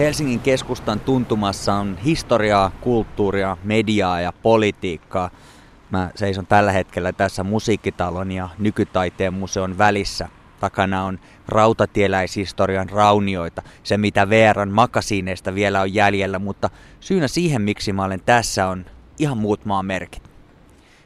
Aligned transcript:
Helsingin 0.00 0.40
keskustan 0.40 1.00
tuntumassa 1.00 1.74
on 1.74 1.98
historiaa, 2.04 2.72
kulttuuria, 2.80 3.56
mediaa 3.64 4.20
ja 4.20 4.32
politiikkaa. 4.32 5.30
Mä 5.90 6.10
seison 6.14 6.46
tällä 6.46 6.72
hetkellä 6.72 7.12
tässä 7.12 7.44
musiikkitalon 7.44 8.32
ja 8.32 8.48
nykytaiteen 8.58 9.34
museon 9.34 9.78
välissä. 9.78 10.28
Takana 10.60 11.04
on 11.04 11.18
rautatieläishistorian 11.48 12.90
raunioita, 12.90 13.62
se 13.82 13.98
mitä 13.98 14.28
VRn 14.28 14.68
makasiineista 14.68 15.54
vielä 15.54 15.80
on 15.80 15.94
jäljellä, 15.94 16.38
mutta 16.38 16.70
syynä 17.00 17.28
siihen 17.28 17.62
miksi 17.62 17.92
mä 17.92 18.04
olen 18.04 18.20
tässä 18.26 18.66
on 18.66 18.84
ihan 19.18 19.38
muut 19.38 19.60
merkit. 19.82 20.22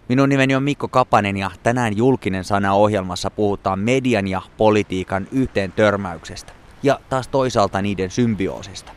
Minun 0.08 0.28
nimeni 0.28 0.54
on 0.54 0.62
Mikko 0.62 0.88
Kapanen 0.88 1.36
ja 1.36 1.50
tänään 1.62 1.96
julkinen 1.96 2.44
sana 2.44 2.72
ohjelmassa 2.72 3.30
puhutaan 3.30 3.78
median 3.78 4.28
ja 4.28 4.42
politiikan 4.56 5.28
yhteen 5.32 5.72
törmäyksestä 5.72 6.63
ja 6.84 7.00
taas 7.08 7.28
toisaalta 7.28 7.82
niiden 7.82 8.10
symbioosista. 8.10 8.92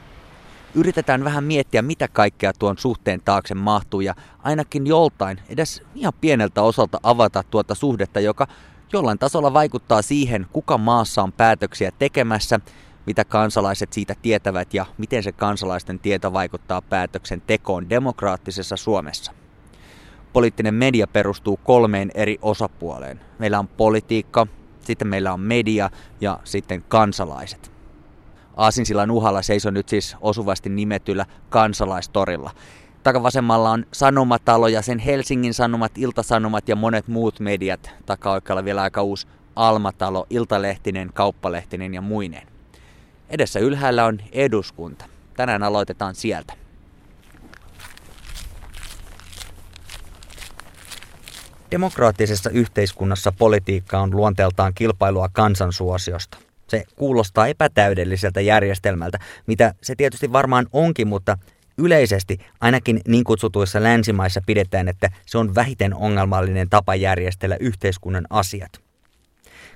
Yritetään 0.75 1.23
vähän 1.23 1.43
miettiä, 1.43 1.81
mitä 1.81 2.07
kaikkea 2.07 2.53
tuon 2.53 2.77
suhteen 2.77 3.21
taakse 3.25 3.55
mahtuu 3.55 4.01
ja 4.01 4.15
ainakin 4.43 4.87
joltain, 4.87 5.39
edes 5.49 5.83
ihan 5.95 6.13
pieneltä 6.21 6.61
osalta 6.61 6.99
avata 7.03 7.43
tuota 7.43 7.75
suhdetta, 7.75 8.19
joka 8.19 8.47
jollain 8.93 9.19
tasolla 9.19 9.53
vaikuttaa 9.53 10.01
siihen, 10.01 10.47
kuka 10.53 10.77
maassa 10.77 11.23
on 11.23 11.33
päätöksiä 11.33 11.91
tekemässä, 11.99 12.59
mitä 13.05 13.25
kansalaiset 13.25 13.93
siitä 13.93 14.15
tietävät 14.21 14.73
ja 14.73 14.85
miten 14.97 15.23
se 15.23 15.31
kansalaisten 15.31 15.99
tieto 15.99 16.33
vaikuttaa 16.33 16.81
päätöksen 16.81 17.41
tekoon 17.41 17.89
demokraattisessa 17.89 18.77
Suomessa. 18.77 19.31
Poliittinen 20.33 20.73
media 20.73 21.07
perustuu 21.07 21.59
kolmeen 21.63 22.11
eri 22.13 22.39
osapuoleen. 22.41 23.19
Meillä 23.39 23.59
on 23.59 23.67
politiikka, 23.67 24.47
sitten 24.81 25.07
meillä 25.07 25.33
on 25.33 25.39
media 25.39 25.89
ja 26.21 26.39
sitten 26.43 26.83
kansalaiset. 26.87 27.76
Aasinsillan 28.57 29.11
uhalla 29.11 29.41
seison 29.41 29.73
nyt 29.73 29.89
siis 29.89 30.15
osuvasti 30.21 30.69
nimetyllä 30.69 31.25
kansalaistorilla. 31.49 32.51
Takavasemmalla 33.03 33.71
on 33.71 33.85
Sanomatalo 33.91 34.67
ja 34.67 34.81
sen 34.81 34.99
Helsingin 34.99 35.53
Sanomat, 35.53 35.97
Iltasanomat 35.97 36.69
ja 36.69 36.75
monet 36.75 37.07
muut 37.07 37.39
mediat. 37.39 37.91
Takaoikealla 38.05 38.65
vielä 38.65 38.81
aika 38.81 39.01
uusi 39.01 39.27
Almatalo, 39.55 40.27
Iltalehtinen, 40.29 41.09
Kauppalehtinen 41.13 41.93
ja 41.93 42.01
muineen. 42.01 42.47
Edessä 43.29 43.59
ylhäällä 43.59 44.05
on 44.05 44.19
eduskunta. 44.31 45.05
Tänään 45.35 45.63
aloitetaan 45.63 46.15
sieltä. 46.15 46.53
Demokraattisessa 51.71 52.49
yhteiskunnassa 52.49 53.31
politiikka 53.31 53.99
on 53.99 54.15
luonteeltaan 54.15 54.73
kilpailua 54.73 55.29
kansansuosiosta. 55.33 56.46
Se 56.67 56.83
kuulostaa 56.95 57.47
epätäydelliseltä 57.47 58.41
järjestelmältä, 58.41 59.19
mitä 59.47 59.73
se 59.81 59.95
tietysti 59.95 60.31
varmaan 60.31 60.67
onkin, 60.73 61.07
mutta 61.07 61.37
yleisesti 61.77 62.37
ainakin 62.61 63.01
niin 63.07 63.23
kutsutuissa 63.23 63.83
länsimaissa 63.83 64.41
pidetään, 64.45 64.87
että 64.87 65.09
se 65.25 65.37
on 65.37 65.55
vähiten 65.55 65.93
ongelmallinen 65.93 66.69
tapa 66.69 66.95
järjestellä 66.95 67.57
yhteiskunnan 67.59 68.27
asiat. 68.29 68.71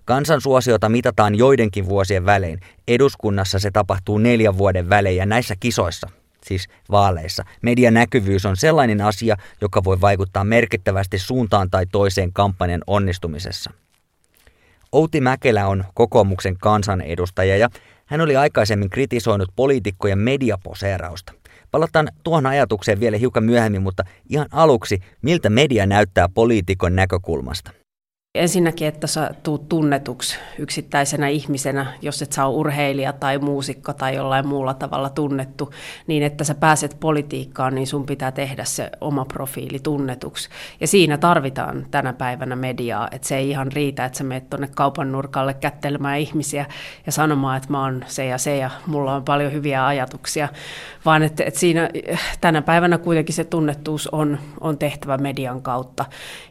Kansansuosiota 0.05 0.89
mitataan 0.89 1.35
joidenkin 1.35 1.89
vuosien 1.89 2.25
välein. 2.25 2.59
Eduskunnassa 2.87 3.59
se 3.59 3.71
tapahtuu 3.71 4.17
neljän 4.17 4.57
vuoden 4.57 4.89
välein 4.89 5.17
ja 5.17 5.25
näissä 5.25 5.55
kisoissa, 5.59 6.09
siis 6.45 6.67
vaaleissa, 6.91 7.43
median 7.61 7.93
näkyvyys 7.93 8.45
on 8.45 8.57
sellainen 8.57 9.01
asia, 9.01 9.37
joka 9.61 9.83
voi 9.83 10.01
vaikuttaa 10.01 10.43
merkittävästi 10.43 11.19
suuntaan 11.19 11.69
tai 11.69 11.85
toiseen 11.91 12.33
kampanjan 12.33 12.81
onnistumisessa. 12.87 13.71
Outi 14.91 15.21
Mäkelä 15.21 15.67
on 15.67 15.83
kokoomuksen 15.93 16.57
kansanedustaja 16.57 17.57
ja 17.57 17.69
hän 18.05 18.21
oli 18.21 18.35
aikaisemmin 18.35 18.89
kritisoinut 18.89 19.49
poliitikkojen 19.55 20.19
mediaposeerausta. 20.19 21.33
Palataan 21.71 22.07
tuohon 22.23 22.45
ajatukseen 22.45 22.99
vielä 22.99 23.17
hiukan 23.17 23.43
myöhemmin, 23.43 23.81
mutta 23.81 24.03
ihan 24.29 24.47
aluksi, 24.51 24.99
miltä 25.21 25.49
media 25.49 25.85
näyttää 25.85 26.29
poliitikon 26.29 26.95
näkökulmasta? 26.95 27.80
Ensinnäkin, 28.35 28.87
että 28.87 29.07
sä 29.07 29.31
tuut 29.43 29.69
tunnetuksi 29.69 30.37
yksittäisenä 30.59 31.27
ihmisenä, 31.27 31.93
jos 32.01 32.21
et 32.21 32.31
saa 32.31 32.49
urheilija 32.49 33.13
tai 33.13 33.37
muusikko 33.37 33.93
tai 33.93 34.15
jollain 34.15 34.47
muulla 34.47 34.73
tavalla 34.73 35.09
tunnettu, 35.09 35.73
niin 36.07 36.23
että 36.23 36.43
sä 36.43 36.55
pääset 36.55 36.97
politiikkaan, 36.99 37.75
niin 37.75 37.87
sun 37.87 38.05
pitää 38.05 38.31
tehdä 38.31 38.63
se 38.63 38.89
oma 39.01 39.25
profiili 39.25 39.79
tunnetuksi. 39.79 40.49
Ja 40.81 40.87
siinä 40.87 41.17
tarvitaan 41.17 41.85
tänä 41.91 42.13
päivänä 42.13 42.55
mediaa, 42.55 43.07
että 43.11 43.27
se 43.27 43.37
ei 43.37 43.49
ihan 43.49 43.71
riitä, 43.71 44.05
että 44.05 44.17
sä 44.17 44.23
menet 44.23 44.49
tuonne 44.49 44.69
kaupan 44.75 45.11
nurkalle 45.11 45.53
kättelemään 45.53 46.19
ihmisiä 46.19 46.65
ja 47.05 47.11
sanomaan, 47.11 47.57
että 47.57 47.71
mä 47.71 47.83
oon 47.83 48.03
se 48.07 48.25
ja 48.25 48.37
se 48.37 48.57
ja 48.57 48.69
mulla 48.85 49.15
on 49.15 49.23
paljon 49.23 49.51
hyviä 49.51 49.85
ajatuksia, 49.85 50.49
vaan 51.05 51.23
että, 51.23 51.43
että 51.43 51.59
siinä 51.59 51.89
tänä 52.41 52.61
päivänä 52.61 52.97
kuitenkin 52.97 53.35
se 53.35 53.43
tunnettuus 53.43 54.07
on, 54.07 54.37
on 54.61 54.77
tehtävä 54.77 55.17
median 55.17 55.61
kautta. 55.61 56.05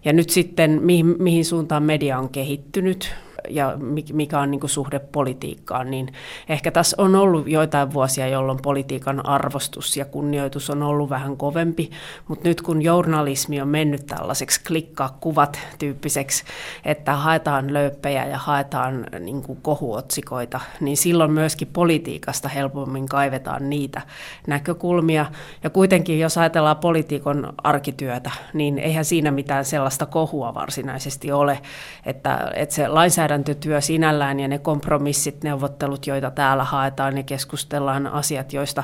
Ja 0.04 0.12
nyt 0.12 0.30
sitten 0.30 0.82
mihin, 0.82 1.16
mihin 1.18 1.44
suuntaan 1.44 1.69
suuntaan 1.70 1.82
media 1.86 2.19
on 2.19 2.28
kehittynyt 2.28 3.14
ja 3.48 3.74
mikä 4.12 4.40
on 4.40 4.50
niin 4.50 4.60
kuin 4.60 4.70
suhde 4.70 4.98
politiikkaan, 4.98 5.90
niin 5.90 6.12
ehkä 6.48 6.70
tässä 6.70 6.96
on 6.98 7.14
ollut 7.14 7.48
joitain 7.48 7.92
vuosia, 7.92 8.28
jolloin 8.28 8.62
politiikan 8.62 9.26
arvostus 9.26 9.96
ja 9.96 10.04
kunnioitus 10.04 10.70
on 10.70 10.82
ollut 10.82 11.10
vähän 11.10 11.36
kovempi, 11.36 11.90
mutta 12.28 12.48
nyt 12.48 12.60
kun 12.62 12.82
journalismi 12.82 13.60
on 13.60 13.68
mennyt 13.68 14.06
tällaiseksi 14.06 14.60
klikkaa 14.64 15.16
kuvat 15.20 15.58
tyyppiseksi, 15.78 16.44
että 16.84 17.12
haetaan 17.12 17.72
löyppejä 17.72 18.26
ja 18.26 18.38
haetaan 18.38 19.06
niin 19.20 19.42
kuin 19.42 19.58
kohuotsikoita, 19.62 20.60
niin 20.80 20.96
silloin 20.96 21.32
myöskin 21.32 21.68
politiikasta 21.72 22.48
helpommin 22.48 23.08
kaivetaan 23.08 23.70
niitä 23.70 24.02
näkökulmia. 24.46 25.26
Ja 25.64 25.70
kuitenkin, 25.70 26.18
jos 26.18 26.38
ajatellaan 26.38 26.76
politiikon 26.76 27.52
arkityötä, 27.64 28.30
niin 28.54 28.78
eihän 28.78 29.04
siinä 29.04 29.30
mitään 29.30 29.64
sellaista 29.64 30.06
kohua 30.06 30.54
varsinaisesti 30.54 31.32
ole, 31.32 31.60
että, 32.06 32.50
että 32.54 32.74
se 32.74 32.88
lainsäädäntö 32.88 33.29
lainsäädäntötyö 33.30 33.80
sinällään 33.80 34.41
ja 34.41 34.48
ne 34.48 34.58
kompromissit, 34.58 35.44
neuvottelut, 35.44 36.06
joita 36.06 36.30
täällä 36.30 36.64
haetaan 36.64 37.16
ja 37.16 37.22
keskustellaan 37.22 38.06
asiat, 38.06 38.52
joista, 38.52 38.82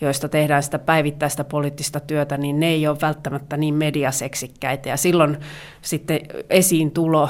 joista 0.00 0.28
tehdään 0.28 0.62
sitä 0.62 0.78
päivittäistä 0.78 1.44
poliittista 1.44 2.00
työtä, 2.00 2.36
niin 2.36 2.60
ne 2.60 2.66
ei 2.66 2.88
ole 2.88 2.96
välttämättä 3.02 3.56
niin 3.56 3.74
mediaseksikkäitä. 3.74 4.88
Ja 4.88 4.96
silloin 4.96 5.38
sitten 5.82 6.20
esiin 6.50 6.90
tulo 6.90 7.28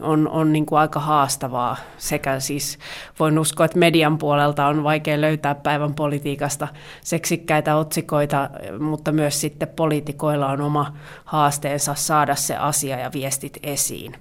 on, 0.00 0.28
on 0.28 0.52
niin 0.52 0.66
kuin 0.66 0.78
aika 0.78 1.00
haastavaa. 1.00 1.76
Sekä 1.98 2.40
siis 2.40 2.78
voin 3.18 3.38
uskoa, 3.38 3.66
että 3.66 3.78
median 3.78 4.18
puolelta 4.18 4.66
on 4.66 4.84
vaikea 4.84 5.20
löytää 5.20 5.54
päivän 5.54 5.94
politiikasta 5.94 6.68
seksikkäitä 7.00 7.76
otsikoita, 7.76 8.50
mutta 8.78 9.12
myös 9.12 9.40
sitten 9.40 9.68
poliitikoilla 9.68 10.48
on 10.48 10.60
oma 10.60 10.92
haasteensa 11.24 11.94
saada 11.94 12.34
se 12.34 12.56
asia 12.56 12.98
ja 12.98 13.10
viestit 13.12 13.58
esiin. 13.62 14.14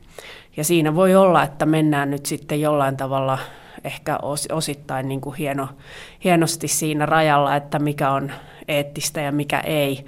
Ja 0.58 0.64
siinä 0.64 0.96
voi 0.96 1.16
olla, 1.16 1.44
että 1.44 1.66
mennään 1.66 2.12
nyt 2.12 2.26
sitten 2.26 2.62
jollain 2.62 2.98
tavalla 2.98 3.40
ehkä 3.84 4.20
osittain 4.52 5.08
niin 5.08 5.22
kuin 5.22 5.36
hieno, 5.36 5.68
hienosti 6.24 6.68
siinä 6.68 7.06
rajalla, 7.06 7.56
että 7.56 7.80
mikä 7.80 8.12
on 8.12 8.32
eettistä 8.68 9.22
ja 9.22 9.32
mikä 9.32 9.60
ei. 9.60 10.06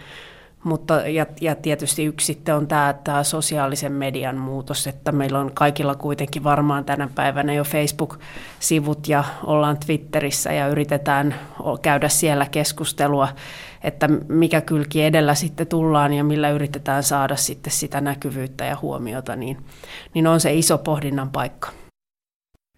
Mutta, 0.64 0.94
ja, 0.94 1.26
ja 1.42 1.56
tietysti 1.56 2.06
yksi 2.06 2.26
sitten 2.26 2.56
on 2.56 2.68
tämä, 2.68 2.96
tämä 3.04 3.24
sosiaalisen 3.24 3.92
median 3.92 4.38
muutos, 4.38 4.88
että 4.88 5.12
meillä 5.12 5.40
on 5.40 5.52
kaikilla 5.54 5.96
kuitenkin 5.96 6.44
varmaan 6.44 6.86
tänä 6.86 7.10
päivänä 7.16 7.54
jo 7.54 7.64
Facebook-sivut 7.64 9.08
ja 9.08 9.24
ollaan 9.44 9.78
Twitterissä 9.78 10.54
ja 10.54 10.68
yritetään 10.68 11.36
käydä 11.82 12.10
siellä 12.10 12.46
keskustelua, 12.52 13.28
että 13.84 14.08
mikä 14.28 14.62
kylki 14.62 15.04
edellä 15.04 15.36
sitten 15.36 15.68
tullaan 15.68 16.14
ja 16.14 16.24
millä 16.24 16.50
yritetään 16.50 17.04
saada 17.04 17.36
sitten 17.36 17.74
sitä 17.74 18.02
näkyvyyttä 18.02 18.66
ja 18.66 18.78
huomiota, 18.82 19.36
niin, 19.36 19.58
niin 20.14 20.28
on 20.28 20.40
se 20.40 20.54
iso 20.54 20.78
pohdinnan 20.78 21.30
paikka. 21.30 21.83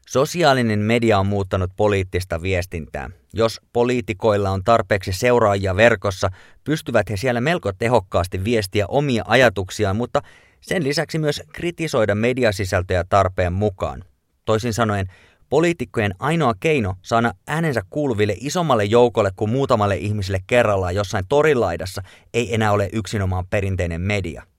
Sosiaalinen 0.10 0.80
media 0.80 1.20
on 1.20 1.28
muuttanut 1.28 1.72
poliittista 1.76 2.42
viestintää. 2.42 3.10
Jos 3.34 3.62
poliitikoilla 3.74 4.50
on 4.50 4.64
tarpeeksi 4.64 5.12
seuraajia 5.14 5.76
verkossa, 5.76 6.30
pystyvät 6.64 7.10
he 7.10 7.18
siellä 7.18 7.42
melko 7.42 7.72
tehokkaasti 7.74 8.44
viestiä 8.44 8.86
omia 8.88 9.24
ajatuksiaan, 9.28 9.96
mutta 9.96 10.22
sen 10.62 10.84
lisäksi 10.84 11.20
myös 11.20 11.42
kritisoida 11.54 12.16
mediasisältöjä 12.16 13.04
tarpeen 13.10 13.54
mukaan. 13.54 14.04
Toisin 14.46 14.74
sanoen, 14.74 15.08
poliitikkojen 15.50 16.16
ainoa 16.20 16.54
keino 16.60 16.96
saada 17.02 17.34
äänensä 17.48 17.82
kuuluville 17.90 18.36
isommalle 18.40 18.84
joukolle 18.84 19.32
kuin 19.36 19.52
muutamalle 19.52 19.96
ihmiselle 19.96 20.40
kerrallaan 20.48 20.96
jossain 20.96 21.26
torilaidassa 21.30 22.02
ei 22.34 22.54
enää 22.54 22.72
ole 22.72 22.90
yksinomaan 22.94 23.48
perinteinen 23.48 24.02
media– 24.02 24.44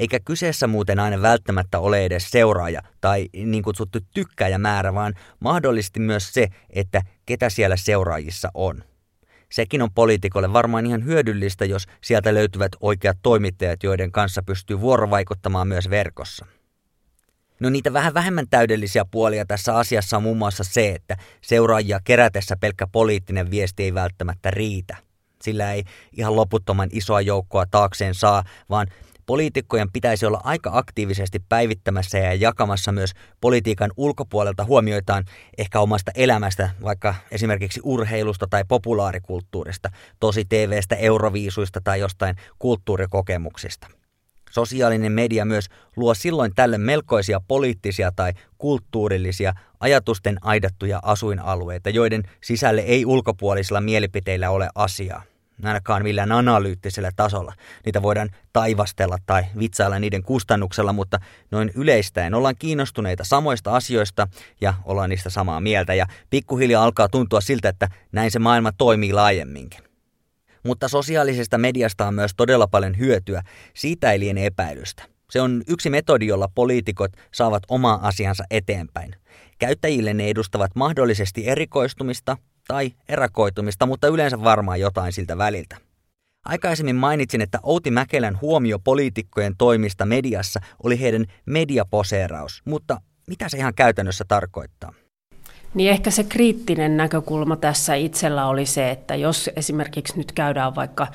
eikä 0.00 0.20
kyseessä 0.24 0.66
muuten 0.66 1.00
aina 1.00 1.22
välttämättä 1.22 1.78
ole 1.78 2.04
edes 2.04 2.30
seuraaja 2.30 2.80
tai 3.00 3.28
niin 3.32 3.62
kutsuttu 3.62 3.98
tykkäjämäärä, 4.14 4.94
vaan 4.94 5.14
mahdollisesti 5.40 6.00
myös 6.00 6.32
se, 6.32 6.48
että 6.70 7.02
ketä 7.26 7.50
siellä 7.50 7.76
seuraajissa 7.76 8.50
on. 8.54 8.84
Sekin 9.52 9.82
on 9.82 9.92
poliitikolle 9.92 10.52
varmaan 10.52 10.86
ihan 10.86 11.04
hyödyllistä, 11.04 11.64
jos 11.64 11.86
sieltä 12.00 12.34
löytyvät 12.34 12.72
oikeat 12.80 13.18
toimittajat, 13.22 13.82
joiden 13.82 14.12
kanssa 14.12 14.42
pystyy 14.42 14.80
vuorovaikuttamaan 14.80 15.68
myös 15.68 15.90
verkossa. 15.90 16.46
No 17.60 17.70
niitä 17.70 17.92
vähän 17.92 18.14
vähemmän 18.14 18.46
täydellisiä 18.50 19.04
puolia 19.10 19.44
tässä 19.44 19.76
asiassa 19.76 20.16
on 20.16 20.22
muun 20.22 20.38
muassa 20.38 20.64
se, 20.64 20.88
että 20.88 21.16
seuraajia 21.40 22.00
kerätessä 22.04 22.56
pelkkä 22.60 22.86
poliittinen 22.86 23.50
viesti 23.50 23.82
ei 23.82 23.94
välttämättä 23.94 24.50
riitä. 24.50 24.96
Sillä 25.42 25.72
ei 25.72 25.84
ihan 26.12 26.36
loputtoman 26.36 26.88
isoa 26.92 27.20
joukkoa 27.20 27.66
taakseen 27.70 28.14
saa, 28.14 28.44
vaan 28.70 28.86
poliitikkojen 29.30 29.92
pitäisi 29.92 30.26
olla 30.26 30.40
aika 30.44 30.70
aktiivisesti 30.74 31.38
päivittämässä 31.48 32.18
ja 32.18 32.34
jakamassa 32.34 32.92
myös 32.92 33.12
politiikan 33.40 33.90
ulkopuolelta 33.96 34.64
huomioitaan 34.64 35.24
ehkä 35.58 35.80
omasta 35.80 36.12
elämästä, 36.14 36.70
vaikka 36.82 37.14
esimerkiksi 37.30 37.80
urheilusta 37.84 38.46
tai 38.50 38.64
populaarikulttuurista, 38.68 39.90
tosi 40.20 40.44
TVstä, 40.44 40.96
euroviisuista 40.96 41.80
tai 41.84 42.00
jostain 42.00 42.36
kulttuurikokemuksista. 42.58 43.86
Sosiaalinen 44.50 45.12
media 45.12 45.44
myös 45.44 45.66
luo 45.96 46.14
silloin 46.14 46.52
tälle 46.54 46.78
melkoisia 46.78 47.40
poliittisia 47.48 48.12
tai 48.16 48.32
kulttuurillisia 48.58 49.52
ajatusten 49.80 50.36
aidattuja 50.42 51.00
asuinalueita, 51.02 51.90
joiden 51.90 52.22
sisälle 52.40 52.80
ei 52.80 53.06
ulkopuolisilla 53.06 53.80
mielipiteillä 53.80 54.50
ole 54.50 54.68
asiaa 54.74 55.29
ainakaan 55.64 56.02
millään 56.02 56.32
analyyttisellä 56.32 57.10
tasolla. 57.16 57.54
Niitä 57.84 58.02
voidaan 58.02 58.30
taivastella 58.52 59.18
tai 59.26 59.42
vitsailla 59.58 59.98
niiden 59.98 60.22
kustannuksella, 60.22 60.92
mutta 60.92 61.18
noin 61.50 61.70
yleistäen 61.74 62.34
ollaan 62.34 62.54
kiinnostuneita 62.58 63.24
samoista 63.24 63.76
asioista 63.76 64.28
ja 64.60 64.74
ollaan 64.84 65.10
niistä 65.10 65.30
samaa 65.30 65.60
mieltä 65.60 65.94
ja 65.94 66.06
pikkuhiljaa 66.30 66.84
alkaa 66.84 67.08
tuntua 67.08 67.40
siltä, 67.40 67.68
että 67.68 67.88
näin 68.12 68.30
se 68.30 68.38
maailma 68.38 68.72
toimii 68.72 69.12
laajemminkin. 69.12 69.80
Mutta 70.64 70.88
sosiaalisesta 70.88 71.58
mediasta 71.58 72.06
on 72.06 72.14
myös 72.14 72.32
todella 72.36 72.66
paljon 72.66 72.98
hyötyä, 72.98 73.42
siitä 73.74 74.12
ei 74.12 74.20
liene 74.20 74.46
epäilystä. 74.46 75.02
Se 75.30 75.40
on 75.40 75.62
yksi 75.68 75.90
metodi, 75.90 76.26
jolla 76.26 76.48
poliitikot 76.54 77.12
saavat 77.34 77.62
omaa 77.68 78.08
asiansa 78.08 78.44
eteenpäin. 78.50 79.14
Käyttäjille 79.58 80.14
ne 80.14 80.28
edustavat 80.28 80.70
mahdollisesti 80.74 81.48
erikoistumista, 81.48 82.36
tai 82.68 82.92
erakoitumista, 83.08 83.86
mutta 83.86 84.08
yleensä 84.08 84.44
varmaan 84.44 84.80
jotain 84.80 85.12
siltä 85.12 85.38
väliltä. 85.38 85.76
Aikaisemmin 86.44 86.96
mainitsin, 86.96 87.40
että 87.40 87.58
Outi 87.62 87.90
Mäkelän 87.90 88.40
huomio 88.40 88.78
poliitikkojen 88.78 89.56
toimista 89.58 90.06
mediassa 90.06 90.60
oli 90.82 91.00
heidän 91.00 91.24
mediaposeeraus, 91.46 92.62
mutta 92.64 93.00
mitä 93.26 93.48
se 93.48 93.56
ihan 93.56 93.74
käytännössä 93.74 94.24
tarkoittaa? 94.28 94.92
Niin 95.74 95.90
ehkä 95.90 96.10
se 96.10 96.24
kriittinen 96.24 96.96
näkökulma 96.96 97.56
tässä 97.56 97.94
itsellä 97.94 98.46
oli 98.46 98.66
se, 98.66 98.90
että 98.90 99.14
jos 99.14 99.50
esimerkiksi 99.56 100.18
nyt 100.18 100.32
käydään 100.32 100.74
vaikka 100.74 101.06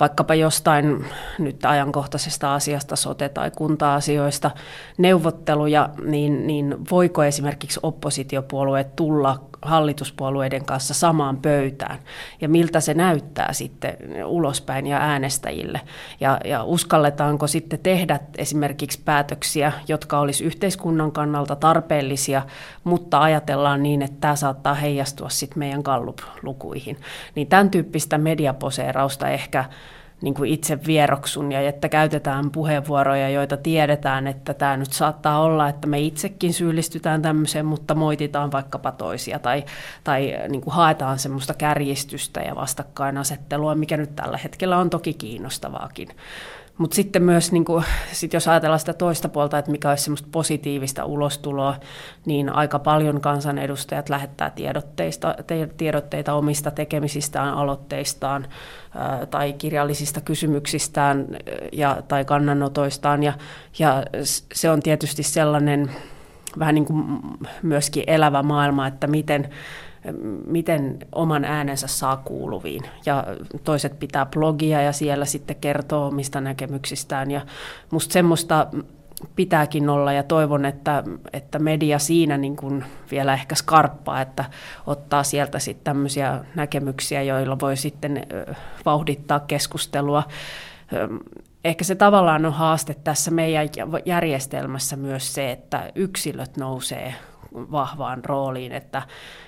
vaikkapa 0.00 0.34
jostain 0.34 1.04
nyt 1.38 1.64
ajankohtaisesta 1.64 2.54
asiasta, 2.54 2.94
sote- 2.94 3.28
tai 3.28 3.50
kunta-asioista 3.50 4.50
neuvotteluja, 4.98 5.90
niin, 6.04 6.46
niin 6.46 6.76
voiko 6.90 7.24
esimerkiksi 7.24 7.80
oppositiopuolueet 7.82 8.96
tulla 8.96 9.44
hallituspuolueiden 9.62 10.64
kanssa 10.64 10.94
samaan 10.94 11.36
pöytään 11.36 11.98
ja 12.40 12.48
miltä 12.48 12.80
se 12.80 12.94
näyttää 12.94 13.52
sitten 13.52 13.96
ulospäin 14.24 14.86
ja 14.86 14.98
äänestäjille. 14.98 15.80
Ja, 16.20 16.40
ja 16.44 16.64
uskalletaanko 16.64 17.46
sitten 17.46 17.78
tehdä 17.78 18.20
esimerkiksi 18.38 19.00
päätöksiä, 19.04 19.72
jotka 19.88 20.18
olisi 20.18 20.44
yhteiskunnan 20.44 21.12
kannalta 21.12 21.56
tarpeellisia, 21.56 22.42
mutta 22.84 23.20
ajatellaan 23.20 23.82
niin, 23.82 24.02
että 24.02 24.16
tämä 24.20 24.36
saattaa 24.36 24.74
heijastua 24.74 25.28
sitten 25.28 25.58
meidän 25.58 25.82
Gallup-lukuihin. 25.82 26.96
Niin 27.34 27.46
tämän 27.46 27.70
tyyppistä 27.70 28.18
mediaposeerausta 28.18 29.28
ehkä 29.28 29.64
niin 30.22 30.34
kuin 30.34 30.50
itse 30.50 30.78
vieroksun 30.86 31.52
ja 31.52 31.60
että 31.60 31.88
käytetään 31.88 32.50
puheenvuoroja, 32.50 33.28
joita 33.28 33.56
tiedetään, 33.56 34.26
että 34.26 34.54
tämä 34.54 34.76
nyt 34.76 34.92
saattaa 34.92 35.40
olla, 35.40 35.68
että 35.68 35.86
me 35.86 36.00
itsekin 36.00 36.54
syyllistytään 36.54 37.22
tämmöiseen, 37.22 37.66
mutta 37.66 37.94
moititaan 37.94 38.52
vaikkapa 38.52 38.92
toisia 38.92 39.38
tai, 39.38 39.64
tai 40.04 40.34
niin 40.48 40.60
kuin 40.60 40.74
haetaan 40.74 41.18
semmoista 41.18 41.54
kärjistystä 41.54 42.40
ja 42.40 42.54
vastakkainasettelua, 42.54 43.74
mikä 43.74 43.96
nyt 43.96 44.16
tällä 44.16 44.38
hetkellä 44.38 44.78
on 44.78 44.90
toki 44.90 45.14
kiinnostavaakin. 45.14 46.08
Mutta 46.78 46.94
sitten 46.94 47.22
myös, 47.22 47.52
niin 47.52 47.64
kuin, 47.64 47.84
sit 48.12 48.32
jos 48.32 48.48
ajatellaan 48.48 48.80
sitä 48.80 48.92
toista 48.92 49.28
puolta, 49.28 49.58
että 49.58 49.70
mikä 49.70 49.90
olisi 49.90 50.04
semmoista 50.04 50.28
positiivista 50.32 51.04
ulostuloa, 51.04 51.76
niin 52.26 52.48
aika 52.48 52.78
paljon 52.78 53.20
kansanedustajat 53.20 54.08
lähettää 54.08 54.50
tiedotteista, 54.50 55.34
tiedotteita 55.76 56.34
omista 56.34 56.70
tekemisistään, 56.70 57.54
aloitteistaan 57.54 58.46
ää, 58.94 59.26
tai 59.26 59.52
kirjallisista 59.52 60.20
kysymyksistään 60.20 61.26
ja, 61.72 62.02
tai 62.08 62.24
kannanotoistaan. 62.24 63.22
Ja, 63.22 63.32
ja 63.78 64.02
se 64.54 64.70
on 64.70 64.80
tietysti 64.80 65.22
sellainen 65.22 65.90
vähän 66.58 66.74
niin 66.74 66.84
kuin 66.84 67.04
myöskin 67.62 68.04
elävä 68.06 68.42
maailma, 68.42 68.86
että 68.86 69.06
miten 69.06 69.50
miten 70.46 70.98
oman 71.12 71.44
äänensä 71.44 71.86
saa 71.86 72.16
kuuluviin. 72.16 72.82
Ja 73.06 73.24
toiset 73.64 73.98
pitää 73.98 74.26
blogia 74.26 74.82
ja 74.82 74.92
siellä 74.92 75.24
sitten 75.24 75.56
kertoo 75.56 76.06
omista 76.06 76.40
näkemyksistään. 76.40 77.30
Ja 77.30 77.40
musta 77.90 78.12
semmoista 78.12 78.66
pitääkin 79.36 79.88
olla 79.88 80.12
ja 80.12 80.22
toivon, 80.22 80.64
että, 80.64 81.04
että 81.32 81.58
media 81.58 81.98
siinä 81.98 82.36
niin 82.36 82.56
kuin 82.56 82.84
vielä 83.10 83.34
ehkä 83.34 83.54
skarppaa, 83.54 84.20
että 84.20 84.44
ottaa 84.86 85.22
sieltä 85.22 85.58
sitten 85.58 85.84
tämmöisiä 85.84 86.44
näkemyksiä, 86.54 87.22
joilla 87.22 87.60
voi 87.60 87.76
sitten 87.76 88.26
vauhdittaa 88.84 89.40
keskustelua. 89.40 90.22
Ehkä 91.64 91.84
se 91.84 91.94
tavallaan 91.94 92.46
on 92.46 92.52
haaste 92.52 92.94
tässä 92.94 93.30
meidän 93.30 93.68
järjestelmässä 94.04 94.96
myös 94.96 95.34
se, 95.34 95.52
että 95.52 95.92
yksilöt 95.94 96.56
nousee 96.56 97.14
vahvaan 97.56 98.24
rooliin, 98.24 98.72
että, 98.72 99.02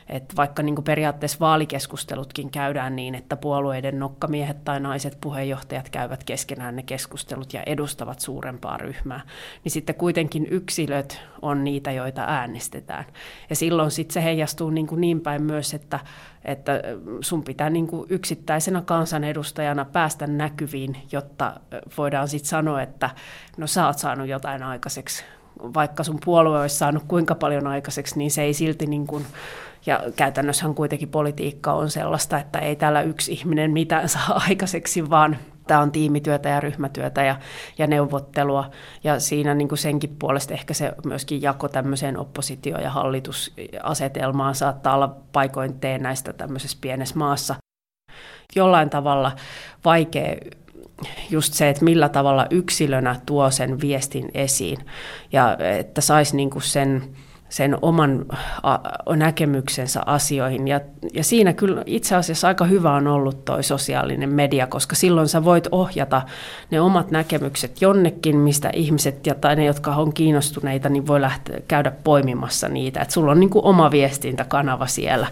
että 0.09 0.37
vaikka 0.37 0.63
niin 0.63 0.85
periaatteessa 0.85 1.41
vaalikeskustelutkin 1.41 2.51
käydään 2.51 2.97
niin, 2.97 3.15
että 3.15 3.37
puolueiden 3.37 3.99
nokkamiehet 3.99 4.65
tai 4.65 4.81
naiset 4.81 5.19
puheenjohtajat 5.21 5.89
käyvät 5.89 6.25
keskenään 6.25 6.77
ne 6.77 6.83
keskustelut 6.83 7.53
ja 7.53 7.63
edustavat 7.67 8.21
suurempaa 8.21 8.77
ryhmää, 8.77 9.21
niin 9.65 9.73
sitten 9.73 9.95
kuitenkin 9.95 10.47
yksilöt 10.51 11.21
on 11.43 11.65
niitä, 11.65 11.93
joita 11.93 12.25
äänestetään. 12.27 13.05
Ja 13.51 13.57
silloin 13.57 13.91
sitten 13.91 14.15
se 14.15 14.25
heijastuu 14.25 14.71
niin, 14.71 14.87
kuin 14.87 15.01
niin 15.01 15.21
päin 15.21 15.43
myös, 15.43 15.75
että, 15.75 16.01
että 16.45 16.83
sun 17.21 17.43
pitää 17.43 17.71
niin 17.71 17.87
kuin 17.87 18.07
yksittäisenä 18.11 18.83
kansanedustajana 18.83 19.85
päästä 19.85 20.27
näkyviin, 20.27 20.97
jotta 21.13 21.61
voidaan 21.99 22.29
sitten 22.29 22.49
sanoa, 22.49 22.83
että 22.83 23.11
no 23.57 23.67
sä 23.67 23.87
oot 23.87 23.99
saanut 23.99 24.29
jotain 24.29 24.63
aikaiseksi 24.63 25.25
vaikka 25.63 26.05
sun 26.05 26.19
puolue 26.25 26.61
olisi 26.61 26.77
saanut 26.77 27.03
kuinka 27.09 27.35
paljon 27.35 27.67
aikaiseksi, 27.67 28.19
niin 28.19 28.31
se 28.31 28.43
ei 28.43 28.55
silti 28.55 28.87
niin 28.87 29.07
kuin, 29.07 29.27
ja 29.87 30.01
käytännössähän 30.17 30.75
kuitenkin 30.75 31.09
politiikka 31.09 31.73
on 31.73 31.91
sellaista, 31.91 32.39
että 32.39 32.59
ei 32.59 32.77
täällä 32.77 33.03
yksi 33.03 33.33
ihminen 33.33 33.71
mitään 33.71 34.09
saa 34.19 34.43
aikaiseksi, 34.49 35.11
vaan 35.11 35.37
tämä 35.67 35.81
on 35.81 35.93
tiimityötä 35.93 36.49
ja 36.49 36.61
ryhmätyötä 36.61 37.25
ja, 37.25 37.37
ja 37.79 37.87
neuvottelua. 37.87 38.71
Ja 39.05 39.21
siinä 39.21 39.55
niin 39.55 39.69
kuin 39.69 39.79
senkin 39.79 40.17
puolesta 40.19 40.55
ehkä 40.55 40.75
se 40.75 40.93
myöskin 41.07 41.43
jako 41.43 41.69
tämmöiseen 41.69 42.19
oppositio- 42.19 42.81
ja 42.81 42.91
hallitusasetelmaan 42.91 44.55
saattaa 44.55 44.95
olla 44.95 45.17
paikoin 45.33 45.75
näistä 45.99 46.33
tämmöisessä 46.33 46.79
pienessä 46.81 47.15
maassa. 47.19 47.55
Jollain 48.57 48.91
tavalla 48.91 49.33
vaikea 49.85 50.37
just 51.31 51.55
se, 51.55 51.69
että 51.69 51.85
millä 51.85 52.09
tavalla 52.09 52.47
yksilönä 52.51 53.21
tuo 53.27 53.51
sen 53.51 53.81
viestin 53.81 54.31
esiin 54.35 54.79
ja 55.33 55.57
että 55.79 56.01
saisi 56.01 56.37
niinku 56.37 56.61
sen, 56.61 57.03
sen 57.49 57.79
oman 57.83 58.27
näkemyksensä 59.17 60.01
asioihin. 60.07 60.69
Ja, 60.69 60.81
ja 61.15 61.25
siinä 61.25 61.53
kyllä 61.53 61.83
itse 61.87 62.17
asiassa 62.17 62.49
aika 62.49 62.65
hyvä 62.65 62.93
on 62.93 63.07
ollut 63.07 63.45
toi 63.45 63.63
sosiaalinen 63.63 64.29
media, 64.29 64.67
koska 64.67 64.97
silloin 64.97 65.29
sä 65.29 65.45
voit 65.45 65.69
ohjata 65.73 66.23
ne 66.71 66.81
omat 66.81 67.11
näkemykset 67.11 67.81
jonnekin, 67.81 68.37
mistä 68.37 68.71
ihmiset 68.73 69.27
ja 69.27 69.35
tai 69.35 69.57
ne, 69.57 69.65
jotka 69.65 69.97
on 69.97 70.13
kiinnostuneita, 70.13 70.89
niin 70.89 71.07
voi 71.07 71.21
lähteä 71.21 71.61
käydä 71.69 71.91
poimimassa 72.05 72.69
niitä. 72.69 73.01
Että 73.01 73.15
sulla 73.15 73.33
on 73.33 73.41
niin 73.41 73.51
kuin 73.51 73.65
oma 73.65 73.91
viestintäkanava 73.91 74.87
siellä. 74.87 75.27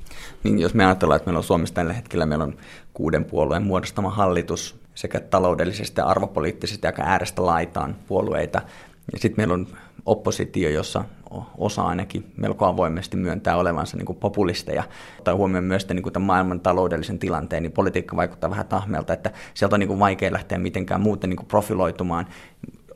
Niin, 0.45 0.59
jos 0.59 0.75
me 0.75 0.87
ajatellaan, 0.87 1.17
että 1.17 1.27
meillä 1.27 1.39
on 1.39 1.45
Suomessa 1.45 1.75
tällä 1.75 1.93
hetkellä 1.93 2.27
meillä 2.27 2.45
on 2.45 2.57
kuuden 2.95 3.25
puolueen 3.25 3.63
muodostama 3.63 4.11
hallitus, 4.11 4.86
sekä 4.97 5.21
taloudellisesti 5.21 6.01
ja 6.01 6.07
arvopoliittisesti 6.07 6.87
aika 6.87 7.03
äärestä 7.03 7.47
laitaan 7.47 7.97
puolueita. 8.07 8.63
Sitten 9.17 9.35
meillä 9.37 9.55
on 9.55 9.67
oppositio, 10.07 10.71
jossa 10.71 11.05
osa 11.59 11.83
ainakin 11.83 12.33
melko 12.37 12.67
avoimesti 12.67 13.17
myöntää 13.17 13.57
olevansa 13.57 13.97
niin 13.97 14.07
kuin 14.07 14.19
populisteja. 14.19 14.83
Tai 15.25 15.35
huomioon 15.35 15.65
myös 15.65 15.89
niin 15.89 16.03
kuin 16.03 16.13
tämän 16.13 16.27
maailman 16.27 16.61
taloudellisen 16.61 17.19
tilanteen, 17.19 17.63
niin 17.63 17.73
politiikka 17.73 18.17
vaikuttaa 18.17 18.51
vähän 18.51 18.67
tahmelta, 18.67 19.13
että 19.13 19.31
sieltä 19.55 19.77
on 19.77 19.81
niin 19.81 19.89
kuin 19.89 19.99
vaikea 19.99 20.33
lähteä 20.33 20.59
mitenkään 20.59 21.01
muuten 21.01 21.31
niin 21.31 21.37
kuin 21.37 21.47
profiloitumaan. 21.47 22.27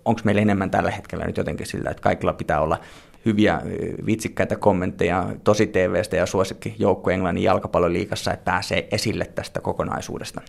Onko 0.04 0.20
meillä 0.24 0.42
enemmän 0.42 0.70
tällä 0.70 0.90
hetkellä 0.90 1.24
nyt 1.24 1.36
jotenkin 1.36 1.66
sillä, 1.66 1.90
että 1.90 2.02
kaikilla 2.02 2.32
pitää 2.32 2.60
olla 2.60 2.78
hyviä 3.26 3.62
vitsikkäitä 4.06 4.56
kommentteja 4.56 5.26
tosi 5.44 5.66
TVstä 5.66 6.16
ja 6.16 6.26
suosikki 6.26 6.74
joukko 6.78 7.10
Englannin 7.10 7.44
jalkapalloliikassa, 7.44 8.32
että 8.32 8.44
pääsee 8.44 8.88
esille 8.90 9.24
tästä 9.34 9.60
kokonaisuudesta? 9.60 10.40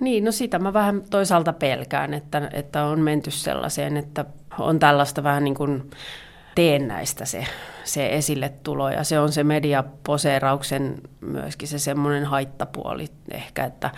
Niin, 0.00 0.24
no 0.24 0.32
sitä 0.32 0.58
mä 0.58 0.72
vähän 0.72 1.02
toisaalta 1.10 1.52
pelkään, 1.52 2.14
että, 2.14 2.50
että 2.52 2.84
on 2.84 3.00
menty 3.00 3.30
sellaiseen, 3.30 3.96
että 3.96 4.24
on 4.58 4.78
tällaista 4.78 5.22
vähän 5.22 5.44
niin 5.44 5.54
kuin 5.54 5.90
teennäistä 6.54 7.24
se, 7.24 7.46
se 7.92 8.06
esille 8.06 8.52
tulo. 8.62 8.90
Ja 8.90 9.04
se 9.04 9.18
on 9.18 9.32
se 9.32 9.44
mediaposeerauksen 9.44 10.94
myöskin 11.20 11.68
se 11.68 11.78
semmoinen 11.78 12.24
haittapuoli 12.24 13.06
ehkä, 13.30 13.64
että, 13.64 13.90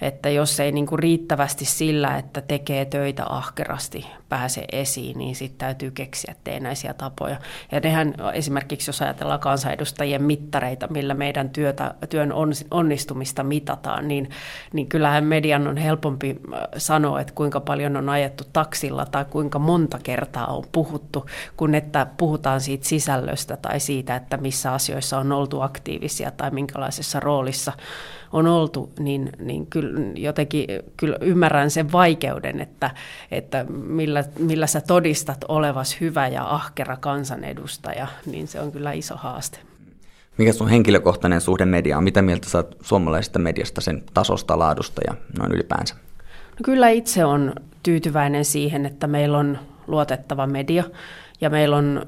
että 0.00 0.28
jos 0.30 0.60
ei 0.60 0.72
niin 0.72 0.86
kuin 0.86 0.98
riittävästi 0.98 1.64
sillä, 1.64 2.16
että 2.16 2.40
tekee 2.40 2.84
töitä 2.84 3.24
ahkerasti, 3.28 4.06
pääse 4.28 4.64
esiin, 4.72 5.18
niin 5.18 5.34
sitten 5.34 5.58
täytyy 5.58 5.90
keksiä 5.90 6.34
teenäisiä 6.44 6.94
tapoja. 6.94 7.36
Ja 7.72 7.80
nehän 7.80 8.14
esimerkiksi, 8.34 8.88
jos 8.88 9.02
ajatellaan 9.02 9.40
kansanedustajien 9.40 10.22
mittareita, 10.22 10.88
millä 10.88 11.14
meidän 11.14 11.50
työtä, 11.50 11.94
työn 12.08 12.32
onnistumista 12.70 13.42
mitataan, 13.44 14.08
niin, 14.08 14.30
niin 14.72 14.88
kyllähän 14.88 15.24
median 15.24 15.68
on 15.68 15.76
helpompi 15.76 16.30
äh, 16.30 16.60
sanoa, 16.76 17.20
että 17.20 17.32
kuinka 17.34 17.60
paljon 17.60 17.96
on 17.96 18.08
ajettu 18.08 18.44
taksilla 18.52 19.06
tai 19.06 19.24
kuinka 19.24 19.58
monta 19.58 19.98
kertaa 20.02 20.46
on 20.46 20.64
puhuttu, 20.72 21.26
kun 21.56 21.74
että 21.74 22.06
puhutaan 22.16 22.60
siitä 22.60 22.88
sisällöstä 22.88 23.31
tai 23.56 23.80
siitä, 23.80 24.16
että 24.16 24.36
missä 24.36 24.72
asioissa 24.72 25.18
on 25.18 25.32
oltu 25.32 25.60
aktiivisia 25.60 26.30
tai 26.30 26.50
minkälaisessa 26.50 27.20
roolissa 27.20 27.72
on 28.32 28.46
oltu, 28.46 28.92
niin, 28.98 29.32
niin 29.38 29.66
kyllä 29.66 30.00
jotenkin 30.16 30.66
kyllä 30.96 31.16
ymmärrän 31.20 31.70
sen 31.70 31.92
vaikeuden, 31.92 32.60
että, 32.60 32.90
että 33.30 33.64
millä, 33.68 34.24
millä 34.38 34.66
sä 34.66 34.80
todistat 34.80 35.44
olevas 35.48 36.00
hyvä 36.00 36.28
ja 36.28 36.54
ahkera 36.54 36.96
kansanedustaja, 36.96 38.06
niin 38.26 38.48
se 38.48 38.60
on 38.60 38.72
kyllä 38.72 38.92
iso 38.92 39.16
haaste. 39.16 39.58
Mikä 40.38 40.52
sun 40.52 40.68
henkilökohtainen 40.68 41.40
suhde 41.40 41.64
mediaan? 41.64 42.04
Mitä 42.04 42.22
mieltä 42.22 42.50
sä 42.50 42.58
oot 42.58 42.76
suomalaisesta 42.82 43.38
mediasta, 43.38 43.80
sen 43.80 44.02
tasosta, 44.14 44.58
laadusta 44.58 45.02
ja 45.06 45.14
noin 45.38 45.52
ylipäänsä? 45.52 45.94
No 46.50 46.58
kyllä 46.64 46.88
itse 46.88 47.24
on 47.24 47.52
tyytyväinen 47.82 48.44
siihen, 48.44 48.86
että 48.86 49.06
meillä 49.06 49.38
on 49.38 49.58
luotettava 49.86 50.46
media 50.46 50.84
ja 51.40 51.50
meillä 51.50 51.76
on 51.76 52.06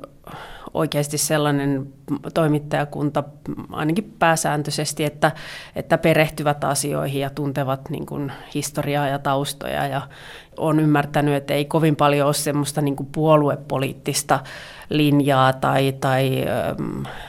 oikeasti 0.74 1.18
sellainen 1.18 1.86
toimittajakunta 2.34 3.24
ainakin 3.70 4.14
pääsääntöisesti, 4.18 5.04
että, 5.04 5.32
että 5.76 5.98
perehtyvät 5.98 6.64
asioihin 6.64 7.20
ja 7.20 7.30
tuntevat 7.30 7.90
niin 7.90 8.06
kuin 8.06 8.32
historiaa 8.54 9.08
ja 9.08 9.18
taustoja 9.18 9.86
ja 9.86 10.02
on 10.58 10.80
ymmärtänyt, 10.80 11.34
että 11.34 11.54
ei 11.54 11.64
kovin 11.64 11.96
paljon 11.96 12.26
ole 12.26 12.34
semmoista 12.34 12.80
niin 12.80 12.96
kuin 12.96 13.08
puoluepoliittista 13.12 14.40
linjaa 14.90 15.52
tai, 15.52 15.94
tai 16.00 16.44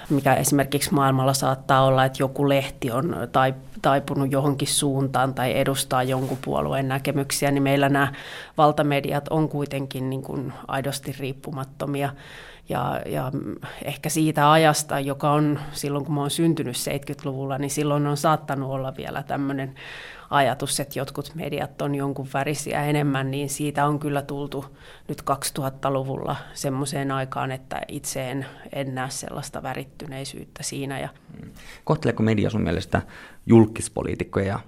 mikä 0.10 0.36
esimerkiksi 0.36 0.94
maailmalla 0.94 1.34
saattaa 1.34 1.86
olla, 1.86 2.06
että 2.06 2.24
joku 2.24 2.50
lehti 2.50 2.92
on 2.92 3.16
tai, 3.32 3.54
taipunut 3.82 4.32
johonkin 4.32 4.68
suuntaan 4.68 5.34
tai 5.34 5.58
edustaa 5.58 6.04
jonkun 6.04 6.38
puolueen 6.46 6.88
näkemyksiä, 6.88 7.52
niin 7.52 7.64
meillä 7.64 7.90
nämä 7.90 8.08
valtamediat 8.58 9.28
on 9.30 9.50
kuitenkin 9.50 10.10
niin 10.10 10.22
kuin 10.22 10.54
aidosti 10.68 11.16
riippumattomia 11.20 12.10
ja, 12.70 13.02
ja 13.06 13.32
ehkä 13.84 14.10
siitä 14.10 14.52
ajasta, 14.52 15.00
joka 15.00 15.32
on 15.32 15.60
silloin, 15.72 16.06
kun 16.06 16.16
mä 16.16 16.22
oon 16.22 16.30
syntynyt 16.30 16.76
70-luvulla, 16.76 17.58
niin 17.58 17.70
silloin 17.70 18.08
on 18.08 18.18
saattanut 18.18 18.72
olla 18.72 18.98
vielä 18.98 19.24
tämmöinen 19.24 19.76
ajatus, 20.30 20.80
että 20.80 21.00
jotkut 21.00 21.32
mediat 21.36 21.82
on 21.82 21.96
jonkun 21.96 22.28
värisiä 22.34 22.86
enemmän, 22.86 23.32
niin 23.32 23.50
siitä 23.50 23.86
on 23.86 24.00
kyllä 24.00 24.22
tultu 24.22 24.66
nyt 25.08 25.22
2000-luvulla 25.22 26.36
semmoiseen 26.54 27.12
aikaan, 27.12 27.52
että 27.52 27.82
itse 27.88 28.32
en, 28.32 28.46
en 28.74 28.96
näe 28.96 29.10
sellaista 29.10 29.64
värittyneisyyttä 29.64 30.64
siinä. 30.64 31.00
Ja... 31.00 31.10
Kohteleeko 31.84 32.24
media 32.24 32.50
sun 32.50 32.64
mielestä 32.64 33.02
julkispoliitikkoja, 33.46 34.60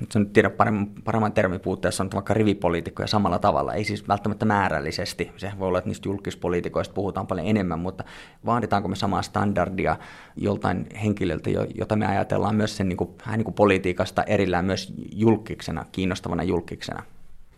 nyt 0.00 0.16
en 0.16 0.26
tiedä 0.26 0.50
paremman, 0.50 0.86
paremman 1.04 1.32
termin 1.32 1.60
puutteessa, 1.60 2.04
on 2.04 2.10
vaikka 2.14 2.34
rivipoliitikkoja 2.34 3.06
samalla 3.06 3.38
tavalla, 3.38 3.74
ei 3.74 3.84
siis 3.84 4.08
välttämättä 4.08 4.44
määrällisesti, 4.44 5.32
se 5.36 5.52
voi 5.58 5.68
olla, 5.68 5.78
että 5.78 5.88
niistä 5.88 6.08
julkispoliitikoista 6.08 6.94
puhutaan 6.94 7.26
paljon 7.26 7.46
enemmän, 7.46 7.78
mutta 7.78 8.04
vaaditaanko 8.46 8.88
me 8.88 8.96
samaa 8.96 9.22
standardia 9.22 9.96
joltain 10.36 10.86
henkilöltä, 11.02 11.50
jota 11.74 11.96
me 11.96 12.06
ajatellaan 12.06 12.56
myös 12.56 12.76
sen 12.76 12.88
niin 12.88 12.96
kuin, 12.96 13.10
vähän 13.26 13.38
niin 13.38 13.44
kuin 13.44 13.54
politiikasta 13.54 14.22
erillään 14.22 14.64
myös 14.64 14.94
julkiksena, 15.12 15.84
kiinnostavana 15.92 16.42
julkiksena? 16.42 17.02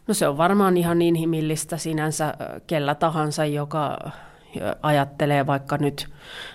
No 0.06 0.14
se 0.14 0.28
on 0.28 0.36
varmaan 0.36 0.76
ihan 0.76 1.02
inhimillistä 1.02 1.76
sinänsä 1.76 2.34
kellä 2.66 2.94
tahansa, 2.94 3.44
joka 3.44 3.98
ajattelee 4.82 5.46
vaikka 5.46 5.76
nyt 5.76 6.08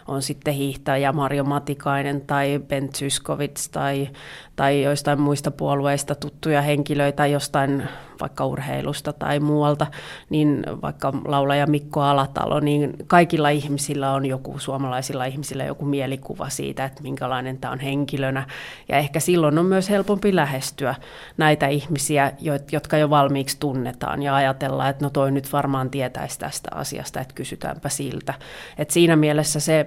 on 0.08 0.22
sitten 0.22 0.54
hiihtäjä 0.54 1.12
Marjo 1.12 1.44
Matikainen 1.44 2.22
tai 2.22 2.62
Ben 2.68 2.90
Zyskowicz 2.94 3.70
tai, 3.72 4.10
tai 4.56 4.84
joistain 4.84 5.22
muista 5.22 5.52
puolueista 5.52 6.16
tuttuja 6.16 6.62
henkilöitä 6.62 7.26
jostain 7.26 7.84
vaikka 8.22 8.46
urheilusta 8.46 9.14
tai 9.14 9.40
muualta, 9.40 9.88
niin 10.30 10.64
vaikka 10.82 11.14
laulaja 11.26 11.68
Mikko 11.68 12.02
Alatalo, 12.02 12.60
niin 12.60 12.94
kaikilla 13.08 13.50
ihmisillä 13.50 14.12
on 14.14 14.26
joku, 14.26 14.60
suomalaisilla 14.60 15.26
ihmisillä 15.26 15.64
joku 15.64 15.86
mielikuva 15.86 16.50
siitä, 16.50 16.86
että 16.86 17.04
minkälainen 17.04 17.58
tämä 17.58 17.72
on 17.72 17.80
henkilönä. 17.80 18.48
Ja 18.90 18.98
ehkä 18.98 19.20
silloin 19.20 19.58
on 19.58 19.66
myös 19.66 19.90
helpompi 19.90 20.36
lähestyä 20.36 20.96
näitä 21.38 21.68
ihmisiä, 21.68 22.32
jotka 22.72 22.98
jo 22.98 23.10
valmiiksi 23.10 23.58
tunnetaan 23.60 24.24
ja 24.24 24.36
ajatellaan, 24.36 24.90
että 24.90 25.06
no 25.06 25.10
toi 25.10 25.32
nyt 25.32 25.54
varmaan 25.54 25.90
tietäisi 25.90 26.40
tästä 26.40 26.70
asiasta, 26.76 27.20
että 27.20 27.34
kysytäänpä 27.34 27.90
siltä. 27.90 28.34
Et 28.78 28.90
siinä 28.90 29.16
mielessä 29.16 29.60
se 29.62 29.86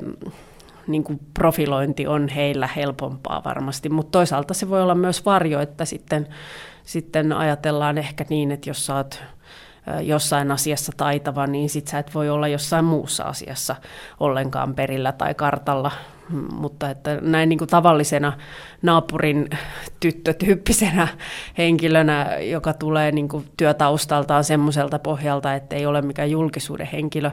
niin 0.87 1.05
kuin 1.05 1.21
profilointi 1.35 2.07
on 2.07 2.29
heillä 2.29 2.69
helpompaa 2.77 3.43
varmasti, 3.45 3.89
mutta 3.89 4.11
toisaalta 4.11 4.55
se 4.55 4.69
voi 4.69 4.83
olla 4.83 4.95
myös 4.95 5.25
varjo, 5.25 5.61
että 5.61 5.85
sitten, 5.85 6.27
sitten 6.83 7.33
ajatellaan 7.33 7.99
ehkä 7.99 8.25
niin, 8.29 8.53
että 8.53 8.71
jos 8.71 8.87
sä 8.87 8.95
oot 8.95 9.23
jossain 10.03 10.51
asiassa 10.51 10.93
taitava, 10.97 11.47
niin 11.47 11.71
sit 11.71 11.89
sä 11.89 11.99
et 11.99 12.15
voi 12.15 12.31
olla 12.31 12.49
jossain 12.49 12.85
muussa 12.85 13.25
asiassa 13.25 13.77
ollenkaan 14.21 14.75
perillä 14.75 15.13
tai 15.13 15.35
kartalla. 15.35 15.91
Mutta 16.53 16.91
että 16.91 17.19
näin 17.21 17.49
niin 17.49 17.59
kuin 17.59 17.69
tavallisena 17.69 18.33
naapurin 18.83 19.51
tyttötyyppisenä 20.01 21.09
henkilönä, 21.59 22.37
joka 22.39 22.73
tulee 22.73 23.13
niin 23.13 23.29
kuin 23.29 23.49
työtaustaltaan 23.57 24.45
semmoiselta 24.45 24.99
pohjalta, 24.99 25.55
että 25.55 25.77
ei 25.77 25.87
ole 25.87 26.03
mikään 26.03 26.31
julkisuuden 26.31 26.89
henkilö, 26.93 27.31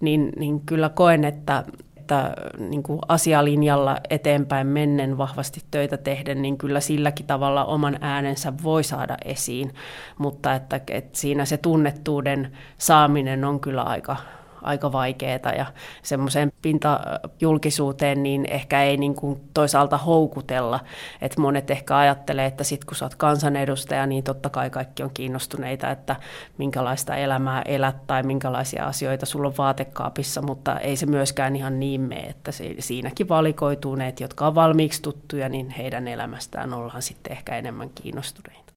niin, 0.00 0.32
niin 0.38 0.60
kyllä 0.60 0.88
koen, 0.88 1.24
että, 1.24 1.64
että 1.96 2.34
niin 2.58 2.82
kuin 2.82 2.98
asialinjalla 3.08 3.96
eteenpäin 4.10 4.66
mennen 4.66 5.18
vahvasti 5.18 5.60
töitä 5.70 5.96
tehden, 5.96 6.42
niin 6.42 6.58
kyllä 6.58 6.80
silläkin 6.80 7.26
tavalla 7.26 7.64
oman 7.64 7.98
äänensä 8.00 8.52
voi 8.62 8.84
saada 8.84 9.16
esiin, 9.24 9.74
mutta 10.18 10.54
että, 10.54 10.80
että 10.90 11.18
siinä 11.18 11.44
se 11.44 11.56
tunnettuuden 11.56 12.52
saaminen 12.78 13.44
on 13.44 13.60
kyllä 13.60 13.82
aika, 13.82 14.16
aika 14.64 14.92
vaikeaa 14.92 15.52
ja 15.56 15.66
semmoiseen 16.02 16.52
pintajulkisuuteen 16.62 18.22
niin 18.22 18.46
ehkä 18.50 18.82
ei 18.82 18.96
niin 18.96 19.14
kuin 19.14 19.40
toisaalta 19.54 19.98
houkutella. 19.98 20.80
että 21.20 21.40
monet 21.40 21.70
ehkä 21.70 21.96
ajattelee, 21.96 22.46
että 22.46 22.64
sit 22.64 22.84
kun 22.84 22.96
sä 22.96 23.04
oot 23.04 23.14
kansanedustaja, 23.14 24.06
niin 24.06 24.24
totta 24.24 24.50
kai 24.50 24.70
kaikki 24.70 25.02
on 25.02 25.10
kiinnostuneita, 25.14 25.90
että 25.90 26.16
minkälaista 26.58 27.16
elämää 27.16 27.62
elät 27.62 28.06
tai 28.06 28.22
minkälaisia 28.22 28.86
asioita 28.86 29.26
sulla 29.26 29.48
on 29.48 29.54
vaatekaapissa, 29.58 30.42
mutta 30.42 30.78
ei 30.78 30.96
se 30.96 31.06
myöskään 31.06 31.56
ihan 31.56 31.80
niin 31.80 32.00
mene, 32.00 32.20
että 32.20 32.52
se, 32.52 32.74
siinäkin 32.78 33.28
valikoituu 33.28 33.94
ne, 33.94 34.14
jotka 34.20 34.46
on 34.46 34.54
valmiiksi 34.54 35.02
tuttuja, 35.02 35.48
niin 35.48 35.70
heidän 35.70 36.08
elämästään 36.08 36.74
ollaan 36.74 37.02
sitten 37.02 37.32
ehkä 37.32 37.56
enemmän 37.56 37.90
kiinnostuneita. 37.90 38.72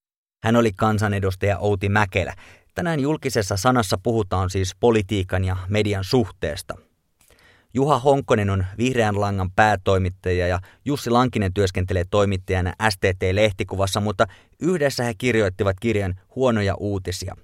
Hän 0.45 0.55
oli 0.55 0.71
kansanedustaja 0.75 1.57
Outi 1.57 1.89
Mäkelä. 1.89 2.33
Tänään 2.77 2.99
julkisessa 2.99 3.57
sanassa 3.57 3.97
puhutaan 4.03 4.49
siis 4.49 4.75
politiikan 4.79 5.45
ja 5.45 5.57
median 5.69 6.03
suhteesta. 6.03 6.75
Juha 7.73 7.99
Honkonen 7.99 8.49
on 8.49 8.65
Vihreän 8.77 9.21
langan 9.21 9.51
päätoimittaja 9.51 10.47
ja 10.47 10.59
Jussi 10.85 11.09
Lankinen 11.09 11.53
työskentelee 11.53 12.03
toimittajana 12.09 12.73
STT-lehtikuvassa, 12.89 13.99
mutta 13.99 14.25
yhdessä 14.59 15.03
he 15.03 15.13
kirjoittivat 15.17 15.79
kirjan 15.79 16.15
Huonoja 16.35 16.75
uutisia. 16.75 17.35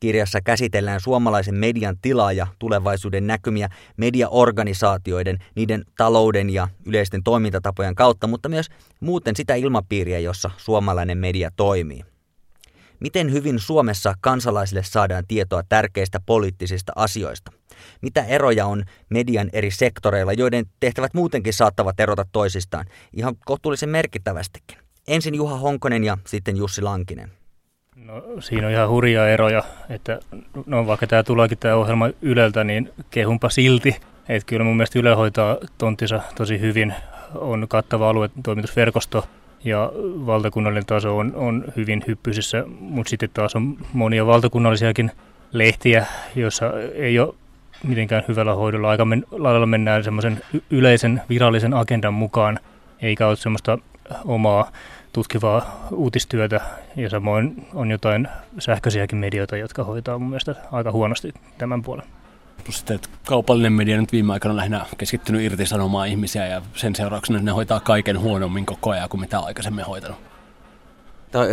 Kirjassa 0.00 0.40
käsitellään 0.40 1.00
suomalaisen 1.00 1.54
median 1.54 1.96
tilaa 2.02 2.32
ja 2.32 2.46
tulevaisuuden 2.58 3.26
näkymiä 3.26 3.68
mediaorganisaatioiden, 3.96 5.38
niiden 5.54 5.84
talouden 5.96 6.50
ja 6.50 6.68
yleisten 6.86 7.22
toimintatapojen 7.22 7.94
kautta, 7.94 8.26
mutta 8.26 8.48
myös 8.48 8.68
muuten 9.00 9.36
sitä 9.36 9.54
ilmapiiriä, 9.54 10.18
jossa 10.18 10.50
suomalainen 10.56 11.18
media 11.18 11.50
toimii. 11.56 12.17
Miten 13.00 13.32
hyvin 13.32 13.58
Suomessa 13.58 14.14
kansalaisille 14.20 14.82
saadaan 14.82 15.24
tietoa 15.28 15.62
tärkeistä 15.68 16.20
poliittisista 16.26 16.92
asioista? 16.96 17.52
Mitä 18.02 18.24
eroja 18.24 18.66
on 18.66 18.84
median 19.10 19.50
eri 19.52 19.70
sektoreilla, 19.70 20.32
joiden 20.32 20.66
tehtävät 20.80 21.14
muutenkin 21.14 21.52
saattavat 21.52 22.00
erota 22.00 22.24
toisistaan, 22.32 22.86
ihan 23.12 23.36
kohtuullisen 23.44 23.88
merkittävästikin? 23.88 24.78
Ensin 25.08 25.34
Juha 25.34 25.58
Honkonen 25.58 26.04
ja 26.04 26.18
sitten 26.26 26.56
Jussi 26.56 26.82
Lankinen. 26.82 27.32
No, 27.96 28.22
siinä 28.40 28.66
on 28.66 28.72
ihan 28.72 28.88
hurjaa 28.88 29.28
eroja, 29.28 29.64
että 29.90 30.20
no, 30.66 30.86
vaikka 30.86 31.06
tämä 31.06 31.22
tuleekin 31.22 31.58
tämä 31.58 31.74
ohjelma 31.74 32.10
Yleltä, 32.22 32.64
niin 32.64 32.92
kehumpa 33.10 33.50
silti. 33.50 33.96
Että 34.28 34.46
kyllä 34.46 34.64
mun 34.64 34.76
mielestä 34.76 34.98
Yle 34.98 35.14
hoitaa 35.14 35.56
tonttinsa 35.78 36.20
tosi 36.34 36.60
hyvin, 36.60 36.94
on 37.34 37.66
kattava 37.68 38.08
aluetoimitusverkosto, 38.08 39.28
ja 39.64 39.92
valtakunnallinen 40.26 40.86
taso 40.86 41.16
on, 41.16 41.32
on 41.34 41.64
hyvin 41.76 42.04
hyppysissä, 42.06 42.64
mutta 42.80 43.10
sitten 43.10 43.30
taas 43.34 43.56
on 43.56 43.76
monia 43.92 44.26
valtakunnallisiakin 44.26 45.10
lehtiä, 45.52 46.06
joissa 46.36 46.72
ei 46.94 47.18
ole 47.18 47.34
mitenkään 47.82 48.24
hyvällä 48.28 48.54
hoidolla. 48.54 48.90
Aika 48.90 49.04
men, 49.04 49.24
lailla 49.30 49.66
mennään 49.66 50.04
semmoisen 50.04 50.40
yleisen 50.70 51.22
virallisen 51.28 51.74
agendan 51.74 52.14
mukaan, 52.14 52.58
eikä 53.02 53.26
ole 53.26 53.36
semmoista 53.36 53.78
omaa 54.24 54.72
tutkivaa 55.12 55.86
uutistyötä 55.92 56.60
ja 56.96 57.10
samoin 57.10 57.66
on 57.74 57.90
jotain 57.90 58.28
sähköisiäkin 58.58 59.18
medioita, 59.18 59.56
jotka 59.56 59.84
hoitaa 59.84 60.18
mun 60.18 60.28
mielestä 60.28 60.54
aika 60.72 60.92
huonosti 60.92 61.32
tämän 61.58 61.82
puolen. 61.82 62.06
Sitten, 62.70 62.94
että 62.96 63.08
kaupallinen 63.26 63.72
media 63.72 64.00
nyt 64.00 64.12
viime 64.12 64.32
aikoina 64.32 64.52
on 64.52 64.56
lähinnä 64.56 64.86
keskittynyt 64.98 65.42
irtisanomaan 65.42 66.08
ihmisiä 66.08 66.46
ja 66.46 66.62
sen 66.76 66.96
seurauksena 66.96 67.38
ne 67.38 67.50
hoitaa 67.50 67.80
kaiken 67.80 68.20
huonommin 68.20 68.66
koko 68.66 68.90
ajan 68.90 69.08
kuin 69.08 69.20
mitä 69.20 69.38
aikaisemmin 69.38 69.84
hoitanut. 69.84 70.27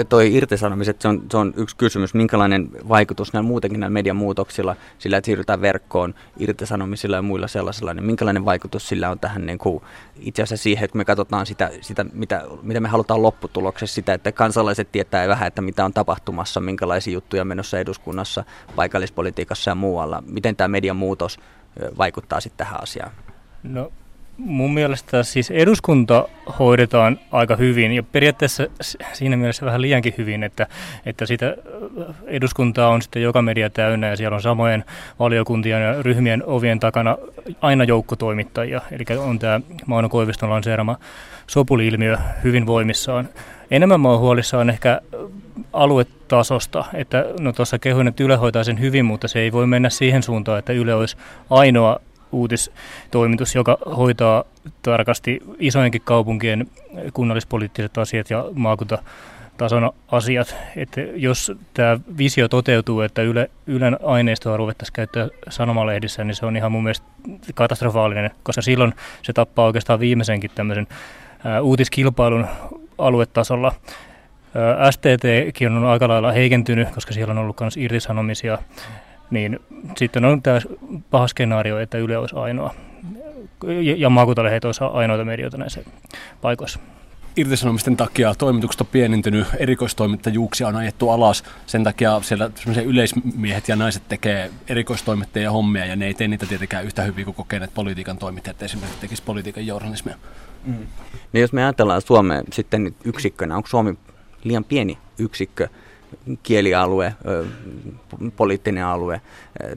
Toi, 0.10 0.36
irtisanomiset, 0.36 1.02
se 1.02 1.08
on, 1.08 1.24
se 1.32 1.38
on 1.38 1.54
yksi 1.58 1.76
kysymys. 1.76 2.14
Minkälainen 2.14 2.70
vaikutus 2.90 3.34
näillä 3.34 3.48
muutenkin 3.48 3.80
näillä 3.80 3.94
median 3.94 4.16
muutoksilla, 4.16 4.76
sillä 5.00 5.18
että 5.18 5.26
siirrytään 5.26 5.62
verkkoon 5.62 6.16
irtisanomisilla 6.38 7.16
ja 7.16 7.22
muilla 7.22 7.48
sellaisilla, 7.48 7.94
niin 7.94 8.06
minkälainen 8.06 8.46
vaikutus 8.46 8.88
sillä 8.88 9.10
on 9.10 9.20
tähän 9.20 9.46
niin 9.46 9.58
kuin, 9.58 9.84
itse 10.20 10.44
asiassa 10.44 10.64
siihen, 10.64 10.86
että 10.86 10.98
me 10.98 11.06
katsotaan 11.06 11.46
sitä, 11.46 11.72
sitä 11.82 12.06
mitä, 12.14 12.44
mitä 12.62 12.80
me 12.80 12.88
halutaan 12.88 13.22
lopputuloksessa, 13.22 13.96
sitä, 13.96 14.14
että 14.14 14.32
kansalaiset 14.32 14.92
tietää 14.92 15.28
vähän, 15.28 15.48
että 15.48 15.62
mitä 15.62 15.86
on 15.86 15.94
tapahtumassa, 15.94 16.62
minkälaisia 16.62 17.14
juttuja 17.14 17.46
menossa 17.46 17.80
eduskunnassa, 17.80 18.44
paikallispolitiikassa 18.76 19.72
ja 19.72 19.76
muualla. 19.76 20.24
Miten 20.28 20.56
tämä 20.56 20.68
median 20.68 20.98
muutos 20.98 21.40
vaikuttaa 21.98 22.40
sitten 22.40 22.58
tähän 22.58 22.84
asiaan? 22.84 23.12
No 23.64 23.92
mun 24.38 24.74
mielestä 24.74 25.24
siis 25.24 25.52
eduskunta 25.52 26.28
hoidetaan 26.60 27.20
aika 27.32 27.56
hyvin 27.56 27.92
ja 27.92 28.04
periaatteessa 28.04 28.68
siinä 29.14 29.38
mielessä 29.38 29.66
vähän 29.66 29.82
liiankin 29.82 30.14
hyvin, 30.18 30.44
että, 30.44 30.68
että 31.06 31.26
sitä 31.26 31.56
eduskuntaa 32.28 32.90
on 32.90 33.02
sitten 33.02 33.22
joka 33.22 33.42
media 33.42 33.70
täynnä 33.70 34.08
ja 34.08 34.16
siellä 34.16 34.36
on 34.36 34.42
samojen 34.42 34.84
valiokuntien 35.20 35.82
ja 35.82 36.02
ryhmien 36.02 36.44
ovien 36.46 36.80
takana 36.80 37.18
aina 37.62 37.84
joukkotoimittajia. 37.84 38.82
Eli 38.92 39.18
on 39.18 39.40
tämä 39.40 39.62
Mauno 39.86 40.10
Koiviston 40.10 40.50
lanseerama 40.50 40.98
sopuli-ilmiö 41.48 42.18
hyvin 42.44 42.66
voimissaan. 42.66 43.30
Enemmän 43.72 44.02
mä 44.02 44.10
oon 44.10 44.20
huolissaan 44.20 44.70
ehkä 44.70 45.02
aluetasosta, 45.74 46.86
että 46.94 47.26
no 47.40 47.52
tuossa 47.54 47.80
kehuin, 47.80 48.08
että 48.08 48.24
Yle 48.24 48.36
hoitaa 48.36 48.64
sen 48.64 48.80
hyvin, 48.80 49.06
mutta 49.06 49.28
se 49.28 49.40
ei 49.40 49.52
voi 49.52 49.68
mennä 49.68 49.90
siihen 49.90 50.24
suuntaan, 50.24 50.60
että 50.60 50.74
Yle 50.74 50.94
olisi 50.94 51.18
ainoa 51.50 52.00
uutistoimitus, 52.32 53.56
joka 53.56 53.78
hoitaa 53.98 54.44
tarkasti 54.82 55.40
isojenkin 55.60 56.02
kaupunkien 56.02 56.68
kunnallispoliittiset 57.14 57.98
asiat 57.98 58.30
ja 58.30 58.46
maakunta 58.54 58.98
tason 59.58 59.92
asiat. 60.12 60.56
Että 60.76 61.02
jos 61.02 61.52
tämä 61.74 62.00
visio 62.18 62.48
toteutuu, 62.48 63.02
että 63.02 63.22
Yle, 63.22 63.50
Ylen 63.68 63.98
aineistoa 64.04 64.58
ruvettaisiin 64.58 64.94
käyttää 64.94 65.28
sanomalehdissä, 65.50 66.24
niin 66.24 66.36
se 66.36 66.46
on 66.46 66.58
ihan 66.58 66.72
mun 66.72 66.84
mielestä 66.84 67.06
katastrofaalinen, 67.56 68.32
koska 68.44 68.62
silloin 68.62 68.94
se 69.22 69.34
tappaa 69.34 69.66
oikeastaan 69.66 70.00
viimeisenkin 70.00 70.52
tämmöisen 70.56 70.88
ää, 71.46 71.62
uutiskilpailun 71.62 72.48
aluetasolla. 72.98 73.72
STTkin 74.92 75.72
on 75.72 75.86
aika 75.86 76.08
lailla 76.08 76.32
heikentynyt, 76.32 76.90
koska 76.90 77.14
siellä 77.14 77.32
on 77.32 77.38
ollut 77.38 77.60
myös 77.60 77.78
irtisanomisia 77.78 78.58
niin 79.32 79.60
sitten 79.98 80.26
on 80.26 80.42
tämä 80.42 80.60
paha 81.12 81.28
skenaario, 81.28 81.80
että 81.80 81.98
Yle 81.98 82.18
olisi 82.18 82.36
ainoa 82.36 82.76
ja 83.98 84.10
maakuntalehdet 84.10 84.66
olisi 84.66 84.84
ainoita 84.84 85.26
medioita 85.26 85.58
näissä 85.58 85.82
paikoissa. 86.42 86.80
Irtisanomisten 87.36 87.98
takia 87.98 88.36
toimitukset 88.36 88.82
on 88.82 88.88
pienentynyt, 88.88 89.48
erikoistoimittajuuksia 89.60 90.68
on 90.68 90.76
ajettu 90.76 91.10
alas. 91.10 91.44
Sen 91.66 91.84
takia 91.84 92.22
siellä 92.22 92.50
yleismiehet 92.86 93.68
ja 93.68 93.76
naiset 93.76 94.04
tekee 94.10 94.52
erikoistoimittajia 94.68 95.52
hommia 95.52 95.86
ja 95.86 95.96
ne 95.96 96.06
ei 96.06 96.14
tee 96.14 96.28
niitä 96.28 96.46
tietenkään 96.46 96.86
yhtä 96.86 97.02
hyvin 97.02 97.26
kuin 97.26 97.36
kokeneet 97.36 97.74
politiikan 97.74 98.18
toimittajat 98.18 98.64
esimerkiksi 98.64 99.02
tekisi 99.02 99.24
politiikan 99.24 99.68
journalismia. 99.68 100.16
Mm. 100.66 100.88
No 101.34 101.40
jos 101.40 101.54
me 101.54 101.64
ajatellaan 101.64 102.02
Suomea 102.02 102.44
sitten 102.54 102.96
yksikkönä, 103.04 103.56
onko 103.56 103.68
Suomi 103.68 103.98
liian 104.44 104.64
pieni 104.64 104.98
yksikkö 105.20 105.68
kielialue, 106.44 107.16
poliittinen 108.36 108.86
alue 108.86 109.22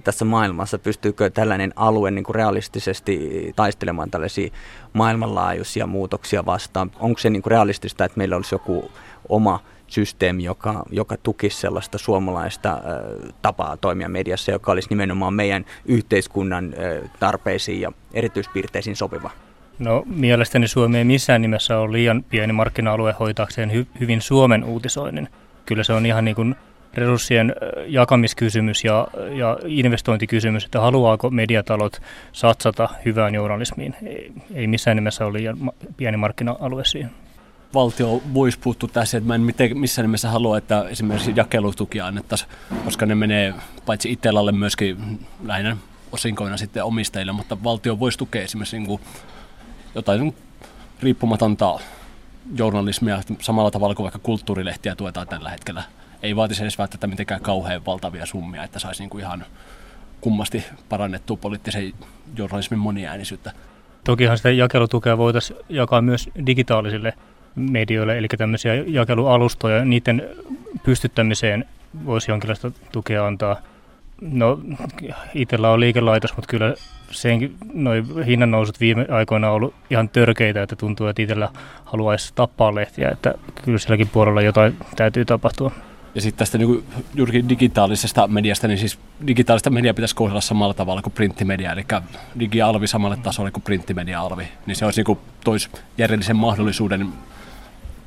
tässä 0.04 0.24
maailmassa. 0.24 0.78
Pystyykö 0.78 1.30
tällainen 1.30 1.72
alue 1.76 2.10
niin 2.10 2.24
kuin 2.24 2.34
realistisesti 2.34 3.52
taistelemaan 3.56 4.10
tällaisia 4.10 4.50
maailmanlaajuisia 4.92 5.86
muutoksia 5.86 6.46
vastaan? 6.46 6.90
Onko 7.00 7.18
se 7.18 7.30
niin 7.30 7.42
kuin 7.42 7.50
realistista, 7.50 8.04
että 8.04 8.18
meillä 8.18 8.36
olisi 8.36 8.54
joku 8.54 8.90
oma 9.28 9.60
systeemi, 9.86 10.44
joka, 10.44 10.84
joka 10.90 11.16
tukisi 11.16 11.60
sellaista 11.60 11.98
suomalaista 11.98 12.80
tapaa 13.42 13.76
toimia 13.76 14.08
mediassa, 14.08 14.52
joka 14.52 14.72
olisi 14.72 14.88
nimenomaan 14.90 15.34
meidän 15.34 15.64
yhteiskunnan 15.84 16.74
tarpeisiin 17.20 17.80
ja 17.80 17.92
erityispiirteisiin 18.14 18.96
sopiva? 18.96 19.30
No 19.78 20.02
mielestäni 20.06 20.68
Suomi 20.68 20.98
ei 20.98 21.04
missään 21.04 21.42
nimessä 21.42 21.78
ole 21.78 21.92
liian 21.92 22.24
pieni 22.30 22.52
markkina-alue 22.52 23.14
hoitaakseen 23.20 23.70
hy- 23.70 24.00
hyvin 24.00 24.20
Suomen 24.22 24.64
uutisoinnin 24.64 25.28
kyllä 25.68 25.84
se 25.84 25.92
on 25.92 26.06
ihan 26.06 26.24
niin 26.24 26.34
kuin 26.34 26.54
resurssien 26.94 27.54
jakamiskysymys 27.86 28.84
ja, 28.84 29.08
ja 29.34 29.58
investointikysymys, 29.66 30.64
että 30.64 30.80
haluaako 30.80 31.30
mediatalot 31.30 32.02
satsata 32.32 32.88
hyvään 33.04 33.34
journalismiin. 33.34 33.96
Ei, 34.06 34.32
ei 34.54 34.66
missään 34.66 34.96
nimessä 34.96 35.26
ole 35.26 35.38
liian 35.38 35.72
pieni 35.96 36.16
markkina-alue 36.16 36.84
siihen. 36.84 37.10
Valtio 37.74 38.22
voisi 38.34 38.58
puuttua 38.58 38.88
tässä, 38.92 39.18
että 39.18 39.28
mä 39.28 39.34
en 39.34 39.46
missään 39.74 40.04
nimessä 40.04 40.30
halua, 40.30 40.58
että 40.58 40.84
esimerkiksi 40.88 41.32
jakelutukia 41.36 42.06
annettaisiin, 42.06 42.50
koska 42.84 43.06
ne 43.06 43.14
menee 43.14 43.54
paitsi 43.86 44.12
Itellalle 44.12 44.52
myöskin 44.52 45.20
lähinnä 45.44 45.76
osinkoina 46.12 46.56
sitten 46.56 46.84
omistajille, 46.84 47.32
mutta 47.32 47.64
valtio 47.64 47.98
voisi 47.98 48.18
tukea 48.18 48.42
esimerkiksi 48.42 48.78
niin 48.78 48.86
kuin 48.86 49.00
jotain 49.94 50.34
riippumatonta 51.02 51.78
journalismia 52.56 53.22
samalla 53.40 53.70
tavalla 53.70 53.94
kuin 53.94 54.04
vaikka 54.04 54.18
kulttuurilehtiä 54.18 54.94
tuetaan 54.96 55.28
tällä 55.28 55.50
hetkellä. 55.50 55.82
Ei 56.22 56.36
vaatisi 56.36 56.62
edes 56.62 56.78
välttämättä 56.78 57.06
mitenkään 57.06 57.40
kauhean 57.40 57.86
valtavia 57.86 58.26
summia, 58.26 58.64
että 58.64 58.78
saisi 58.78 59.02
niin 59.02 59.10
kuin 59.10 59.20
ihan 59.20 59.44
kummasti 60.20 60.64
parannettua 60.88 61.36
poliittisen 61.36 61.92
journalismin 62.36 62.78
moniäänisyyttä. 62.78 63.52
Tokihan 64.04 64.36
sitä 64.36 64.50
jakelutukea 64.50 65.18
voitaisiin 65.18 65.58
jakaa 65.68 66.02
myös 66.02 66.30
digitaalisille 66.46 67.14
medioille, 67.54 68.18
eli 68.18 68.28
tämmöisiä 68.38 68.74
jakelualustoja, 68.74 69.84
niiden 69.84 70.28
pystyttämiseen 70.82 71.64
voisi 72.04 72.30
jonkinlaista 72.30 72.70
tukea 72.92 73.26
antaa. 73.26 73.56
No, 74.20 74.60
itsellä 75.34 75.70
on 75.70 75.80
liikelaitos, 75.80 76.36
mutta 76.36 76.50
kyllä 76.50 76.74
senkin, 77.10 77.56
noi 77.74 78.04
hinnan 78.26 78.50
nousut 78.50 78.80
viime 78.80 79.06
aikoina 79.10 79.48
on 79.48 79.54
ollut 79.54 79.74
ihan 79.90 80.08
törkeitä, 80.08 80.62
että 80.62 80.76
tuntuu, 80.76 81.06
että 81.06 81.22
itsellä 81.22 81.48
haluaisi 81.84 82.32
tappaa 82.34 82.74
lehtiä, 82.74 83.08
että 83.08 83.34
kyllä 83.64 83.78
silläkin 83.78 84.08
puolella 84.08 84.42
jotain 84.42 84.76
täytyy 84.96 85.24
tapahtua. 85.24 85.70
Ja 86.14 86.20
sitten 86.20 86.38
tästä 86.38 86.58
niin 86.58 86.84
juurikin 87.14 87.48
digitaalisesta 87.48 88.28
mediasta, 88.28 88.68
niin 88.68 88.78
siis 88.78 88.98
digitaalista 89.26 89.70
mediaa 89.70 89.94
pitäisi 89.94 90.14
kohdella 90.14 90.40
samalla 90.40 90.74
tavalla 90.74 91.02
kuin 91.02 91.12
printtimedia, 91.12 91.72
eli 91.72 91.84
digialvi 92.38 92.86
samalle 92.86 93.16
tasolle 93.16 93.50
kuin 93.50 93.62
printtimedia-alvi, 93.62 94.48
niin 94.66 94.76
se 94.76 94.84
olisi 94.84 95.02
niin 95.06 95.18
tois 95.44 95.70
järjellisen 95.98 96.36
mahdollisuuden 96.36 97.08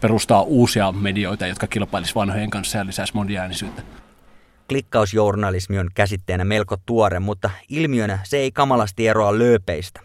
perustaa 0.02 0.42
uusia 0.42 0.92
medioita, 0.92 1.48
jotka 1.48 1.68
kilpailisivat 1.68 2.16
vanhojen 2.16 2.50
kanssa 2.50 2.78
ja 2.78 2.86
lisäisi 2.86 3.16
moniäänisyyttä. 3.16 3.82
Klikkausjournalismi 4.72 5.80
on 5.80 5.90
käsitteenä 5.96 6.46
melko 6.46 6.78
tuore, 6.86 7.20
mutta 7.20 7.50
ilmiönä 7.70 8.20
se 8.24 8.38
ei 8.38 8.52
kamalasti 8.52 9.08
eroa 9.08 9.40
lööpeistä. 9.40 10.00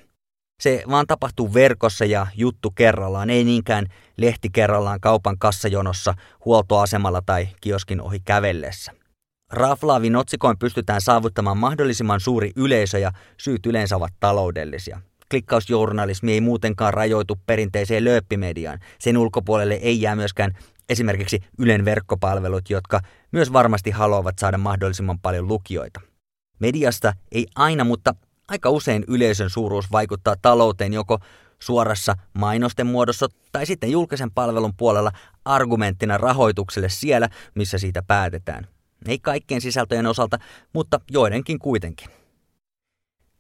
Se 0.63 0.83
vaan 0.91 1.07
tapahtuu 1.07 1.55
verkossa 1.55 2.05
ja 2.05 2.27
juttu 2.37 2.71
kerrallaan, 2.71 3.31
ei 3.31 3.45
niinkään 3.45 3.87
lehti 4.17 4.49
kerrallaan 4.53 5.01
kaupan 5.01 5.39
kassajonossa, 5.39 6.15
huoltoasemalla 6.45 7.23
tai 7.27 7.49
kioskin 7.61 8.01
ohi 8.01 8.21
kävellessä. 8.25 8.93
Raflaavin 9.53 10.17
otsikoin 10.17 10.59
pystytään 10.59 11.01
saavuttamaan 11.01 11.59
mahdollisimman 11.59 12.21
suuri 12.21 12.51
yleisö 12.57 12.99
ja 12.99 13.13
syyt 13.37 13.67
yleensä 13.67 13.97
ovat 13.97 14.13
taloudellisia. 14.21 15.01
Klikkausjournalismi 15.31 16.33
ei 16.33 16.41
muutenkaan 16.41 16.95
rajoitu 16.95 17.39
perinteiseen 17.47 18.05
lööppimediaan. 18.05 18.79
Sen 18.99 19.19
ulkopuolelle 19.19 19.75
ei 19.75 20.01
jää 20.01 20.17
myöskään 20.17 20.53
esimerkiksi 20.89 21.41
Ylen 21.59 21.85
verkkopalvelut, 21.85 22.71
jotka 22.71 23.01
myös 23.33 23.53
varmasti 23.53 23.91
haluavat 23.91 24.39
saada 24.39 24.59
mahdollisimman 24.59 25.19
paljon 25.19 25.49
lukijoita. 25.49 26.01
Mediasta 26.59 27.13
ei 27.33 27.47
aina, 27.55 27.85
mutta 27.85 28.15
aika 28.49 28.71
usein 28.71 29.05
yleisön 29.09 29.51
suuruus 29.51 29.93
vaikuttaa 29.93 30.35
talouteen 30.43 30.93
joko 30.93 31.19
suorassa 31.59 32.17
mainosten 32.33 32.87
muodossa 32.87 33.27
tai 33.53 33.67
sitten 33.67 33.91
julkisen 33.91 34.31
palvelun 34.31 34.77
puolella 34.77 35.13
argumenttina 35.45 36.19
rahoitukselle 36.19 36.89
siellä, 36.89 37.29
missä 37.55 37.79
siitä 37.79 38.03
päätetään. 38.03 38.67
Ei 39.09 39.19
kaikkien 39.19 39.61
sisältöjen 39.61 40.07
osalta, 40.07 40.39
mutta 40.73 41.01
joidenkin 41.11 41.59
kuitenkin. 41.59 42.09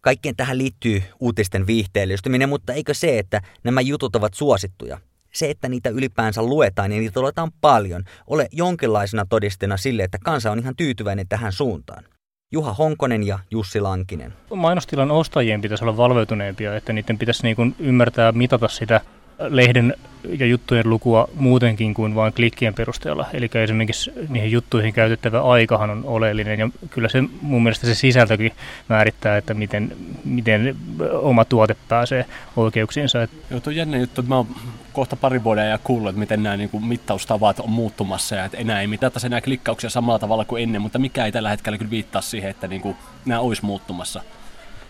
Kaikkeen 0.00 0.36
tähän 0.36 0.58
liittyy 0.58 1.02
uutisten 1.20 1.66
viihteellistyminen, 1.66 2.48
mutta 2.48 2.72
eikö 2.72 2.94
se, 2.94 3.18
että 3.18 3.42
nämä 3.64 3.80
jutut 3.80 4.16
ovat 4.16 4.34
suosittuja, 4.34 5.00
se, 5.36 5.50
että 5.50 5.68
niitä 5.68 5.90
ylipäänsä 5.90 6.42
luetaan 6.42 6.92
ja 6.92 6.98
niitä 6.98 7.20
luetaan 7.20 7.50
paljon, 7.60 8.04
ole 8.26 8.48
jonkinlaisena 8.52 9.26
todistena 9.28 9.76
sille, 9.76 10.02
että 10.02 10.18
kansa 10.24 10.50
on 10.50 10.58
ihan 10.58 10.76
tyytyväinen 10.76 11.28
tähän 11.28 11.52
suuntaan. 11.52 12.04
Juha 12.52 12.72
Honkonen 12.72 13.22
ja 13.22 13.38
Jussi 13.50 13.80
Lankinen. 13.80 14.32
Mainostilan 14.54 15.10
ostajien 15.10 15.60
pitäisi 15.60 15.84
olla 15.84 15.96
valveutuneempia, 15.96 16.76
että 16.76 16.92
niiden 16.92 17.18
pitäisi 17.18 17.42
niin 17.42 17.56
kuin 17.56 17.74
ymmärtää 17.78 18.32
mitata 18.32 18.68
sitä 18.68 19.00
lehden 19.38 19.94
ja 20.38 20.46
juttujen 20.46 20.90
lukua 20.90 21.28
muutenkin 21.34 21.94
kuin 21.94 22.14
vain 22.14 22.32
klikkien 22.32 22.74
perusteella. 22.74 23.26
Eli 23.32 23.50
esimerkiksi 23.54 24.12
niihin 24.28 24.52
juttuihin 24.52 24.92
käytettävä 24.92 25.42
aikahan 25.42 25.90
on 25.90 26.02
oleellinen 26.04 26.58
ja 26.58 26.68
kyllä 26.90 27.08
se 27.08 27.24
mun 27.40 27.62
mielestä 27.62 27.86
se 27.86 27.94
sisältökin 27.94 28.52
määrittää, 28.88 29.36
että 29.36 29.54
miten, 29.54 29.96
miten 30.24 30.76
oma 31.12 31.44
tuote 31.44 31.76
pääsee 31.88 32.24
oikeuksiinsa. 32.56 33.18
Joo, 33.50 33.60
tuo 33.60 33.72
jännä 33.72 33.98
juttu, 33.98 34.20
että 34.20 34.28
mä 34.28 34.36
oon 34.36 34.46
kohta 34.92 35.16
pari 35.16 35.44
vuoden 35.44 35.70
ja 35.70 35.78
kuullut, 35.78 36.08
että 36.08 36.20
miten 36.20 36.42
nämä 36.42 36.56
niin 36.56 36.70
kuin, 36.70 36.84
mittaustavat 36.84 37.60
on 37.60 37.70
muuttumassa 37.70 38.36
ja 38.36 38.44
että 38.44 38.56
enää 38.58 38.80
ei 38.80 38.86
mitata 38.86 39.20
enää 39.26 39.40
klikkauksia 39.40 39.90
samalla 39.90 40.18
tavalla 40.18 40.44
kuin 40.44 40.62
ennen, 40.62 40.82
mutta 40.82 40.98
mikä 40.98 41.24
ei 41.24 41.32
tällä 41.32 41.50
hetkellä 41.50 41.78
kyllä 41.78 41.90
viittaa 41.90 42.22
siihen, 42.22 42.50
että 42.50 42.68
niin 42.68 42.80
kuin, 42.80 42.96
nämä 43.26 43.40
olisi 43.40 43.64
muuttumassa. 43.64 44.22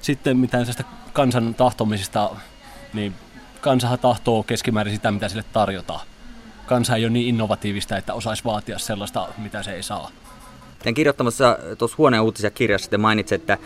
Sitten 0.01 0.37
mitään 0.37 0.67
kansan 1.13 1.55
tahtomisista, 1.55 2.31
niin 2.95 3.15
kansahan 3.67 3.99
tahtoo 3.99 4.43
keskimäärin 4.43 4.95
sitä, 4.95 5.11
mitä 5.11 5.29
sille 5.29 5.45
tarjotaan. 5.53 6.01
Kansa 6.67 6.97
ei 6.97 7.05
ole 7.05 7.13
niin 7.13 7.29
innovatiivista, 7.29 7.97
että 7.97 8.15
osaisi 8.15 8.45
vaatia 8.45 8.79
sellaista, 8.79 9.29
mitä 9.39 9.63
se 9.63 9.73
ei 9.73 9.83
saa. 9.83 10.11
Tämän 10.79 10.95
kirjoittamassa 10.95 11.59
tuossa 11.79 11.95
huoneen 11.99 12.23
uutisia 12.23 12.51
kirjassa 12.51 12.91
te 12.91 12.99
mainitsette, 12.99 13.59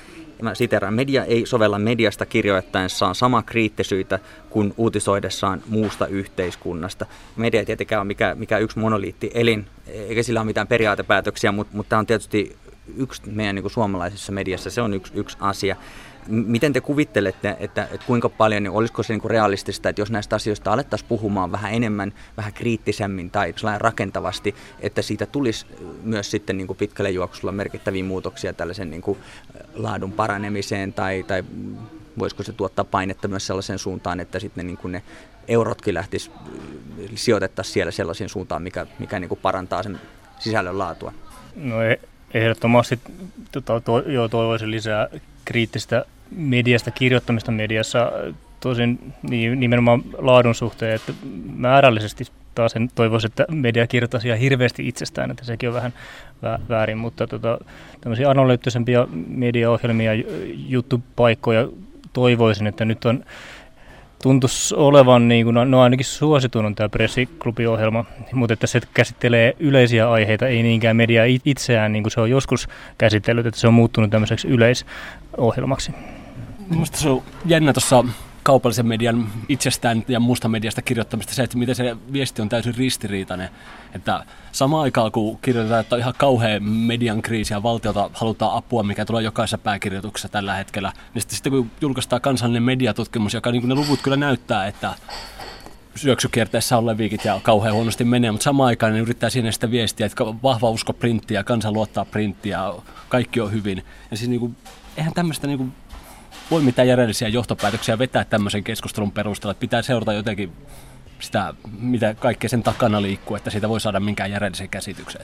mä 0.43 0.55
siteraan, 0.55 0.95
media 0.95 1.25
ei 1.25 1.47
sovella 1.47 1.79
mediasta 1.79 2.27
kirjoittaessaan 2.27 3.15
sama 3.15 3.43
kriittisyyttä 3.43 4.19
kuin 4.51 4.75
uutisoidessaan 4.77 5.63
muusta 5.69 6.07
yhteiskunnasta. 6.07 7.07
Media 7.37 7.61
ei 7.61 7.67
tietenkään 7.67 8.01
ole 8.01 8.07
mikä, 8.07 8.35
mikä 8.35 8.59
yksi 8.59 8.79
monoliitti 8.79 9.31
elin, 9.35 9.67
eikä 9.87 10.23
sillä 10.23 10.41
ole 10.41 10.47
mitään 10.47 10.67
periaatepäätöksiä, 10.67 11.53
mutta, 11.53 11.77
mutta 11.77 11.91
tämä 11.91 12.01
on 12.01 12.07
tietysti 12.07 12.57
yksi 12.97 13.23
meidän 13.27 13.55
niin 13.55 13.63
kuin 13.63 13.73
suomalaisessa 13.73 14.33
mediassa, 14.33 14.71
se 14.71 14.83
on 14.83 14.95
yksi, 14.95 15.13
yksi 15.17 15.37
asia. 15.41 15.77
Miten 16.27 16.73
te 16.73 16.81
kuvittelette, 16.81 17.57
että, 17.61 17.89
että 17.91 18.07
kuinka 18.07 18.29
paljon, 18.29 18.63
niin 18.63 18.71
olisiko 18.73 19.03
se 19.03 19.13
niin 19.13 19.21
kuin 19.21 19.31
realistista, 19.31 19.89
että 19.89 20.03
jos 20.03 20.11
näistä 20.11 20.37
asioista 20.37 20.73
alettaisiin 20.73 21.09
puhumaan 21.09 21.53
vähän 21.53 21.75
enemmän, 21.75 22.13
vähän 22.37 22.53
kriittisemmin 22.53 23.31
tai 23.31 23.55
rakentavasti, 23.79 24.55
että 24.81 25.03
siitä 25.03 25.27
tulisi 25.27 25.67
myös 26.03 26.31
sitten 26.31 26.57
niin 26.57 26.67
kuin 26.67 26.77
pitkälle 26.77 27.11
juoksulla 27.11 27.53
merkittäviä 27.53 28.05
muutoksia 28.05 28.53
tällaisen 28.53 28.91
niin 28.91 29.03
kuin 29.03 29.19
laadun 29.75 30.13
paranemiseen 30.13 30.93
tai, 30.93 31.23
tai 31.23 31.45
voisiko 32.19 32.43
se 32.43 32.53
tuottaa 32.53 32.85
painetta 32.85 33.29
myös 33.29 33.47
sellaiseen 33.47 33.79
suuntaan, 33.79 34.21
että 34.21 34.39
sitten 34.39 34.67
niin 34.67 34.77
kuin 34.77 34.93
ne 34.93 35.03
eurotkin 35.49 35.95
lähtisi 35.95 36.31
sijoitettaisiin 37.15 37.73
siellä 37.73 37.93
sellaisiin 37.93 38.29
suuntaan, 38.29 38.63
mikä, 38.63 38.87
mikä 38.99 39.21
niin 39.21 39.29
kuin 39.29 39.41
parantaa 39.43 39.83
sen 39.83 40.01
sisällön 40.39 40.79
laatua? 40.79 41.13
No 41.57 41.83
e- 41.83 42.01
ehdottomasti 42.35 43.01
tota, 43.53 43.81
to, 43.81 43.99
joo, 43.99 44.29
toivoisin 44.29 44.71
lisää 44.71 45.09
kriittistä 45.51 46.05
mediasta, 46.37 46.91
kirjoittamista 46.91 47.53
mediassa, 47.53 48.13
tosin 48.61 49.13
niin, 49.31 49.61
nimenomaan 49.61 50.03
laadun 50.19 50.55
suhteen, 50.55 50.95
että 50.95 51.13
määrällisesti 51.57 52.25
taas 52.55 52.77
en 52.77 52.91
toivoisi, 52.95 53.27
että 53.27 53.47
media 53.51 53.87
kirjoittaisi 53.87 54.29
ihan 54.29 54.39
hirveästi 54.39 54.89
itsestään, 54.89 55.31
että 55.31 55.45
sekin 55.45 55.69
on 55.69 55.75
vähän 55.75 55.93
väärin, 56.69 56.99
mutta 56.99 57.27
tota, 57.27 57.59
tämmöisiä 58.01 58.31
analyyttisempia 58.31 59.09
mediaohjelmia, 59.29 60.13
juttupaikkoja 60.69 61.69
toivoisin, 62.13 62.67
että 62.67 62.85
nyt 62.85 63.05
on 63.05 63.25
tuntuisi 64.23 64.75
olevan, 64.75 65.29
niin 65.29 65.47
kuin, 65.47 65.71
no 65.71 65.81
ainakin 65.81 66.07
suositun 66.07 66.75
tämä 66.75 66.89
pressiklubiohjelma, 66.89 68.05
mutta 68.33 68.53
että 68.53 68.67
se 68.67 68.81
käsittelee 68.95 69.57
yleisiä 69.59 70.11
aiheita, 70.11 70.47
ei 70.47 70.63
niinkään 70.63 70.97
mediaa 70.97 71.25
itseään, 71.45 71.93
niin 71.93 72.03
kuin 72.03 72.11
se 72.11 72.21
on 72.21 72.31
joskus 72.31 72.69
käsitellyt, 72.99 73.47
että 73.47 73.61
se 73.61 73.69
on 73.69 73.75
muuttunut 73.75 74.11
tämmöiseksi 74.11 74.49
yleisohjelmaksi. 74.49 75.93
Minusta 76.71 76.99
se 76.99 77.09
on 77.09 77.23
jännä 77.47 77.73
tuossa 77.73 78.05
kaupallisen 78.43 78.87
median 78.87 79.29
itsestään 79.49 80.05
ja 80.09 80.21
muusta 80.21 80.49
mediasta 80.49 80.83
kirjoittamista 80.83 81.35
se, 81.35 81.43
että 81.43 81.59
miten 81.59 81.75
se 81.75 81.97
viesti 82.13 82.43
on 82.43 82.49
täysin 82.49 82.75
ristiriitainen. 82.75 83.49
Että 83.95 84.25
sama 84.53 84.83
aikaa 84.83 85.11
kun 85.11 85.39
kirjoitetaan, 85.39 85.81
että 85.81 85.95
on 85.95 86.01
ihan 86.01 86.15
kauhea 86.19 86.61
median 86.61 87.23
kriisi 87.23 87.55
ja 87.55 87.63
valtiota 87.63 88.11
halutaan 88.15 88.57
apua, 88.57 88.83
mikä 88.83 89.05
tulee 89.05 89.23
jokaisessa 89.23 89.59
pääkirjoituksessa 89.59 90.29
tällä 90.29 90.55
hetkellä, 90.55 90.93
niin 91.15 91.23
sitten, 91.23 91.37
sitten 91.37 91.53
kun 91.53 91.71
julkaistaan 91.81 92.23
kansallinen 92.23 92.63
mediatutkimus, 92.63 93.35
joka 93.35 93.53
niin 93.53 93.63
kuin 93.63 93.69
ne 93.69 93.75
luvut 93.75 94.03
kyllä 94.03 94.17
näyttää, 94.17 94.67
että 94.67 94.95
syöksykierteessä 95.95 96.79
on 96.79 96.87
leviikit 96.87 97.25
ja 97.25 97.41
kauhean 97.43 97.75
huonosti 97.75 98.05
menee, 98.05 98.31
mutta 98.31 98.45
samaan 98.45 98.67
aikaan 98.67 98.93
ne 98.93 98.99
yrittää 98.99 99.31
siinä 99.31 99.53
sitä 99.53 99.71
viestiä, 99.71 100.07
että 100.07 100.25
vahva 100.25 100.71
usko 100.71 100.93
printtiä, 100.93 101.45
kansa 101.45 101.73
luottaa 101.73 102.05
printtiä, 102.05 102.59
kaikki 103.09 103.41
on 103.41 103.53
hyvin. 103.53 103.85
Ja 104.11 104.17
siis 104.17 104.31
niin 104.31 104.41
kuin, 104.41 104.57
eihän 104.97 105.13
tämmöistä 105.15 105.47
niin 105.47 105.59
kuin 105.59 105.73
voi 106.51 106.63
mitään 106.63 106.89
järjellisiä 106.89 107.29
johtopäätöksiä 107.29 107.99
vetää 107.99 108.25
tämmöisen 108.25 108.65
keskustelun 108.65 109.13
perusteella. 109.13 109.51
Että 109.51 109.61
pitää 109.61 109.83
seurata 109.83 110.13
jotenkin 110.13 110.53
sitä, 111.21 111.55
mitä 111.81 112.15
kaikkea 112.15 112.51
sen 112.51 112.63
takana 112.63 113.03
liikkuu, 113.03 113.37
että 113.37 113.51
siitä 113.51 113.69
voi 113.69 113.81
saada 113.81 114.01
minkään 114.01 114.31
järjellisen 114.31 114.69
käsityksen. 114.69 115.21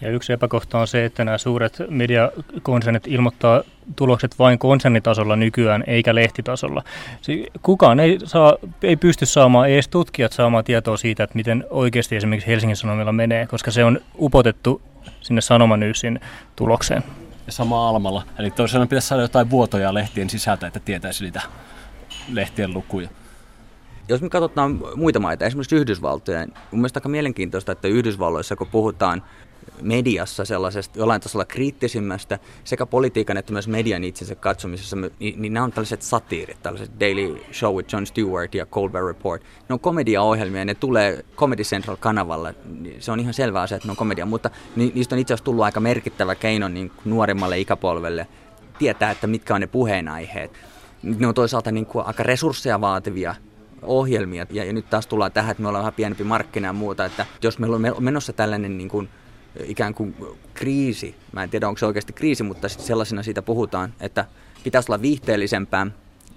Ja 0.00 0.10
yksi 0.10 0.32
epäkohta 0.32 0.78
on 0.78 0.86
se, 0.86 1.04
että 1.04 1.24
nämä 1.24 1.38
suuret 1.38 1.78
mediakonsernit 1.88 3.06
ilmoittaa 3.06 3.62
tulokset 3.96 4.38
vain 4.38 4.58
konsernitasolla 4.58 5.36
nykyään, 5.36 5.84
eikä 5.86 6.14
lehtitasolla. 6.14 6.84
Kukaan 7.62 8.00
ei, 8.00 8.18
saa, 8.24 8.56
ei 8.82 8.96
pysty 8.96 9.26
saamaan, 9.26 9.68
ei 9.68 9.74
edes 9.74 9.88
tutkijat 9.88 10.32
saamaan 10.32 10.64
tietoa 10.64 10.96
siitä, 10.96 11.24
että 11.24 11.36
miten 11.36 11.64
oikeasti 11.70 12.16
esimerkiksi 12.16 12.48
Helsingin 12.48 12.76
Sanomilla 12.76 13.12
menee, 13.12 13.46
koska 13.46 13.70
se 13.70 13.84
on 13.84 14.00
upotettu 14.20 14.82
sinne 15.20 15.40
Sanomanyysin 15.40 16.20
tulokseen 16.56 17.02
ja 17.46 17.52
sama 17.52 17.88
almalla. 17.88 18.22
Eli 18.38 18.50
toisaalta 18.50 18.86
pitäisi 18.86 19.08
saada 19.08 19.22
jotain 19.22 19.50
vuotoja 19.50 19.94
lehtien 19.94 20.30
sisältä, 20.30 20.66
että 20.66 20.80
tietäisi 20.80 21.24
niitä 21.24 21.40
lehtien 22.32 22.74
lukuja. 22.74 23.08
Jos 24.08 24.22
me 24.22 24.28
katsotaan 24.28 24.80
muita 24.96 25.20
maita, 25.20 25.44
esimerkiksi 25.44 25.76
Yhdysvaltoja, 25.76 26.38
niin 26.40 26.54
mun 26.70 26.80
mielestä 26.80 26.98
aika 26.98 27.08
mielenkiintoista, 27.08 27.72
että 27.72 27.88
Yhdysvalloissa 27.88 28.56
kun 28.56 28.66
puhutaan 28.66 29.22
mediassa 29.82 30.44
sellaisesta 30.44 30.98
jollain 30.98 31.20
tasolla 31.20 31.44
kriittisimmästä 31.44 32.38
sekä 32.64 32.86
politiikan 32.86 33.36
että 33.36 33.52
myös 33.52 33.68
median 33.68 34.04
itsensä 34.04 34.34
katsomisessa, 34.34 34.96
niin, 35.18 35.42
niin 35.42 35.52
nämä 35.52 35.64
on 35.64 35.72
tällaiset 35.72 36.02
satiirit, 36.02 36.62
tällaiset 36.62 36.90
Daily 37.00 37.42
Show 37.52 37.76
with 37.76 37.92
Jon 37.92 38.06
Stewart 38.06 38.54
ja 38.54 38.66
Colbert 38.66 39.06
Report. 39.06 39.42
Ne 39.42 39.72
on 39.72 39.80
komediaohjelmia, 39.80 40.64
ne 40.64 40.74
tulee 40.74 41.24
Comedy 41.36 41.62
Central-kanavalle. 41.62 42.54
Se 42.98 43.12
on 43.12 43.20
ihan 43.20 43.34
selvä 43.34 43.60
asia, 43.60 43.76
että 43.76 43.88
ne 43.88 43.90
on 43.90 43.96
komedia, 43.96 44.26
mutta 44.26 44.50
niistä 44.76 45.14
on 45.14 45.18
itse 45.18 45.34
asiassa 45.34 45.44
tullut 45.44 45.64
aika 45.64 45.80
merkittävä 45.80 46.34
keino 46.34 46.68
niin 46.68 46.92
nuorimmalle 47.04 47.58
ikäpolvelle 47.58 48.26
tietää, 48.78 49.10
että 49.10 49.26
mitkä 49.26 49.54
on 49.54 49.60
ne 49.60 49.66
puheenaiheet. 49.66 50.50
Ne 51.02 51.26
on 51.26 51.34
toisaalta 51.34 51.72
niin 51.72 51.86
kuin 51.86 52.06
aika 52.06 52.22
resursseja 52.22 52.80
vaativia 52.80 53.34
ohjelmia. 53.82 54.46
Ja, 54.50 54.64
ja 54.64 54.72
nyt 54.72 54.90
taas 54.90 55.06
tullaan 55.06 55.32
tähän, 55.32 55.50
että 55.50 55.62
me 55.62 55.68
ollaan 55.68 55.82
vähän 55.82 55.94
pienempi 55.94 56.24
markkina 56.24 56.68
ja 56.68 56.72
muuta, 56.72 57.04
että 57.04 57.26
jos 57.42 57.58
meillä 57.58 57.76
on 57.76 58.04
menossa 58.04 58.32
tällainen 58.32 58.78
niin 58.78 58.88
kuin 58.88 59.08
ikään 59.64 59.94
kuin 59.94 60.14
kriisi, 60.54 61.14
mä 61.32 61.42
en 61.42 61.50
tiedä 61.50 61.68
onko 61.68 61.78
se 61.78 61.86
oikeasti 61.86 62.12
kriisi, 62.12 62.42
mutta 62.42 62.68
sellaisena 62.68 63.22
siitä 63.22 63.42
puhutaan, 63.42 63.94
että 64.00 64.24
pitäisi 64.64 64.92
olla 64.92 65.02
viihteellisempää, 65.02 65.86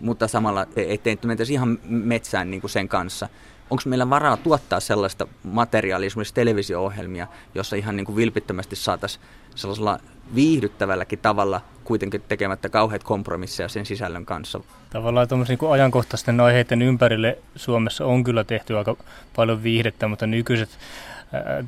mutta 0.02 0.28
samalla 0.28 0.68
e- 0.76 0.94
ettei 0.94 1.18
mentäisi 1.26 1.54
ihan 1.54 1.80
metsään 1.86 2.52
niin 2.52 2.62
kuin 2.62 2.72
sen 2.72 2.88
kanssa. 2.88 3.30
Onko 3.70 3.84
meillä 3.86 4.10
varaa 4.10 4.38
tuottaa 4.38 4.80
sellaista 4.80 5.28
materiaalia, 5.44 6.08
esimerkiksi 6.08 6.34
televisio-ohjelmia, 6.34 7.28
jossa 7.56 7.76
ihan 7.76 7.96
niin 7.96 8.06
kuin 8.06 8.16
vilpittömästi 8.16 8.76
saataisiin 8.76 9.24
sellaisella 9.56 10.00
viihdyttävälläkin 10.36 11.20
tavalla 11.20 11.62
kuitenkin 11.84 12.22
tekemättä 12.22 12.70
kauheat 12.70 13.04
kompromisseja 13.04 13.70
sen 13.70 13.86
sisällön 13.86 14.26
kanssa. 14.26 14.60
Tavallaan 14.90 15.28
niin 15.48 15.72
ajankohtaisten 15.72 16.40
aiheiden 16.40 16.82
ympärille 16.82 17.38
Suomessa 17.56 18.06
on 18.06 18.24
kyllä 18.24 18.44
tehty 18.44 18.78
aika 18.78 18.96
paljon 19.36 19.64
viihdettä, 19.64 20.08
mutta 20.08 20.28
nykyiset 20.28 20.70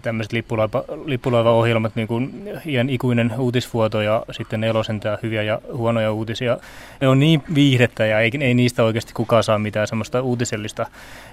tämmöiset 0.01 0.33
lippulaiva, 0.33 0.83
lippulaiva-ohjelmat, 1.05 1.95
niin 1.95 2.07
kuin 2.07 2.49
Iän 2.65 2.89
ikuinen 2.89 3.33
uutisvuoto 3.37 4.01
ja 4.01 4.25
sitten 4.31 4.61
Nelosen 4.61 4.99
tämä 4.99 5.17
hyviä 5.23 5.43
ja 5.43 5.61
huonoja 5.73 6.11
uutisia. 6.11 6.57
Ne 7.01 7.07
on 7.07 7.19
niin 7.19 7.43
viihdettä 7.55 8.05
ja 8.05 8.19
ei, 8.19 8.31
ei 8.39 8.53
niistä 8.53 8.83
oikeasti 8.83 9.13
kukaan 9.13 9.43
saa 9.43 9.59
mitään 9.59 9.87
semmoista 9.87 10.21
uutisellista 10.21 10.85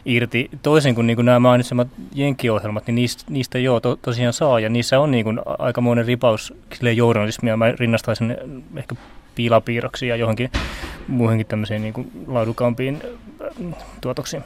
irti. 0.04 0.50
Toisin 0.62 0.94
kuin, 0.94 1.06
niin 1.06 1.16
kuin 1.16 1.26
nämä 1.26 1.40
mainitsemat 1.40 1.88
jenkkiohjelmat, 2.14 2.86
niin 2.86 2.94
niistä, 2.94 3.24
niistä 3.28 3.58
joo 3.58 3.80
to, 3.80 3.96
tosiaan 3.96 4.32
saa 4.32 4.60
ja 4.60 4.68
niissä 4.68 5.00
on 5.00 5.10
niin 5.10 5.24
kuin 5.24 5.40
aikamoinen 5.58 6.06
ripaus 6.06 6.54
journalismia. 6.94 7.56
Mä 7.56 7.72
rinnastaisin 7.72 8.36
ehkä 8.76 8.94
piilapiirroksiin 9.34 10.08
ja 10.08 10.16
johonkin 10.16 10.50
muihinkin 11.08 11.46
tämmöisiin 11.46 11.82
niin 11.82 11.94
kuin 11.94 12.12
laadukaampiin 12.26 13.02
tuotoksiin. 14.00 14.42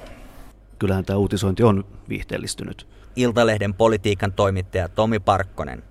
Kyllähän 0.79 1.05
tämä 1.05 1.17
uutisointi 1.17 1.63
on 1.63 1.85
viihteellistynyt 2.09 2.96
Iltalehden 3.17 3.75
politiikan 3.75 4.33
toimittaja 4.33 4.89
Tomi 4.89 5.19
Parkkonen. 5.19 5.83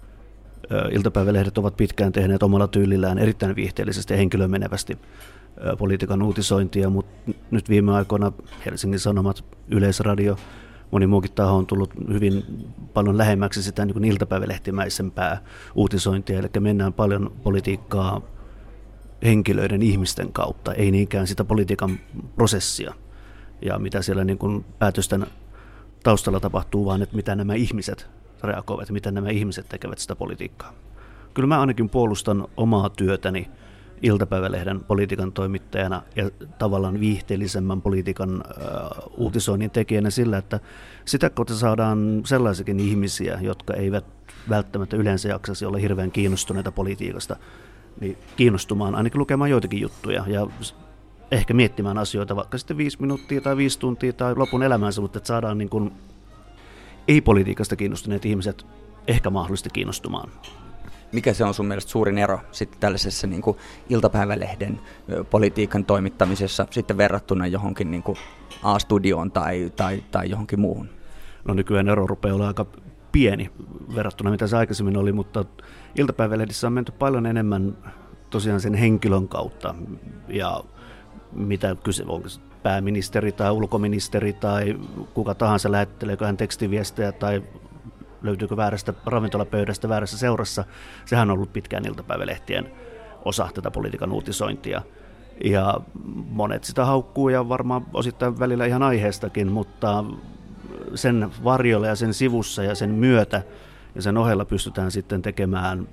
Iltapäivälehdet 0.91 1.57
ovat 1.57 1.77
pitkään 1.77 2.11
tehneet 2.11 2.43
omalla 2.43 2.67
tyylillään 2.67 3.17
erittäin 3.17 3.55
viihteellisesti 3.55 4.13
ja 4.13 4.17
henkilömenevästi 4.17 4.97
politiikan 5.77 6.21
uutisointia, 6.21 6.89
mutta 6.89 7.31
nyt 7.51 7.69
viime 7.69 7.93
aikoina 7.95 8.31
Helsingin 8.65 8.99
Sanomat, 8.99 9.45
Yleisradio, 9.67 10.38
moni 10.91 11.07
muukin 11.07 11.31
taho 11.31 11.57
on 11.57 11.67
tullut 11.67 11.93
hyvin 12.13 12.43
paljon 12.93 13.17
lähemmäksi 13.17 13.63
sitä 13.63 13.85
niin 13.85 13.93
kuin 13.93 14.05
iltapäivälehtimäisempää 14.05 15.41
uutisointia, 15.75 16.39
eli 16.39 16.49
mennään 16.59 16.93
paljon 16.93 17.33
politiikkaa 17.43 18.21
henkilöiden, 19.23 19.81
ihmisten 19.81 20.31
kautta, 20.31 20.73
ei 20.73 20.91
niinkään 20.91 21.27
sitä 21.27 21.43
politiikan 21.43 21.99
prosessia 22.35 22.93
ja 23.61 23.79
mitä 23.79 24.01
siellä 24.01 24.23
niin 24.23 24.38
kuin 24.38 24.65
päätösten 24.79 25.27
taustalla 26.06 26.39
tapahtuu, 26.39 26.86
vaan 26.86 27.02
että 27.02 27.15
mitä 27.15 27.36
nämä 27.36 27.54
ihmiset 27.54 28.10
reagoivat, 28.44 28.91
mitä 28.91 29.12
nämä 29.12 29.30
ihmiset 29.30 29.70
tekevät 29.70 30.00
sitä 30.00 30.15
politiikkaa. 30.15 30.74
Kyllä 31.34 31.48
mä 31.48 31.60
ainakin 31.60 31.89
puolustan 31.89 32.48
omaa 32.58 32.89
työtäni 32.89 33.50
iltapäivälehden 34.02 34.84
politiikan 34.84 35.32
toimittajana 35.32 36.02
ja 36.15 36.30
tavallaan 36.60 37.00
viihteellisemmän 37.00 37.82
politiikan 37.82 38.36
uh, 38.36 39.13
uutisoinnin 39.18 39.72
tekijänä 39.72 40.10
sillä, 40.10 40.38
että 40.38 40.60
sitä 41.06 41.30
kautta 41.30 41.56
saadaan 41.56 42.22
sellaisiakin 42.26 42.80
ihmisiä, 42.80 43.39
jotka 43.41 43.74
eivät 43.74 44.06
välttämättä 44.50 44.98
yleensä 44.98 45.30
jaksaisi 45.30 45.65
olla 45.65 45.78
hirveän 45.78 46.12
kiinnostuneita 46.12 46.72
politiikasta, 46.72 47.36
niin 48.02 48.18
kiinnostumaan, 48.36 48.96
ainakin 48.96 49.20
lukemaan 49.20 49.50
joitakin 49.50 49.82
juttuja 49.82 50.24
ja 50.28 50.48
ehkä 51.36 51.54
miettimään 51.54 51.98
asioita 51.98 52.36
vaikka 52.36 52.58
sitten 52.58 52.78
viisi 52.78 53.02
minuuttia 53.02 53.41
tai 53.41 53.58
viisi 53.58 53.80
tuntia 53.80 54.13
tai 54.13 54.36
lopun 54.36 54.63
elämänsä, 54.63 55.02
mutta 55.02 55.17
että 55.17 55.28
saadaan 55.28 55.58
niin 55.58 55.69
kuin 55.69 55.91
ei-politiikasta 57.08 57.76
kiinnostuneet 57.76 58.26
ihmiset 58.26 58.65
ehkä 59.08 59.30
mahdollisesti 59.30 59.69
kiinnostumaan. 59.74 60.30
Mikä 61.12 61.34
se 61.34 61.43
on 61.43 61.54
sun 61.54 61.65
mielestä 61.65 61.91
suurin 61.91 62.17
ero 62.17 62.39
sitten 62.52 62.80
tällaisessa 62.80 63.28
niin 63.28 63.41
kuin 63.41 63.58
iltapäivälehden 63.89 64.80
politiikan 65.30 65.86
toimittamisessa 65.86 66.67
sitten 66.71 66.98
verrattuna 66.98 67.48
johonkin 67.48 67.91
niin 67.91 68.04
kuin 68.04 68.17
A-studioon 68.63 69.32
tai, 69.32 69.71
tai, 69.76 70.04
tai 70.12 70.30
johonkin 70.30 70.60
muuhun? 70.60 70.89
No 71.45 71.54
nykyään 71.54 71.89
ero 71.89 72.08
rupeaa 72.08 72.36
olla 72.36 72.48
aika 72.48 72.65
pieni 73.12 73.52
verrattuna 73.95 74.32
mitä 74.32 74.48
se 74.48 74.58
aikaisemmin 74.58 74.98
oli, 74.98 75.12
mutta 75.12 75.45
iltapäivälehdissä 75.95 76.67
on 76.67 76.74
menty 76.74 76.91
paljon 76.91 77.26
enemmän 77.26 77.78
tosiaan 78.30 78.62
sen 78.62 78.74
henkilön 78.74 79.28
kautta 79.28 79.76
ja 80.28 80.63
mitä 81.36 81.76
kyse, 81.84 82.04
onko 82.08 82.28
pääministeri 82.63 83.32
tai 83.32 83.52
ulkoministeri 83.52 84.34
tai 84.34 84.76
kuka 85.13 85.36
tahansa 85.36 85.71
lähetteleekö 85.71 86.26
hän 86.26 86.38
tekstiviestejä 86.38 87.12
tai 87.12 87.43
löytyykö 88.21 88.58
väärästä 88.58 88.93
ravintolapöydästä 89.06 89.89
väärässä 89.89 90.17
seurassa. 90.17 90.63
Sehän 91.06 91.30
on 91.30 91.34
ollut 91.34 91.54
pitkään 91.54 91.86
iltapäivälehtien 91.86 92.71
osa 93.26 93.50
tätä 93.54 93.71
politiikan 93.71 94.12
uutisointia. 94.12 94.82
Ja 95.43 95.80
monet 96.30 96.63
sitä 96.63 96.86
haukkuu 96.86 97.30
ja 97.30 97.50
varmaan 97.50 97.86
osittain 97.93 98.39
välillä 98.39 98.65
ihan 98.65 98.84
aiheestakin, 98.84 99.52
mutta 99.52 100.04
sen 100.95 101.32
varjolla 101.43 101.88
ja 101.88 101.95
sen 101.95 102.13
sivussa 102.13 102.63
ja 102.63 102.76
sen 102.76 102.89
myötä 102.89 103.41
ja 103.95 104.02
sen 104.02 104.17
ohella 104.17 104.45
pystytään 104.45 104.91
sitten 104.91 105.21
tekemään 105.21 105.88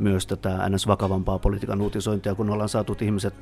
myös 0.00 0.26
tätä 0.26 0.68
ns. 0.68 0.86
vakavampaa 0.86 1.38
politiikan 1.38 1.80
uutisointia, 1.80 2.34
kun 2.34 2.50
ollaan 2.50 2.68
saatu 2.68 2.96
ihmiset 3.00 3.34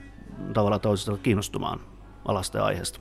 tavalla 0.54 0.78
toisella 0.78 1.18
kiinnostumaan 1.22 1.80
alasta 2.24 2.58
ja 2.58 2.64
aiheesta. 2.64 3.00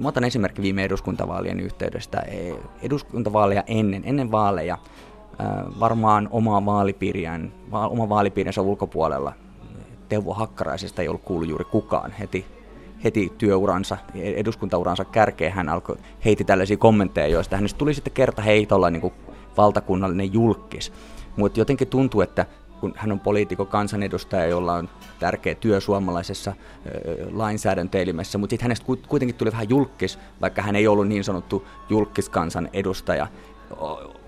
Mä 0.00 0.08
otan 0.08 0.24
esimerkki 0.24 0.62
viime 0.62 0.84
eduskuntavaalien 0.84 1.60
yhteydestä. 1.60 2.18
E, 2.18 2.54
eduskuntavaaleja 2.82 3.64
ennen, 3.66 4.02
ennen 4.04 4.30
vaaleja 4.30 4.78
varmaan 5.80 6.28
omaa 6.30 6.66
vaalipiiriään, 6.66 7.52
oma 7.72 8.08
vaalipiirinsä 8.08 8.62
ulkopuolella 8.62 9.32
Teuvo 10.08 10.34
Hakkaraisesta 10.34 11.02
ei 11.02 11.08
ollut 11.08 11.22
kuullut 11.22 11.48
juuri 11.48 11.64
kukaan 11.64 12.12
heti, 12.12 12.46
heti 13.04 13.32
työuransa, 13.38 13.96
eduskuntauransa 14.14 15.04
kärkeen 15.04 15.52
hän 15.52 15.68
alkoi 15.68 15.96
heiti 16.24 16.44
tällaisia 16.44 16.76
kommentteja, 16.76 17.26
joista 17.26 17.56
hänestä 17.56 17.78
tuli 17.78 17.94
sitten 17.94 18.12
kerta 18.12 18.42
heitolla 18.42 18.90
niin 18.90 19.00
kuin 19.00 19.14
valtakunnallinen 19.56 20.32
julkis. 20.32 20.92
Mutta 21.36 21.60
jotenkin 21.60 21.88
tuntuu, 21.88 22.20
että 22.20 22.46
kun 22.80 22.92
hän 22.96 23.12
on 23.12 23.20
poliitikko 23.20 23.64
kansanedustaja, 23.64 24.46
jolla 24.46 24.74
on 24.74 24.88
tärkeä 25.18 25.54
työ 25.54 25.80
suomalaisessa 25.80 26.52
lainsäädäntöelimessä, 27.32 28.38
mutta 28.38 28.52
sitten 28.52 28.64
hänestä 28.64 28.86
kuitenkin 29.08 29.34
tuli 29.34 29.52
vähän 29.52 29.70
julkis, 29.70 30.18
vaikka 30.40 30.62
hän 30.62 30.76
ei 30.76 30.88
ollut 30.88 31.08
niin 31.08 31.24
sanottu 31.24 31.66
julkiskansan 31.88 32.68
edustaja. 32.72 33.26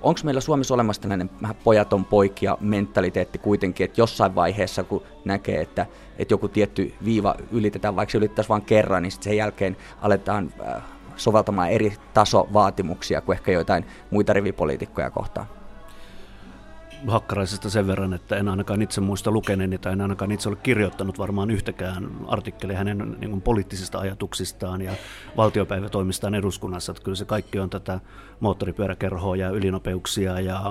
Onko 0.03 0.21
meillä 0.25 0.41
Suomessa 0.41 0.75
olemassa 0.75 1.03
tällainen 1.03 1.31
vähän 1.43 1.57
pojaton 1.65 2.05
poikia 2.05 2.59
mentaliteetti 2.61 3.39
kuitenkin, 3.39 3.85
että 3.85 4.01
jossain 4.01 4.35
vaiheessa 4.35 4.85
kun 4.85 5.03
näkee, 5.25 5.61
että, 5.61 5.87
että 6.19 6.35
joku 6.35 6.49
tietty 6.49 6.95
viiva 7.05 7.35
ylitetään, 7.53 7.97
vaikka 7.97 8.11
se 8.13 8.19
ylittäisi 8.19 8.49
vain 8.49 8.63
kerran, 8.63 9.03
niin 9.03 9.13
sen 9.21 9.37
jälkeen 9.37 9.77
aletaan 10.03 10.53
soveltamaan 11.17 11.71
eri 11.71 11.93
tasovaatimuksia 12.15 13.21
kuin 13.21 13.37
ehkä 13.37 13.53
joitain 13.53 13.85
muita 14.11 14.33
rivipoliitikkoja 14.33 15.11
kohtaan? 15.11 15.58
Hakkaraisesta 17.07 17.71
sen 17.71 17.87
verran, 17.87 18.15
että 18.15 18.37
en 18.37 18.49
ainakaan 18.49 18.83
itse 18.83 19.01
muista 19.01 19.31
lukeneeni 19.31 19.79
tai 19.79 19.93
en 19.93 20.01
ainakaan 20.01 20.33
itse 20.33 20.49
ole 20.49 20.57
kirjoittanut 20.57 21.19
varmaan 21.19 21.51
yhtäkään 21.51 22.11
artikkelia 22.27 22.79
hänen 22.79 23.17
niin 23.21 23.31
kuin, 23.31 23.43
poliittisista 23.43 23.99
ajatuksistaan 23.99 24.83
ja 24.83 24.93
valtiopäivätoimistaan 25.37 26.35
eduskunnassa. 26.35 26.93
Että 26.93 27.03
kyllä 27.03 27.17
se 27.17 27.25
kaikki 27.25 27.59
on 27.59 27.71
tätä 27.71 28.01
moottoripyöräkerhoa 28.41 29.37
ja 29.37 29.51
ylinopeuksia 29.51 30.41
ja 30.41 30.63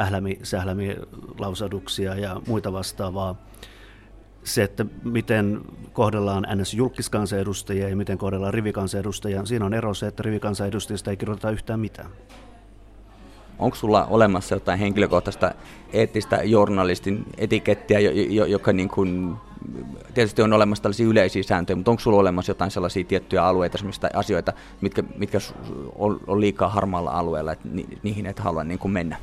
ählämi, 0.00 0.38
sählämi 0.42 0.96
lausaduksia 1.38 2.14
ja 2.14 2.40
muita 2.46 2.72
vastaavaa. 2.72 3.34
Se, 4.44 4.62
että 4.62 4.86
miten 5.04 5.60
kohdellaan 5.92 6.46
NS 6.54 6.74
julkiskansanedustajia 6.74 7.88
ja 7.88 7.96
miten 7.96 8.18
kohdellaan 8.18 8.54
rivikansanedustajia, 8.54 9.44
siinä 9.44 9.64
on 9.64 9.74
ero 9.74 9.94
se, 9.94 10.06
että 10.06 10.22
rivikansanedustajista 10.22 11.10
ei 11.10 11.16
kirjoiteta 11.16 11.50
yhtään 11.50 11.80
mitään. 11.80 12.10
Onko 13.58 13.76
sulla 13.76 14.04
olemassa 14.04 14.54
jotain 14.54 14.78
henkilökohtaista 14.78 15.54
eettistä 15.92 16.36
journalistin 16.36 17.24
etikettiä, 17.36 17.98
joka 18.48 18.72
niin 18.72 18.88
kuin, 18.88 19.34
tietysti 20.14 20.42
on 20.42 20.52
olemassa 20.52 20.82
tällaisia 20.82 21.06
yleisiä 21.06 21.42
sääntöjä, 21.42 21.76
mutta 21.76 21.90
onko 21.90 22.00
sulla 22.00 22.18
olemassa 22.18 22.50
jotain 22.50 22.70
sellaisia 22.70 23.04
tiettyjä 23.04 23.44
alueita, 23.44 23.78
asioita, 24.14 24.52
mitkä, 24.80 25.02
mitkä 25.16 25.38
on, 25.94 26.20
on 26.26 26.40
liikaa 26.40 26.68
harmaalla 26.68 27.10
alueella, 27.10 27.52
että 27.52 27.68
ni, 27.68 27.86
niihin 28.02 28.26
et 28.26 28.38
halua 28.38 28.64
niin 28.64 28.78
kuin 28.78 28.92
mennä? 28.92 29.16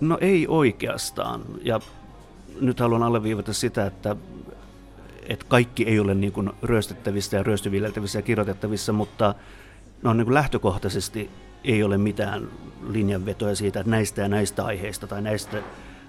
No 0.00 0.18
ei 0.20 0.46
oikeastaan. 0.48 1.42
Ja 1.62 1.80
nyt 2.60 2.80
haluan 2.80 3.02
alleviivata 3.02 3.52
sitä, 3.52 3.86
että, 3.86 4.16
että 5.28 5.44
kaikki 5.48 5.84
ei 5.84 6.00
ole 6.00 6.14
niin 6.14 6.32
kuin 6.32 6.50
ryöstettävissä 6.62 7.36
ja 7.36 7.42
ryöstyviljeltävissä 7.42 8.18
ja 8.18 8.22
kirjoitettavissa, 8.22 8.92
mutta 8.92 9.34
ne 10.02 10.10
on 10.10 10.16
niin 10.16 10.26
kuin 10.26 10.34
lähtökohtaisesti 10.34 11.30
ei 11.64 11.82
ole 11.82 11.98
mitään 11.98 12.48
linjanvetoja 12.88 13.56
siitä, 13.56 13.80
että 13.80 13.90
näistä 13.90 14.22
ja 14.22 14.28
näistä 14.28 14.64
aiheista 14.64 15.06
tai 15.06 15.22
näistä 15.22 15.62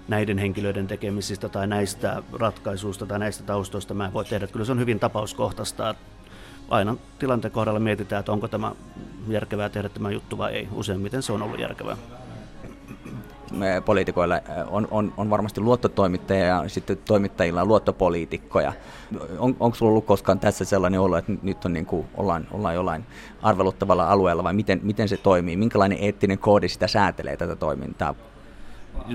näiden 0.08 0.38
henkilöiden 0.38 0.86
tekemisistä 0.86 1.48
tai 1.48 1.66
näistä 1.66 2.22
ratkaisuista 2.32 3.06
tai 3.06 3.18
näistä 3.18 3.44
taustoista 3.44 3.94
mä 3.94 4.06
en 4.06 4.12
voi 4.12 4.24
tehdä. 4.24 4.46
Kyllä 4.46 4.64
se 4.64 4.72
on 4.72 4.78
hyvin 4.78 5.00
tapauskohtaista. 5.00 5.94
Aina 6.68 6.96
tilanteen 7.18 7.52
kohdalla 7.52 7.80
mietitään, 7.80 8.20
että 8.20 8.32
onko 8.32 8.48
tämä 8.48 8.72
järkevää 9.28 9.68
tehdä 9.68 9.88
tämä 9.88 10.10
juttu 10.10 10.38
vai 10.38 10.52
ei. 10.52 10.68
Useimmiten 10.72 11.22
se 11.22 11.32
on 11.32 11.42
ollut 11.42 11.60
järkevää 11.60 11.96
poliitikoilla 13.84 14.40
on, 14.70 14.88
on, 14.90 15.12
on 15.16 15.30
varmasti 15.30 15.60
luottotoimittajia 15.60 16.46
ja 16.46 16.68
sitten 16.68 16.98
toimittajilla 17.04 17.62
on 17.62 17.68
luottopoliitikkoja. 17.68 18.72
On, 19.38 19.56
onko 19.60 19.74
sulla 19.74 19.90
ollut 19.90 20.06
koskaan 20.06 20.40
tässä 20.40 20.64
sellainen 20.64 21.00
olo, 21.00 21.16
että 21.16 21.32
nyt 21.42 21.64
on 21.64 21.72
niin 21.72 21.86
kuin, 21.86 22.06
ollaan, 22.14 22.48
ollaan 22.52 22.74
jollain 22.74 23.04
arveluttavalla 23.42 24.10
alueella 24.10 24.44
vai 24.44 24.54
miten, 24.54 24.80
miten 24.82 25.08
se 25.08 25.16
toimii? 25.16 25.56
Minkälainen 25.56 25.98
eettinen 26.00 26.38
koodi 26.38 26.68
sitä 26.68 26.86
säätelee 26.86 27.36
tätä 27.36 27.56
toimintaa? 27.56 28.14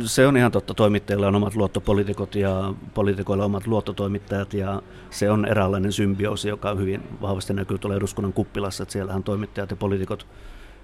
Se 0.05 0.27
on 0.27 0.37
ihan 0.37 0.51
totta. 0.51 0.73
Toimittajilla 0.73 1.27
on 1.27 1.35
omat 1.35 1.55
luottopoliitikot 1.55 2.35
ja 2.35 2.73
poliitikoilla 2.93 3.45
omat 3.45 3.67
luottotoimittajat 3.67 4.53
ja 4.53 4.81
se 5.09 5.31
on 5.31 5.45
eräänlainen 5.45 5.91
symbioosi, 5.91 6.49
joka 6.49 6.75
hyvin 6.75 7.03
vahvasti 7.21 7.53
näkyy 7.53 7.77
tuolla 7.77 7.97
eduskunnan 7.97 8.33
kuppilassa, 8.33 8.83
että 8.83 8.93
siellähän 8.93 9.23
toimittajat 9.23 9.69
ja 9.69 9.75
poliitikot 9.75 10.27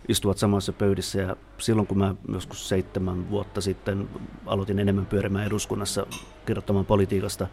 istuvat 0.10 0.38
samassa 0.38 0.74
pöydissä 0.74 1.22
ja 1.22 1.36
silloin 1.58 1.88
kun 1.88 1.98
mä 1.98 2.16
joskus 2.34 2.70
seitsemän 2.70 3.30
vuotta 3.30 3.62
sitten 3.62 4.10
aloitin 4.46 4.80
enemmän 4.80 5.06
pyörimään 5.06 5.48
eduskunnassa 5.48 6.06
kirjoittamaan 6.46 6.86
politiikasta, 6.86 7.48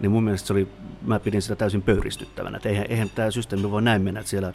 niin 0.00 0.10
mun 0.10 0.24
mielestä 0.24 0.46
se 0.46 0.52
oli, 0.52 0.68
mä 1.02 1.20
pidin 1.20 1.42
sitä 1.42 1.56
täysin 1.56 1.82
pöyristyttävänä. 1.82 2.56
Että 2.56 2.68
eihän, 2.68 2.86
eihän 2.88 3.10
tämä 3.10 3.30
systeemi 3.30 3.70
voi 3.70 3.82
näin 3.82 4.02
mennä, 4.02 4.20
että 4.20 4.30
siellä 4.30 4.52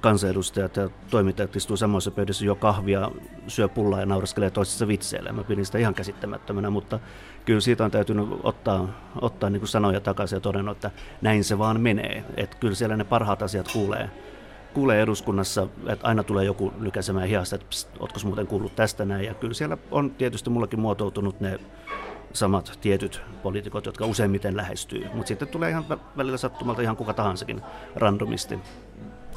kansanedustajat 0.00 0.76
ja 0.76 0.90
toimittajat 1.10 1.56
istuu 1.56 1.76
samassa 1.76 2.10
pöydissä, 2.10 2.44
jo 2.44 2.54
kahvia, 2.54 3.10
syö 3.46 3.68
pullaa 3.68 4.00
ja 4.00 4.06
nauraskelee 4.06 4.50
toisessa 4.50 4.88
vitseillä. 4.88 5.32
Mä 5.32 5.44
pidin 5.44 5.66
sitä 5.66 5.78
ihan 5.78 5.94
käsittämättömänä, 5.94 6.70
mutta 6.70 7.00
kyllä 7.44 7.60
siitä 7.60 7.84
on 7.84 7.90
täytynyt 7.90 8.28
ottaa, 8.42 8.88
ottaa 9.20 9.50
niin 9.50 9.60
kuin 9.60 9.68
sanoja 9.68 10.00
takaisin 10.00 10.36
ja 10.36 10.40
todennut, 10.40 10.76
että 10.76 10.90
näin 11.22 11.44
se 11.44 11.58
vaan 11.58 11.80
menee. 11.80 12.24
Että 12.36 12.56
kyllä 12.60 12.74
siellä 12.74 12.96
ne 12.96 13.04
parhaat 13.04 13.42
asiat 13.42 13.72
kuulee 13.72 14.10
kuulee 14.78 15.02
eduskunnassa, 15.02 15.66
että 15.86 16.06
aina 16.06 16.22
tulee 16.22 16.44
joku 16.44 16.72
lykäsemään 16.80 17.28
hiasta, 17.28 17.56
että 17.56 17.66
oletko 17.98 18.18
muuten 18.24 18.46
kuullut 18.46 18.76
tästä 18.76 19.04
näin. 19.04 19.24
Ja 19.24 19.34
kyllä 19.34 19.54
siellä 19.54 19.78
on 19.90 20.10
tietysti 20.10 20.50
mullakin 20.50 20.80
muotoutunut 20.80 21.40
ne 21.40 21.60
samat 22.32 22.78
tietyt 22.80 23.22
poliitikot, 23.42 23.86
jotka 23.86 24.06
useimmiten 24.06 24.56
lähestyy. 24.56 25.06
Mutta 25.14 25.28
sitten 25.28 25.48
tulee 25.48 25.70
ihan 25.70 25.84
välillä 26.16 26.36
sattumalta 26.36 26.82
ihan 26.82 26.96
kuka 26.96 27.14
tahansakin 27.14 27.62
randomisti. 27.96 28.58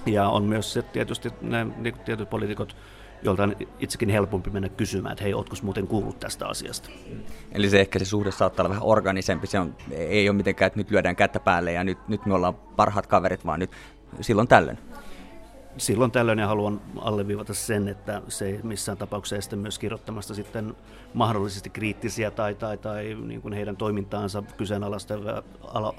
Ja 0.06 0.30
on 0.30 0.44
myös 0.44 0.74
se 0.74 0.82
tietysti 0.82 1.30
ne 1.42 1.68
niin 1.78 2.00
tietyt 2.06 2.30
poliitikot, 2.30 2.76
jolta 3.24 3.44
on 3.44 3.56
itsekin 3.80 4.10
helpompi 4.10 4.50
mennä 4.50 4.70
kysymään, 4.70 5.14
että 5.14 5.24
hei, 5.24 5.34
ootko 5.34 5.56
muuten 5.62 5.88
kuullut 5.88 6.20
tästä 6.20 6.48
asiasta. 6.48 6.90
Eli 7.52 7.70
se 7.70 7.80
ehkä 7.80 8.00
se 8.00 8.06
suhde 8.06 8.32
saattaa 8.32 8.64
olla 8.64 8.70
vähän 8.70 8.88
organisempi. 8.88 9.48
Se 9.48 9.60
on, 9.60 9.76
ei 9.92 10.30
ole 10.30 10.38
mitenkään, 10.38 10.68
että 10.68 10.80
nyt 10.80 10.92
lyödään 10.92 11.16
kättä 11.16 11.40
päälle 11.40 11.72
ja 11.72 11.84
nyt, 11.84 12.08
nyt 12.08 12.26
me 12.26 12.34
ollaan 12.34 12.56
parhaat 12.56 13.08
kaverit, 13.08 13.46
vaan 13.46 13.60
nyt 13.60 13.72
silloin 14.22 14.48
tällöin. 14.48 14.78
Silloin 15.78 16.12
tällöin 16.12 16.40
ja 16.40 16.48
haluan 16.48 16.82
alleviivata 17.00 17.54
sen, 17.54 17.88
että 17.88 18.22
se 18.28 18.46
ei 18.46 18.60
missään 18.64 18.98
tapauksessa 18.98 19.36
estä 19.36 19.56
myös 19.56 19.80
kirjoittamasta 19.80 20.34
sitten 20.34 20.76
mahdollisesti 21.14 21.70
kriittisiä 21.70 22.32
tai, 22.32 22.56
tai, 22.56 22.78
tai 22.78 23.18
niin 23.26 23.42
kuin 23.42 23.54
heidän 23.54 23.78
toimintaansa 23.78 24.44
kyseenalaistavia 24.58 25.44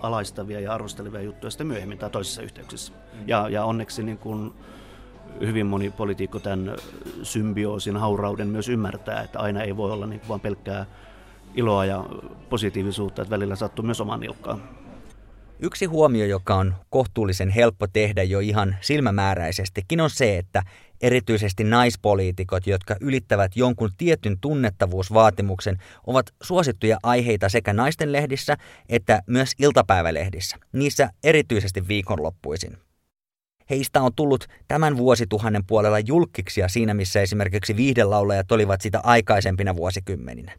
alaistavia 0.02 0.60
ja 0.60 0.74
arvostelevia 0.74 1.22
juttuja 1.22 1.50
sitten 1.50 1.66
myöhemmin 1.66 1.98
tai 1.98 2.10
toisissa 2.10 2.42
yhteyksissä. 2.42 2.92
Mm. 2.92 3.28
Ja, 3.28 3.48
ja 3.48 3.64
onneksi 3.64 4.02
niin 4.02 4.18
kuin 4.18 4.52
hyvin 5.40 5.66
moni 5.66 5.90
poliitikko 5.90 6.38
tämän 6.38 6.76
symbioosin 7.22 7.96
haurauden 7.96 8.48
myös 8.48 8.68
ymmärtää, 8.68 9.22
että 9.22 9.38
aina 9.38 9.62
ei 9.62 9.76
voi 9.76 9.92
olla 9.92 10.06
niin 10.06 10.20
vain 10.28 10.40
pelkkää 10.40 10.86
iloa 11.54 11.84
ja 11.84 12.04
positiivisuutta, 12.50 13.22
että 13.22 13.34
välillä 13.34 13.56
sattuu 13.56 13.84
myös 13.84 14.00
oman 14.00 14.20
nilkkaan. 14.20 14.62
Yksi 15.64 15.84
huomio, 15.86 16.26
joka 16.26 16.54
on 16.54 16.74
kohtuullisen 16.90 17.50
helppo 17.50 17.86
tehdä 17.86 18.22
jo 18.22 18.40
ihan 18.40 18.76
silmämääräisestikin, 18.80 20.00
on 20.00 20.10
se, 20.10 20.38
että 20.38 20.62
erityisesti 21.00 21.64
naispoliitikot, 21.64 22.66
jotka 22.66 22.96
ylittävät 23.00 23.56
jonkun 23.56 23.90
tietyn 23.98 24.36
tunnettavuusvaatimuksen, 24.40 25.78
ovat 26.06 26.26
suosittuja 26.42 26.98
aiheita 27.02 27.48
sekä 27.48 27.72
naisten 27.72 28.12
lehdissä 28.12 28.56
että 28.88 29.22
myös 29.26 29.52
iltapäivälehdissä, 29.58 30.56
niissä 30.72 31.10
erityisesti 31.24 31.88
viikonloppuisin. 31.88 32.76
Heistä 33.70 34.02
on 34.02 34.12
tullut 34.16 34.46
tämän 34.68 34.96
vuosituhannen 34.96 35.66
puolella 35.66 35.98
julkiksia 35.98 36.68
siinä, 36.68 36.94
missä 36.94 37.20
esimerkiksi 37.20 37.76
viihdelaulajat 37.76 38.52
olivat 38.52 38.80
sitä 38.80 39.00
aikaisempina 39.02 39.76
vuosikymmeninä. 39.76 40.52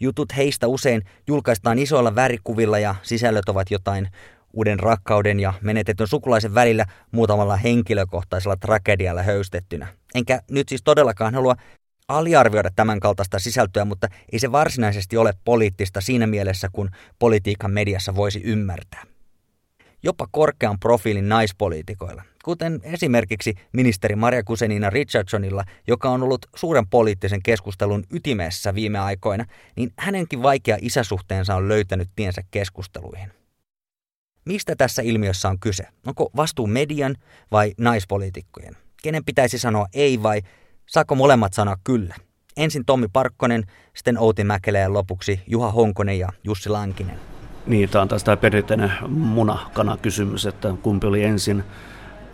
Jutut 0.00 0.36
heistä 0.36 0.66
usein 0.66 1.02
julkaistaan 1.26 1.78
isoilla 1.78 2.14
värikuvilla 2.14 2.78
ja 2.78 2.94
sisällöt 3.02 3.48
ovat 3.48 3.70
jotain 3.70 4.08
uuden 4.56 4.80
rakkauden 4.80 5.40
ja 5.40 5.54
menetetyn 5.60 6.06
sukulaisen 6.06 6.54
välillä 6.54 6.84
muutamalla 7.12 7.56
henkilökohtaisella 7.56 8.56
tragedialla 8.56 9.22
höystettynä. 9.22 9.86
Enkä 10.14 10.40
nyt 10.50 10.68
siis 10.68 10.82
todellakaan 10.82 11.34
halua 11.34 11.56
aliarvioida 12.08 12.70
tämän 12.76 13.00
kaltaista 13.00 13.38
sisältöä, 13.38 13.84
mutta 13.84 14.08
ei 14.32 14.38
se 14.38 14.52
varsinaisesti 14.52 15.16
ole 15.16 15.32
poliittista 15.44 16.00
siinä 16.00 16.26
mielessä, 16.26 16.68
kun 16.72 16.90
politiikan 17.18 17.70
mediassa 17.70 18.16
voisi 18.16 18.42
ymmärtää. 18.44 19.02
Jopa 20.02 20.28
korkean 20.30 20.78
profiilin 20.80 21.28
naispoliitikoilla, 21.28 22.22
kuten 22.44 22.80
esimerkiksi 22.82 23.54
ministeri 23.72 24.16
Maria 24.16 24.42
Kusenina 24.42 24.90
Richardsonilla, 24.90 25.64
joka 25.86 26.10
on 26.10 26.22
ollut 26.22 26.46
suuren 26.56 26.86
poliittisen 26.88 27.42
keskustelun 27.42 28.04
ytimessä 28.10 28.74
viime 28.74 28.98
aikoina, 28.98 29.44
niin 29.76 29.92
hänenkin 29.98 30.42
vaikea 30.42 30.78
isäsuhteensa 30.80 31.54
on 31.54 31.68
löytänyt 31.68 32.08
tiensä 32.16 32.42
keskusteluihin. 32.50 33.30
Mistä 34.46 34.76
tässä 34.76 35.02
ilmiössä 35.02 35.48
on 35.48 35.58
kyse? 35.58 35.86
Onko 36.06 36.30
vastuu 36.36 36.66
median 36.66 37.14
vai 37.52 37.74
naispoliitikkojen? 37.78 38.76
Kenen 39.02 39.24
pitäisi 39.24 39.58
sanoa 39.58 39.86
ei 39.94 40.22
vai 40.22 40.42
saako 40.86 41.14
molemmat 41.14 41.52
sanoa 41.52 41.76
kyllä? 41.84 42.14
Ensin 42.56 42.84
Tommi 42.84 43.06
Parkkonen, 43.12 43.64
sitten 43.96 44.18
Outi 44.18 44.44
Mäkelä 44.44 44.78
ja 44.78 44.92
lopuksi 44.92 45.40
Juha 45.46 45.70
Honkonen 45.70 46.18
ja 46.18 46.28
Jussi 46.44 46.68
Lankinen. 46.68 47.16
Niin, 47.66 47.88
tämä 47.88 48.02
on 48.02 48.08
taas 48.08 48.24
tämä 48.24 48.36
perinteinen 48.36 48.92
munakana 49.08 49.96
kysymys, 49.96 50.46
että 50.46 50.74
kumpi 50.82 51.06
oli 51.06 51.24
ensin 51.24 51.64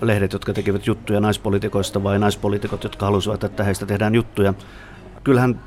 lehdet, 0.01 0.33
jotka 0.33 0.53
tekivät 0.53 0.87
juttuja 0.87 1.21
naispolitikoista 1.21 2.03
vai 2.03 2.19
naispoliitikot, 2.19 2.85
jotka 2.85 3.07
halusivat, 3.07 3.45
että 3.45 3.65
heistä 3.65 3.87
tehdään 3.87 4.15
juttuja. 4.15 4.55
Kyllähän 5.25 5.61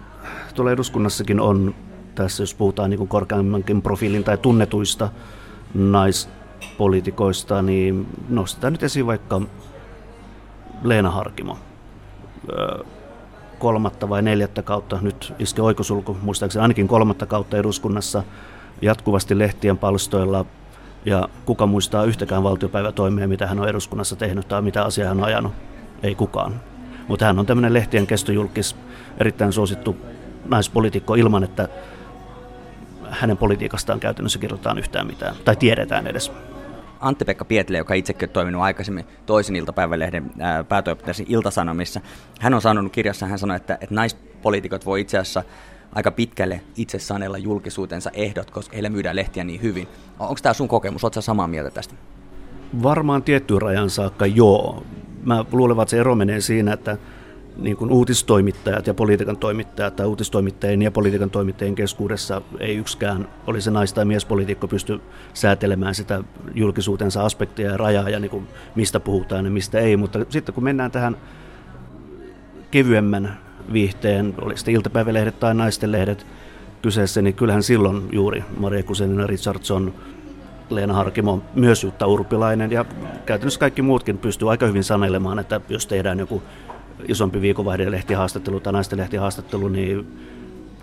tuolla 0.56 0.72
eduskunnassakin 0.72 1.40
on 1.40 1.76
tässä, 2.16 2.44
jos 2.44 2.54
puhutaan 2.54 2.90
niin 2.90 3.08
korkeammankin 3.08 3.82
profiilin 3.82 4.24
tai 4.24 4.38
tunnetuista 4.38 5.10
naispoliitikoista, 5.76 7.62
niin 7.62 8.08
nostetaan 8.30 8.74
nyt 8.74 8.84
esiin 8.84 9.08
vaikka 9.08 9.42
Leena 10.84 11.12
Harkimo. 11.12 11.58
Kolmatta 13.60 14.10
vai 14.10 14.22
neljättä 14.22 14.62
kautta, 14.62 15.00
nyt 15.02 15.34
iske 15.40 15.62
oikosulku, 15.62 16.18
muistaakseni 16.22 16.62
ainakin 16.62 16.88
kolmatta 16.88 17.26
kautta 17.26 17.58
eduskunnassa, 17.58 18.24
jatkuvasti 18.82 19.38
lehtien 19.38 19.78
palstoilla, 19.78 20.46
ja 21.06 21.30
kuka 21.46 21.68
muistaa 21.68 22.04
yhtäkään 22.04 22.44
valtiopäivätoimia, 22.44 23.28
mitä 23.28 23.48
hän 23.48 23.60
on 23.60 23.70
eduskunnassa 23.70 24.16
tehnyt 24.16 24.48
tai 24.48 24.62
mitä 24.62 24.84
asiaa 24.84 25.08
hän 25.08 25.18
on 25.18 25.24
ajanut? 25.24 25.54
Ei 26.04 26.16
kukaan. 26.16 26.62
Mutta 27.08 27.26
hän 27.26 27.40
on 27.40 27.46
tämmöinen 27.46 27.74
lehtien 27.74 28.08
kestojulkis, 28.08 28.76
erittäin 29.18 29.54
suosittu 29.54 29.96
naispolitiikko 30.50 31.16
ilman, 31.16 31.44
että 31.44 31.70
hänen 33.20 33.38
politiikastaan 33.38 34.00
käytännössä 34.00 34.40
kirjoitetaan 34.40 34.78
yhtään 34.78 35.08
mitään, 35.08 35.36
tai 35.46 35.56
tiedetään 35.56 36.08
edes. 36.08 36.32
Antti-Pekka 37.00 37.46
Pietilä, 37.46 37.78
joka 37.78 37.94
itsekin 37.94 38.30
on 38.30 38.34
toiminut 38.34 38.62
aikaisemmin 38.62 39.06
toisen 39.26 39.56
iltapäivälehden 39.56 40.32
päätoimittajan 40.70 41.16
Iltasanomissa, 41.28 42.02
hän 42.40 42.54
on 42.54 42.62
sanonut 42.62 42.92
kirjassa, 42.92 43.26
hän 43.26 43.40
sanoi, 43.40 43.56
että, 43.58 43.78
että 43.82 43.96
naispoliitikot 43.96 44.86
voi 44.86 45.02
itse 45.02 45.18
asiassa 45.18 45.44
aika 45.96 46.12
pitkälle 46.12 46.62
itse 46.78 47.00
sanella 47.00 47.38
julkisuutensa 47.38 48.10
ehdot, 48.14 48.52
koska 48.52 48.74
heillä 48.74 48.90
myydään 48.90 49.16
lehtiä 49.16 49.44
niin 49.44 49.62
hyvin. 49.62 49.88
Onko 50.20 50.36
tämä 50.42 50.54
sun 50.54 50.68
kokemus? 50.68 51.04
Oletko 51.04 51.22
samaa 51.22 51.48
mieltä 51.48 51.72
tästä? 51.72 51.96
Varmaan 52.84 53.24
tiettyyn 53.24 53.62
rajan 53.62 53.90
saakka 53.90 54.26
joo. 54.26 54.84
Mä 55.24 55.46
luulen, 55.52 55.82
että 55.82 55.90
se 55.90 56.00
ero 56.00 56.16
menee 56.16 56.42
siinä, 56.42 56.74
että 56.74 56.98
niin 57.58 57.78
kuin 57.78 57.92
uutistoimittajat 57.92 58.88
ja 58.88 58.94
politiikan 58.94 59.38
toimittajat 59.38 59.96
tai 59.96 60.06
uutistoimittajien 60.06 60.82
ja 60.82 60.92
politiikan 60.92 61.30
toimittajien 61.30 61.76
keskuudessa 61.76 62.42
ei 62.60 62.76
yksikään, 62.76 63.28
oli 63.48 63.62
se 63.62 63.72
nais- 63.72 63.94
tai 63.94 64.06
miespolitiikko, 64.06 64.68
pysty 64.68 65.02
säätelemään 65.34 65.96
sitä 65.96 66.24
julkisuutensa 66.54 67.26
aspektia 67.26 67.72
ja 67.72 67.78
rajaa 67.78 68.10
ja 68.10 68.20
niin 68.20 68.32
kuin 68.32 68.48
mistä 68.76 69.00
puhutaan 69.00 69.46
ja 69.46 69.52
mistä 69.52 69.80
ei. 69.80 69.98
Mutta 69.98 70.20
sitten 70.30 70.56
kun 70.56 70.64
mennään 70.64 70.92
tähän 70.92 71.18
kevyemmän 72.72 73.38
viihteen, 73.74 74.34
oli 74.42 74.58
sitten 74.58 74.74
iltapäivälehdet 74.74 75.40
tai 75.40 75.56
naistenlehdet 75.56 76.26
kyseessä, 76.82 77.22
niin 77.22 77.36
kyllähän 77.36 77.64
silloin 77.64 78.10
juuri 78.12 78.44
Maria 78.58 78.84
Kusenina 78.84 79.28
Richardson, 79.28 79.94
Leena 80.70 80.94
Harkimo, 80.94 81.42
myös 81.56 81.84
Jutta 81.84 82.08
Urpilainen 82.08 82.72
ja 82.72 82.86
käytännössä 83.26 83.60
kaikki 83.60 83.82
muutkin 83.82 84.18
pystyy 84.18 84.52
aika 84.52 84.66
hyvin 84.66 84.84
sanelemaan, 84.84 85.40
että 85.40 85.62
jos 85.70 85.88
tehdään 85.88 86.20
joku 86.20 86.44
isompi 87.08 87.42
viikonvaihde 87.42 87.92
lehtihaastattelu 87.92 88.60
tai 88.60 88.74
naisten 88.74 89.00
lehtihaastattelu, 89.00 89.68
niin 89.68 90.20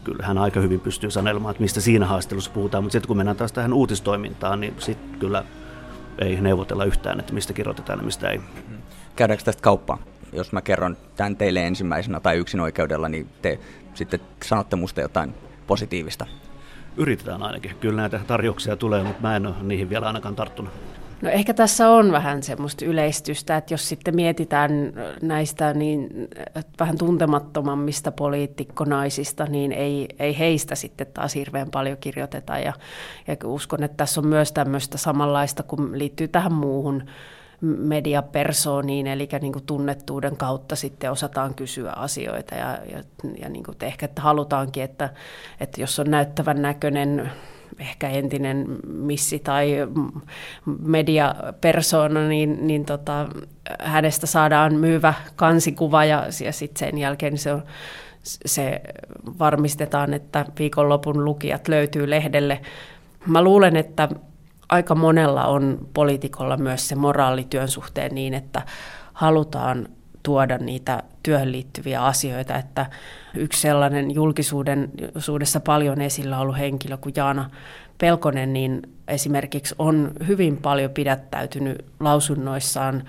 kyllä 0.04 0.26
hän 0.26 0.38
aika 0.38 0.60
hyvin 0.60 0.80
pystyy 0.80 1.10
sanelemaan, 1.10 1.50
että 1.50 1.62
mistä 1.62 1.80
siinä 1.80 2.06
haastattelussa 2.06 2.50
puhutaan, 2.50 2.84
mutta 2.84 2.92
sitten 2.92 3.08
kun 3.08 3.16
mennään 3.16 3.36
taas 3.36 3.52
tähän 3.52 3.72
uutistoimintaan, 3.72 4.60
niin 4.60 4.74
sitten 4.78 5.18
kyllä 5.18 5.44
ei 6.18 6.40
neuvotella 6.40 6.84
yhtään, 6.84 7.20
että 7.20 7.32
mistä 7.32 7.52
kirjoitetaan 7.52 7.98
ja 7.98 8.04
mistä 8.04 8.30
ei. 8.30 8.40
Käydäänkö 9.16 9.44
tästä 9.44 9.62
kauppaa? 9.62 9.98
Jos 10.32 10.52
mä 10.52 10.60
kerron 10.60 10.96
tämän 11.16 11.36
teille 11.36 11.66
ensimmäisenä 11.66 12.20
tai 12.20 12.36
yksin 12.36 12.60
oikeudella, 12.60 13.08
niin 13.08 13.28
te 13.42 13.58
sitten 13.94 14.20
sanotte 14.44 14.76
musta 14.76 15.00
jotain 15.00 15.34
positiivista. 15.66 16.26
Yritetään 16.96 17.42
ainakin. 17.42 17.76
Kyllä 17.80 18.00
näitä 18.00 18.20
tarjouksia 18.26 18.76
tulee, 18.76 19.02
mutta 19.02 19.22
mä 19.22 19.36
en 19.36 19.46
ole 19.46 19.54
niihin 19.62 19.90
vielä 19.90 20.06
ainakaan 20.06 20.36
tarttunut. 20.36 20.72
No 21.22 21.30
ehkä 21.30 21.54
tässä 21.54 21.88
on 21.90 22.12
vähän 22.12 22.42
semmoista 22.42 22.84
yleistystä, 22.84 23.56
että 23.56 23.74
jos 23.74 23.88
sitten 23.88 24.16
mietitään 24.16 24.70
näistä 25.22 25.74
niin 25.74 26.28
vähän 26.80 26.98
tuntemattomammista 26.98 28.12
poliitikkonaisista, 28.12 29.44
niin 29.44 29.72
ei, 29.72 30.08
ei 30.18 30.38
heistä 30.38 30.74
sitten 30.74 31.06
taas 31.14 31.34
hirveän 31.34 31.70
paljon 31.70 31.98
kirjoiteta. 32.00 32.58
Ja, 32.58 32.72
ja 33.26 33.36
uskon, 33.44 33.82
että 33.82 33.96
tässä 33.96 34.20
on 34.20 34.26
myös 34.26 34.52
tämmöistä 34.52 34.98
samanlaista, 34.98 35.62
kun 35.62 35.98
liittyy 35.98 36.28
tähän 36.28 36.52
muuhun 36.52 37.02
mediapersooniin, 37.60 39.06
eli 39.06 39.28
niin 39.40 39.52
kuin 39.52 39.66
tunnettuuden 39.66 40.36
kautta 40.36 40.76
sitten 40.76 41.12
osataan 41.12 41.54
kysyä 41.54 41.92
asioita 41.92 42.54
ja, 42.54 42.78
ja, 42.92 43.02
ja 43.42 43.48
niin 43.48 43.64
kuin 43.64 43.76
ehkä 43.80 44.06
että 44.06 44.22
halutaankin, 44.22 44.82
että, 44.82 45.10
että 45.60 45.80
jos 45.80 45.98
on 45.98 46.10
näyttävän 46.10 46.62
näköinen 46.62 47.30
ehkä 47.82 48.08
entinen 48.08 48.66
missi 48.86 49.38
tai 49.38 49.76
mediapersona, 50.82 52.28
niin, 52.28 52.66
niin 52.66 52.84
tota, 52.84 53.28
hänestä 53.78 54.26
saadaan 54.26 54.74
myyvä 54.74 55.14
kansikuva 55.36 56.04
ja, 56.04 56.26
ja 56.44 56.52
sitten 56.52 56.88
sen 56.88 56.98
jälkeen 56.98 57.38
se, 57.38 57.52
on, 57.52 57.62
se 58.22 58.80
varmistetaan, 59.38 60.14
että 60.14 60.46
viikonlopun 60.58 61.24
lukijat 61.24 61.68
löytyy 61.68 62.10
lehdelle. 62.10 62.60
Mä 63.26 63.42
luulen, 63.42 63.76
että 63.76 64.08
aika 64.68 64.94
monella 64.94 65.44
on 65.44 65.88
poliitikolla 65.94 66.56
myös 66.56 66.88
se 66.88 66.94
moraalityön 66.94 67.68
suhteen 67.68 68.14
niin, 68.14 68.34
että 68.34 68.62
halutaan 69.12 69.88
tuoda 70.22 70.58
niitä 70.58 71.02
työhön 71.22 71.52
liittyviä 71.52 72.04
asioita, 72.04 72.56
että 72.56 72.86
yksi 73.34 73.60
sellainen 73.60 74.06
suudessa 75.18 75.60
paljon 75.60 76.00
esillä 76.00 76.38
ollut 76.38 76.58
henkilö 76.58 76.96
kuin 76.96 77.12
Jaana 77.16 77.50
Pelkonen, 77.98 78.52
niin 78.52 78.82
esimerkiksi 79.08 79.74
on 79.78 80.12
hyvin 80.26 80.56
paljon 80.56 80.90
pidättäytynyt 80.90 81.84
lausunnoissaan 82.00 83.04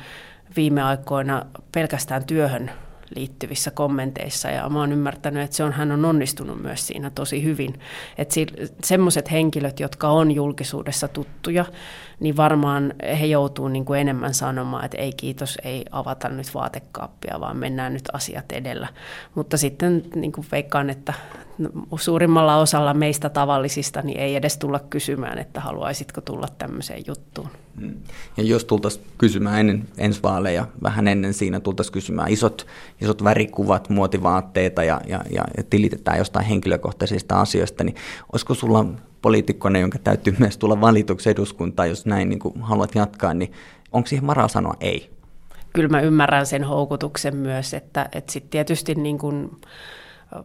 viime 0.55 0.81
aikoina 0.81 1.45
pelkästään 1.71 2.25
työhön 2.25 2.71
liittyvissä 3.15 3.71
kommenteissa 3.71 4.49
ja 4.49 4.69
mä 4.69 4.79
oon 4.79 4.91
ymmärtänyt, 4.91 5.43
että 5.43 5.55
se 5.55 5.63
on, 5.63 5.71
hän 5.71 5.91
on 5.91 6.05
onnistunut 6.05 6.61
myös 6.61 6.87
siinä 6.87 7.09
tosi 7.09 7.43
hyvin. 7.43 7.79
Että 8.17 8.35
semmoiset 8.83 9.31
henkilöt, 9.31 9.79
jotka 9.79 10.07
on 10.07 10.31
julkisuudessa 10.31 11.07
tuttuja, 11.07 11.65
niin 12.19 12.37
varmaan 12.37 12.93
he 13.19 13.25
joutuu 13.25 13.67
niin 13.67 13.85
kuin 13.85 13.99
enemmän 13.99 14.33
sanomaan, 14.33 14.85
että 14.85 14.97
ei 14.97 15.13
kiitos, 15.17 15.57
ei 15.63 15.85
avata 15.91 16.29
nyt 16.29 16.53
vaatekaappia, 16.53 17.39
vaan 17.39 17.57
mennään 17.57 17.93
nyt 17.93 18.09
asiat 18.13 18.51
edellä. 18.51 18.87
Mutta 19.35 19.57
sitten 19.57 20.03
niin 20.15 20.31
kuin 20.31 20.47
veikkaan, 20.51 20.89
että 20.89 21.13
suurimmalla 21.95 22.57
osalla 22.57 22.93
meistä 22.93 23.29
tavallisista 23.29 24.01
niin 24.01 24.19
ei 24.19 24.35
edes 24.35 24.57
tulla 24.57 24.79
kysymään, 24.79 25.37
että 25.37 25.59
haluaisitko 25.59 26.21
tulla 26.21 26.47
tämmöiseen 26.57 27.03
juttuun. 27.07 27.49
Mm. 27.75 27.95
Ja 28.37 28.43
jos 28.43 28.65
tultaisiin 28.65 29.05
kysymään 29.17 29.59
ennen 29.59 29.87
ensi 29.97 30.23
vaaleja, 30.23 30.67
vähän 30.83 31.07
ennen 31.07 31.33
siinä 31.33 31.59
tultaisiin 31.59 31.93
kysymään 31.93 32.31
isot, 32.31 32.67
isot 33.01 33.23
värikuvat, 33.23 33.89
muotivaatteita 33.89 34.83
ja, 34.83 35.01
ja, 35.07 35.23
ja 35.29 35.43
tilitetään 35.69 36.17
jostain 36.17 36.45
henkilökohtaisista 36.45 37.41
asioista, 37.41 37.83
niin 37.83 37.95
olisiko 38.33 38.53
sulla 38.53 38.85
poliitikkona, 39.23 39.79
jonka 39.79 39.99
täytyy 39.99 40.35
myös 40.39 40.57
tulla 40.57 40.81
valituksi 40.81 41.29
eduskuntaan, 41.29 41.89
jos 41.89 42.05
näin 42.05 42.29
niin 42.29 42.39
kuin 42.39 42.61
haluat 42.61 42.95
jatkaa, 42.95 43.33
niin 43.33 43.51
onko 43.91 44.07
siihen 44.07 44.27
varaa 44.27 44.47
sanoa 44.47 44.73
ei? 44.79 45.09
Kyllä 45.73 45.89
mä 45.89 46.01
ymmärrän 46.01 46.45
sen 46.45 46.63
houkutuksen 46.63 47.35
myös, 47.35 47.73
että, 47.73 48.09
että 48.11 48.31
sitten 48.31 48.49
tietysti 48.49 48.95
niin 48.95 49.17
kuin 49.17 49.61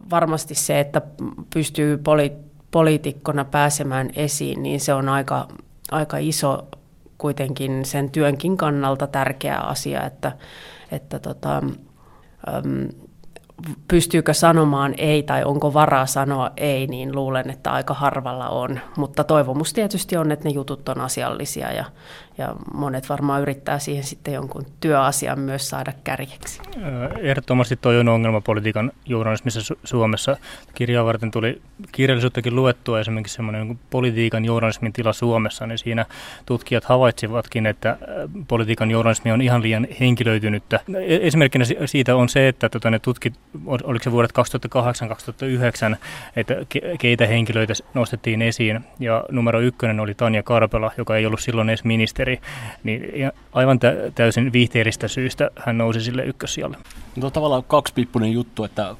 varmasti 0.09 0.55
se, 0.55 0.79
että 0.79 1.01
pystyy 1.53 1.97
poli- 1.97 2.49
poliitikkona 2.71 3.45
pääsemään 3.45 4.09
esiin, 4.15 4.63
niin 4.63 4.79
se 4.79 4.93
on 4.93 5.09
aika, 5.09 5.47
aika 5.91 6.17
iso 6.17 6.67
kuitenkin 7.17 7.85
sen 7.85 8.11
työnkin 8.11 8.57
kannalta 8.57 9.07
tärkeä 9.07 9.57
asia, 9.57 10.05
että, 10.05 10.31
että 10.91 11.19
tota, 11.19 11.63
pystyykö 13.87 14.33
sanomaan 14.33 14.93
ei 14.97 15.23
tai 15.23 15.43
onko 15.43 15.73
varaa 15.73 16.05
sanoa 16.05 16.51
ei, 16.57 16.87
niin 16.87 17.15
luulen, 17.15 17.49
että 17.49 17.71
aika 17.71 17.93
harvalla 17.93 18.49
on. 18.49 18.79
Mutta 18.97 19.23
toivomus 19.23 19.73
tietysti 19.73 20.17
on, 20.17 20.31
että 20.31 20.49
ne 20.49 20.53
jutut 20.53 20.89
on 20.89 21.01
asiallisia 21.01 21.71
ja, 21.71 21.85
ja 22.37 22.55
monet 22.73 23.09
varmaan 23.09 23.41
yrittää 23.41 23.79
siihen 23.79 24.03
sitten 24.03 24.33
jonkun 24.33 24.65
työasian 24.79 25.39
myös 25.39 25.69
saada 25.69 25.93
kärjeksi. 26.03 26.61
Ehdottomasti 27.19 27.75
toi 27.75 27.99
on 27.99 28.07
ongelma 28.07 28.41
politiikan 28.41 28.91
journalismissa 29.05 29.73
Su- 29.73 29.79
Suomessa. 29.83 30.37
Kirjaa 30.75 31.05
varten 31.05 31.31
tuli 31.31 31.61
kirjallisuuttakin 31.91 32.55
luettua 32.55 32.99
esimerkiksi 32.99 33.35
semmoinen 33.35 33.79
politiikan 33.89 34.45
journalismin 34.45 34.93
tila 34.93 35.13
Suomessa, 35.13 35.67
niin 35.67 35.77
siinä 35.77 36.05
tutkijat 36.45 36.83
havaitsivatkin, 36.83 37.65
että 37.65 37.97
politiikan 38.47 38.91
journalismi 38.91 39.31
on 39.31 39.41
ihan 39.41 39.61
liian 39.61 39.87
henkilöitynyttä. 39.99 40.79
E-, 40.95 41.27
esimerkkinä 41.27 41.65
siitä 41.85 42.15
on 42.15 42.29
se, 42.29 42.47
että 42.47 42.69
tota, 42.69 42.89
ne 42.89 42.99
tutkit, 42.99 43.33
oliko 43.65 44.03
se 44.03 44.11
vuodet 44.11 44.31
2008-2009, 45.93 45.95
että 46.35 46.53
keitä 46.99 47.27
henkilöitä 47.27 47.73
nostettiin 47.93 48.41
esiin, 48.41 48.79
ja 48.99 49.23
numero 49.31 49.59
ykkönen 49.61 49.99
oli 49.99 50.13
Tanja 50.13 50.43
Karpela, 50.43 50.91
joka 50.97 51.17
ei 51.17 51.25
ollut 51.25 51.39
silloin 51.39 51.69
edes 51.69 51.83
ministeri, 51.83 52.41
niin 52.83 53.31
aivan 53.53 53.79
täysin 54.15 54.53
viihteeristä 54.53 55.07
syystä 55.07 55.51
hän 55.65 55.77
nousi 55.77 56.01
sille 56.01 56.23
ykkössijalle. 56.23 56.77
No 57.15 57.25
on 57.25 57.31
tavallaan 57.31 57.63
kaksipiippunen 57.63 58.31
juttu, 58.31 58.63
että 58.63 58.95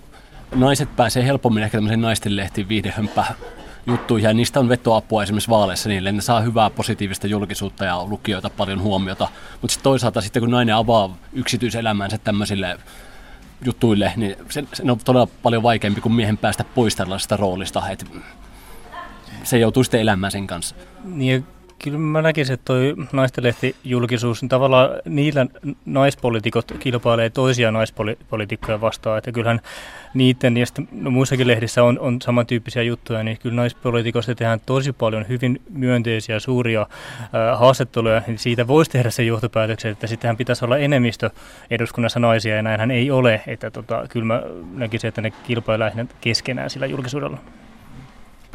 naiset 0.55 0.95
pääsee 0.95 1.25
helpommin 1.25 1.63
ehkä 1.63 1.77
tämmöisen 1.77 2.01
naisten 2.01 2.35
lehtiin 2.35 2.69
viihdehömpää 2.69 3.33
juttuihin 3.87 4.27
ja 4.27 4.33
niistä 4.33 4.59
on 4.59 4.69
vetoapua 4.69 5.23
esimerkiksi 5.23 5.49
vaaleissa 5.49 5.89
niille. 5.89 6.11
Ne 6.11 6.21
saa 6.21 6.41
hyvää 6.41 6.69
positiivista 6.69 7.27
julkisuutta 7.27 7.85
ja 7.85 8.05
lukijoita 8.05 8.49
paljon 8.49 8.81
huomiota. 8.81 9.27
Mutta 9.61 9.73
sitten 9.73 9.83
toisaalta 9.83 10.21
sitten 10.21 10.41
kun 10.41 10.51
nainen 10.51 10.75
avaa 10.75 11.17
yksityiselämänsä 11.33 12.17
tämmöisille 12.17 12.77
jutuille, 13.65 14.13
niin 14.15 14.35
se, 14.49 14.63
se 14.73 14.91
on 14.91 14.99
todella 15.05 15.27
paljon 15.43 15.63
vaikeampi 15.63 16.01
kuin 16.01 16.13
miehen 16.13 16.37
päästä 16.37 16.63
pois 16.75 16.95
tällaisesta 16.95 17.37
roolista. 17.37 17.89
Et 17.89 18.05
se 19.43 19.57
joutuu 19.57 19.83
sitten 19.83 20.01
elämään 20.01 20.31
sen 20.31 20.47
kanssa. 20.47 20.75
Niin 21.03 21.45
Kyllä 21.83 21.97
mä 21.97 22.21
näkisin, 22.21 22.53
että 22.53 22.65
toi 22.65 22.95
naistelehti-julkisuus, 23.11 24.41
niin 24.41 24.49
tavallaan 24.49 24.89
niillä 25.05 25.45
naispolitiikot 25.85 26.71
kilpailee 26.79 27.29
toisia 27.29 27.71
naispolitiikkoja 27.71 28.81
vastaan. 28.81 29.17
Että 29.17 29.31
kyllähän 29.31 29.61
niiden 30.13 30.57
ja 30.57 30.65
sitten, 30.65 30.87
no 30.91 31.11
muissakin 31.11 31.47
lehdissä 31.47 31.83
on, 31.83 31.99
on 31.99 32.21
samantyyppisiä 32.21 32.83
juttuja, 32.83 33.23
niin 33.23 33.37
kyllä 33.41 33.55
naispolitiikosta 33.55 34.35
tehdään 34.35 34.59
tosi 34.65 34.93
paljon 34.93 35.27
hyvin 35.27 35.61
myönteisiä, 35.69 36.39
suuria 36.39 36.81
äh, 36.81 37.59
haastatteluja. 37.59 38.21
Niin 38.27 38.39
siitä 38.39 38.67
voisi 38.67 38.91
tehdä 38.91 39.09
se 39.09 39.23
johtopäätöksen, 39.23 39.91
että 39.91 40.07
sittenhän 40.07 40.37
pitäisi 40.37 40.65
olla 40.65 40.77
enemmistö 40.77 41.29
eduskunnassa 41.69 42.19
naisia, 42.19 42.55
ja 42.55 42.61
näinhän 42.61 42.91
ei 42.91 43.11
ole. 43.11 43.41
Että 43.47 43.71
tota, 43.71 44.05
kyllä 44.09 44.25
mä 44.25 44.43
näkisin, 44.73 45.07
että 45.07 45.21
ne 45.21 45.31
kilpailee 45.31 46.07
keskenään 46.21 46.69
sillä 46.69 46.85
julkisuudella. 46.85 47.37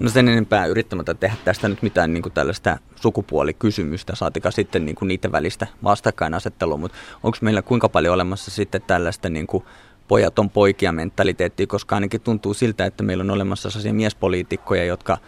No 0.00 0.08
sen 0.08 0.28
enempää 0.28 0.66
yrittämättä 0.66 1.14
tehdä 1.14 1.36
tästä 1.44 1.68
nyt 1.68 1.82
mitään 1.82 2.12
niin 2.14 2.22
kuin 2.22 2.32
tällaista 2.32 2.78
sukupuolikysymystä, 2.96 4.16
saatika 4.16 4.50
sitten 4.50 4.86
niin 4.86 4.96
kuin 4.96 5.08
niiden 5.08 5.32
välistä 5.32 5.66
vastakkainasettelua, 5.84 6.76
mutta 6.76 6.98
onko 7.22 7.38
meillä 7.40 7.62
kuinka 7.62 7.88
paljon 7.88 8.14
olemassa 8.14 8.50
sitten 8.50 8.82
tällaista 8.82 9.28
niin 9.28 9.46
kuin 9.46 9.64
pojat 10.08 10.38
on 10.38 10.50
poikia 10.50 10.92
mentaliteettiä, 10.92 11.66
koska 11.66 11.94
ainakin 11.94 12.20
tuntuu 12.20 12.54
siltä, 12.54 12.86
että 12.86 13.02
meillä 13.02 13.22
on 13.22 13.30
olemassa 13.30 13.70
sellaisia 13.70 13.94
miespoliitikkoja, 13.94 14.84
jotka 14.84 15.18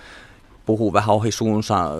puhuu 0.66 0.92
vähän 0.92 1.14
ohi 1.14 1.32
suunsa, 1.32 1.90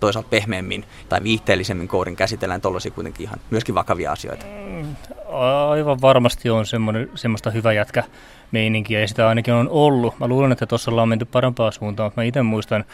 toisaalta 0.00 0.28
pehmeämmin 0.28 0.84
tai 1.08 1.22
viihteellisemmin 1.22 1.88
kourin 1.88 2.16
käsitellään 2.16 2.60
tuollaisia 2.60 2.90
kuitenkin 2.90 3.26
ihan 3.26 3.40
myöskin 3.50 3.74
vakavia 3.74 4.12
asioita. 4.12 4.46
Mm, 4.46 4.96
aivan 5.68 6.00
varmasti 6.00 6.50
on 6.50 6.64
semmoista 7.14 7.50
hyvä 7.50 7.72
jätkä 7.72 8.04
meininkiä 8.52 9.00
ja 9.00 9.08
sitä 9.08 9.28
ainakin 9.28 9.54
on 9.54 9.68
ollut. 9.68 10.18
Mä 10.18 10.28
luulen, 10.28 10.52
että 10.52 10.66
tuossa 10.66 10.90
ollaan 10.90 11.08
menty 11.08 11.24
parempaan 11.24 11.72
suuntaan, 11.72 12.06
mutta 12.06 12.20
mä 12.20 12.24
itse 12.24 12.42
muistan 12.42 12.84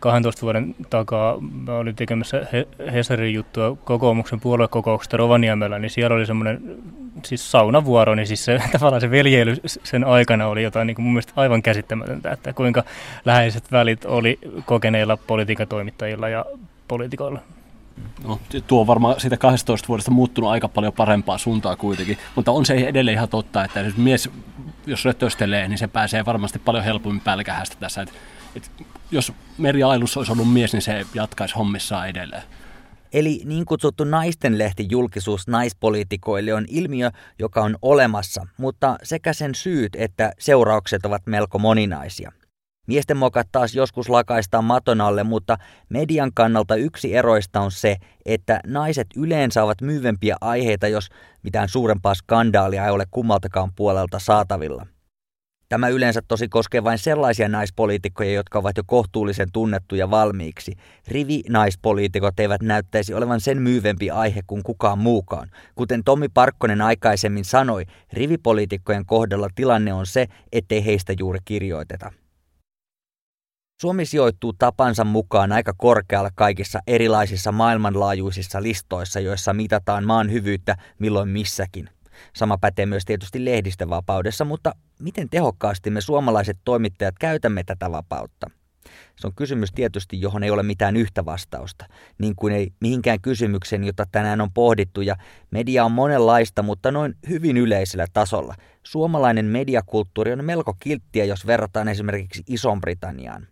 12 0.00 0.42
vuoden 0.42 0.74
takaa, 0.90 1.36
mä 1.40 1.76
olin 1.76 1.96
tekemässä 1.96 2.46
Hesarin 2.92 3.34
juttua 3.34 3.76
kokoomuksen 3.84 4.40
puoluekokouksesta 4.40 5.16
Rovaniemellä, 5.16 5.78
niin 5.78 5.90
siellä 5.90 6.16
oli 6.16 6.26
semmoinen 6.26 6.78
siis 7.24 7.50
saunavuoro, 7.50 8.14
niin 8.14 8.26
siis 8.26 8.44
se, 8.44 8.62
tavallaan 8.72 9.00
se 9.00 9.10
veljeily 9.10 9.56
sen 9.64 10.04
aikana 10.04 10.46
oli 10.46 10.62
jotain 10.62 10.86
niin 10.86 10.94
kuin 10.94 11.04
mun 11.04 11.12
mielestä 11.12 11.32
aivan 11.36 11.62
käsittämätöntä, 11.62 12.30
että 12.30 12.52
kuinka 12.52 12.84
läheiset 13.24 13.72
välit 13.72 14.04
oli 14.04 14.38
kokeneilla 14.66 15.16
politiikan 15.16 15.68
toimittajilla 15.68 16.28
ja 16.28 16.44
poliitikoilla. 16.88 17.40
No, 18.24 18.40
tuo 18.66 18.80
on 18.80 18.86
varmaan 18.86 19.20
siitä 19.20 19.36
12 19.36 19.88
vuodesta 19.88 20.10
muuttunut 20.10 20.50
aika 20.50 20.68
paljon 20.68 20.92
parempaa 20.92 21.38
suuntaa 21.38 21.76
kuitenkin, 21.76 22.18
mutta 22.34 22.52
on 22.52 22.66
se 22.66 22.74
edelleen 22.74 23.14
ihan 23.14 23.28
totta, 23.28 23.64
että 23.64 23.80
jos 23.80 23.96
mies, 23.96 24.30
jos 24.86 25.04
rötöstelee, 25.04 25.68
niin 25.68 25.78
se 25.78 25.88
pääsee 25.88 26.24
varmasti 26.24 26.58
paljon 26.58 26.84
helpommin 26.84 27.20
pälkähästä 27.20 27.76
tässä. 27.80 28.02
Et, 28.02 28.12
et, 28.56 28.70
jos 29.10 29.32
Meri 29.58 29.82
Ailus 29.82 30.16
olisi 30.16 30.32
ollut 30.32 30.52
mies, 30.52 30.72
niin 30.72 30.82
se 30.82 31.06
jatkaisi 31.14 31.54
hommissaan 31.54 32.08
edelleen. 32.08 32.42
Eli 33.12 33.42
niin 33.44 33.64
kutsuttu 33.64 34.04
naisten 34.04 34.58
lehti 34.58 34.86
julkisuus 34.90 35.48
naispoliitikoille 35.48 36.54
on 36.54 36.64
ilmiö, 36.68 37.10
joka 37.38 37.62
on 37.62 37.76
olemassa, 37.82 38.46
mutta 38.56 38.96
sekä 39.02 39.32
sen 39.32 39.54
syyt 39.54 39.96
että 39.96 40.32
seuraukset 40.38 41.06
ovat 41.06 41.22
melko 41.26 41.58
moninaisia. 41.58 42.32
Miesten 42.86 43.16
mokat 43.16 43.48
taas 43.52 43.74
joskus 43.74 44.08
lakaistaan 44.08 44.64
maton 44.64 45.00
alle, 45.00 45.24
mutta 45.24 45.56
median 45.88 46.30
kannalta 46.34 46.74
yksi 46.74 47.14
eroista 47.14 47.60
on 47.60 47.70
se, 47.70 47.96
että 48.26 48.60
naiset 48.66 49.06
yleensä 49.16 49.64
ovat 49.64 49.80
myyvempiä 49.80 50.36
aiheita, 50.40 50.88
jos 50.88 51.08
mitään 51.42 51.68
suurempaa 51.68 52.14
skandaalia 52.14 52.84
ei 52.84 52.90
ole 52.90 53.04
kummaltakaan 53.10 53.72
puolelta 53.76 54.18
saatavilla. 54.18 54.86
Tämä 55.70 55.88
yleensä 55.88 56.22
tosi 56.28 56.48
koskee 56.48 56.84
vain 56.84 56.98
sellaisia 56.98 57.48
naispoliitikkoja, 57.48 58.32
jotka 58.32 58.58
ovat 58.58 58.76
jo 58.76 58.82
kohtuullisen 58.86 59.48
tunnettuja 59.52 60.10
valmiiksi. 60.10 60.72
Rivi-naispoliitikot 61.08 62.40
eivät 62.40 62.62
näyttäisi 62.62 63.14
olevan 63.14 63.40
sen 63.40 63.62
myyvempi 63.62 64.10
aihe 64.10 64.40
kuin 64.46 64.62
kukaan 64.62 64.98
muukaan. 64.98 65.50
Kuten 65.74 66.04
Tommi 66.04 66.28
Parkkonen 66.28 66.80
aikaisemmin 66.80 67.44
sanoi, 67.44 67.84
rivipoliitikkojen 68.12 69.06
kohdalla 69.06 69.48
tilanne 69.54 69.92
on 69.92 70.06
se, 70.06 70.26
ettei 70.52 70.84
heistä 70.84 71.12
juuri 71.18 71.38
kirjoiteta. 71.44 72.12
Suomi 73.80 74.06
sijoittuu 74.06 74.52
tapansa 74.52 75.04
mukaan 75.04 75.52
aika 75.52 75.72
korkealla 75.76 76.30
kaikissa 76.34 76.80
erilaisissa 76.86 77.52
maailmanlaajuisissa 77.52 78.62
listoissa, 78.62 79.20
joissa 79.20 79.52
mitataan 79.52 80.04
maan 80.04 80.32
hyvyyttä 80.32 80.76
milloin 80.98 81.28
missäkin. 81.28 81.90
Sama 82.36 82.58
pätee 82.58 82.86
myös 82.86 83.04
tietysti 83.04 83.44
lehdistövapaudessa, 83.44 84.44
mutta 84.44 84.72
miten 85.00 85.28
tehokkaasti 85.30 85.90
me 85.90 86.00
suomalaiset 86.00 86.58
toimittajat 86.64 87.14
käytämme 87.18 87.64
tätä 87.64 87.92
vapautta? 87.92 88.50
Se 89.16 89.26
on 89.26 89.34
kysymys 89.34 89.72
tietysti, 89.74 90.20
johon 90.20 90.42
ei 90.42 90.50
ole 90.50 90.62
mitään 90.62 90.96
yhtä 90.96 91.24
vastausta, 91.24 91.86
niin 92.18 92.36
kuin 92.36 92.52
ei 92.54 92.72
mihinkään 92.80 93.20
kysymykseen, 93.20 93.84
jota 93.84 94.04
tänään 94.12 94.40
on 94.40 94.52
pohdittu, 94.52 95.00
ja 95.00 95.16
media 95.50 95.84
on 95.84 95.92
monenlaista, 95.92 96.62
mutta 96.62 96.90
noin 96.90 97.14
hyvin 97.28 97.56
yleisellä 97.56 98.06
tasolla. 98.12 98.54
Suomalainen 98.82 99.44
mediakulttuuri 99.44 100.32
on 100.32 100.44
melko 100.44 100.74
kilttiä, 100.80 101.24
jos 101.24 101.46
verrataan 101.46 101.88
esimerkiksi 101.88 102.42
Ison-Britanniaan. 102.46 103.46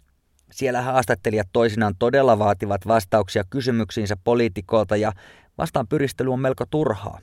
Siellä 0.51 0.83
haastattelijat 0.83 1.49
toisinaan 1.53 1.95
todella 1.99 2.39
vaativat 2.39 2.87
vastauksia 2.87 3.45
kysymyksiinsä 3.51 4.17
poliitikoilta 4.25 4.97
ja 4.97 5.13
vastaan 5.59 5.89
pyristely 5.89 6.33
on 6.33 6.41
melko 6.41 6.65
turhaa. 6.71 7.19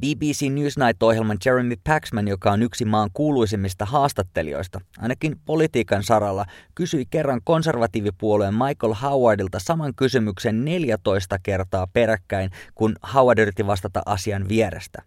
BBC 0.00 0.42
Newsnight-ohjelman 0.50 1.38
Jeremy 1.44 1.74
Paxman, 1.84 2.28
joka 2.28 2.52
on 2.52 2.62
yksi 2.62 2.84
maan 2.84 3.10
kuuluisimmista 3.12 3.84
haastattelijoista, 3.84 4.80
ainakin 4.98 5.36
politiikan 5.44 6.02
saralla, 6.02 6.46
kysyi 6.74 7.06
kerran 7.10 7.40
konservatiivipuolueen 7.44 8.54
Michael 8.54 8.94
Howardilta 9.02 9.58
saman 9.58 9.94
kysymyksen 9.94 10.64
14 10.64 11.38
kertaa 11.42 11.86
peräkkäin, 11.92 12.50
kun 12.74 12.96
Howard 13.14 13.38
yritti 13.38 13.66
vastata 13.66 14.02
asian 14.06 14.48
vierestä. 14.48 15.02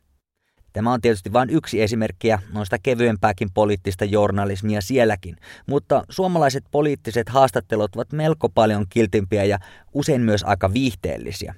Tämä 0.74 0.94
on 0.94 1.02
tietysti 1.02 1.34
vain 1.34 1.50
yksi 1.50 1.82
esimerkkiä 1.82 2.40
noista 2.54 2.78
kevyempääkin 2.84 3.50
poliittista 3.54 4.06
journalismia 4.06 4.82
sielläkin, 4.82 5.36
mutta 5.68 6.04
suomalaiset 6.10 6.64
poliittiset 6.72 7.30
haastattelut 7.30 7.96
ovat 7.96 8.12
melko 8.12 8.50
paljon 8.50 8.86
kiltimpiä 8.90 9.44
ja 9.44 9.60
usein 9.94 10.22
myös 10.22 10.44
aika 10.44 10.74
viihteellisiä. 10.74 11.56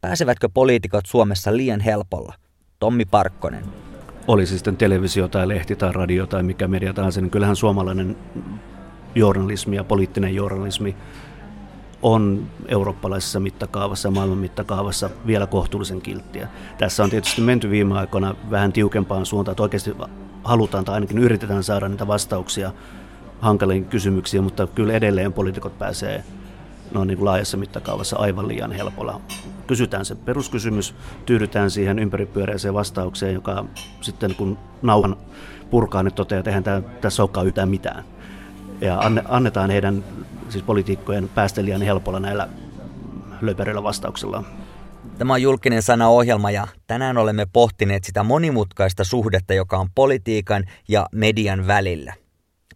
Pääsevätkö 0.00 0.48
poliitikot 0.54 1.06
Suomessa 1.06 1.56
liian 1.56 1.80
helpolla? 1.80 2.34
Tommi 2.80 3.04
Parkkonen. 3.04 3.64
Oli 4.28 4.46
se 4.46 4.54
sitten 4.54 4.76
televisio 4.76 5.28
tai 5.28 5.48
lehti 5.48 5.76
tai 5.76 5.92
radio 5.92 6.26
tai 6.26 6.42
mikä 6.42 6.68
media 6.68 6.92
tahansa, 6.92 7.20
niin 7.20 7.30
kyllähän 7.30 7.56
suomalainen 7.56 8.16
journalismi 9.14 9.76
ja 9.76 9.84
poliittinen 9.84 10.34
journalismi 10.34 10.96
on 12.02 12.46
eurooppalaisessa 12.68 13.40
mittakaavassa 13.40 14.08
ja 14.08 14.12
maailman 14.12 14.38
mittakaavassa 14.38 15.10
vielä 15.26 15.46
kohtuullisen 15.46 16.02
kilttiä. 16.02 16.48
Tässä 16.78 17.04
on 17.04 17.10
tietysti 17.10 17.40
menty 17.40 17.70
viime 17.70 17.98
aikoina 17.98 18.34
vähän 18.50 18.72
tiukempaan 18.72 19.26
suuntaan, 19.26 19.52
että 19.52 19.62
oikeasti 19.62 19.94
halutaan 20.44 20.84
tai 20.84 20.94
ainakin 20.94 21.18
yritetään 21.18 21.62
saada 21.62 21.88
niitä 21.88 22.06
vastauksia 22.06 22.72
hankaliin 23.40 23.84
kysymyksiin, 23.84 24.44
mutta 24.44 24.66
kyllä 24.66 24.92
edelleen 24.92 25.32
poliitikot 25.32 25.78
pääsee 25.78 26.24
no 26.94 27.04
niin 27.04 27.24
laajassa 27.24 27.56
mittakaavassa 27.56 28.16
aivan 28.16 28.48
liian 28.48 28.72
helpolla. 28.72 29.20
Kysytään 29.66 30.04
se 30.04 30.14
peruskysymys, 30.14 30.94
tyydytään 31.26 31.70
siihen 31.70 31.98
ympäripyöreiseen 31.98 32.74
vastaukseen, 32.74 33.34
joka 33.34 33.64
sitten 34.00 34.34
kun 34.34 34.58
nauhan 34.82 35.16
purkaa, 35.70 36.02
niin 36.02 36.14
toteaa, 36.14 36.38
että 36.38 36.50
eihän 36.50 36.64
tässä 37.00 37.22
olekaan 37.22 37.46
yhtään 37.46 37.68
mitään. 37.68 38.04
Ja 38.80 39.00
annetaan 39.28 39.70
heidän, 39.70 40.04
siis 40.48 40.64
poliitikkojen 40.64 41.28
päästä 41.28 41.64
liian 41.64 41.82
helpolla 41.82 42.20
näillä 42.20 42.48
löperillä 43.40 43.82
vastauksilla. 43.82 44.44
Tämä 45.18 45.32
on 45.32 45.42
julkinen 45.42 45.82
sana 45.82 46.08
ohjelma 46.08 46.50
ja 46.50 46.66
tänään 46.86 47.18
olemme 47.18 47.46
pohtineet 47.52 48.04
sitä 48.04 48.22
monimutkaista 48.22 49.04
suhdetta, 49.04 49.54
joka 49.54 49.78
on 49.78 49.88
politiikan 49.94 50.64
ja 50.88 51.06
median 51.12 51.66
välillä. 51.66 52.14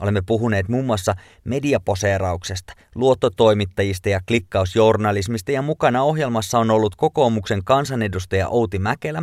Olemme 0.01 0.23
puhuneet 0.27 0.69
muun 0.69 0.85
muassa 0.85 1.15
mediaposeerauksesta, 1.45 2.73
luottotoimittajista 2.95 4.09
ja 4.09 4.21
klikkausjournalismista 4.29 5.53
ja 5.53 5.63
mukana 5.63 6.03
ohjelmassa 6.03 6.59
on 6.59 6.71
ollut 6.71 6.97
kokoomuksen 6.97 7.65
kansanedustaja 7.65 8.49
Outi 8.49 8.79
Mäkelä, 8.79 9.23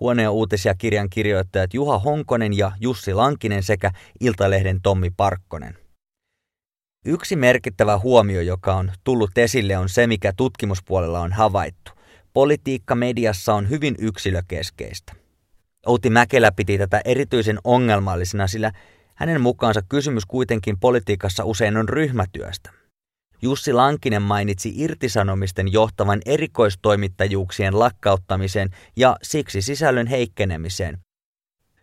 huoneen 0.00 0.30
uutisia 0.30 0.74
kirjan 0.74 1.10
kirjoittajat 1.10 1.74
Juha 1.74 1.98
Honkonen 1.98 2.56
ja 2.58 2.72
Jussi 2.80 3.14
Lankinen 3.14 3.62
sekä 3.62 3.90
Iltalehden 4.20 4.80
Tommi 4.82 5.10
Parkkonen. 5.16 5.76
Yksi 7.04 7.36
merkittävä 7.36 7.98
huomio, 7.98 8.40
joka 8.40 8.74
on 8.74 8.92
tullut 9.04 9.38
esille, 9.38 9.76
on 9.76 9.88
se, 9.88 10.06
mikä 10.06 10.32
tutkimuspuolella 10.36 11.20
on 11.20 11.32
havaittu. 11.32 11.92
Politiikka 12.32 12.94
mediassa 12.94 13.54
on 13.54 13.70
hyvin 13.70 13.94
yksilökeskeistä. 13.98 15.12
Outi 15.86 16.10
Mäkelä 16.10 16.52
piti 16.52 16.78
tätä 16.78 17.00
erityisen 17.04 17.58
ongelmallisena, 17.64 18.46
sillä 18.46 18.72
hänen 19.18 19.40
mukaansa 19.40 19.80
kysymys 19.88 20.26
kuitenkin 20.26 20.80
politiikassa 20.80 21.44
usein 21.44 21.76
on 21.76 21.88
ryhmätyöstä. 21.88 22.70
Jussi 23.42 23.72
Lankinen 23.72 24.22
mainitsi 24.22 24.72
irtisanomisten 24.76 25.72
johtavan 25.72 26.20
erikoistoimittajuuksien 26.26 27.78
lakkauttamiseen 27.78 28.70
ja 28.96 29.16
siksi 29.22 29.62
sisällön 29.62 30.06
heikkenemiseen. 30.06 30.98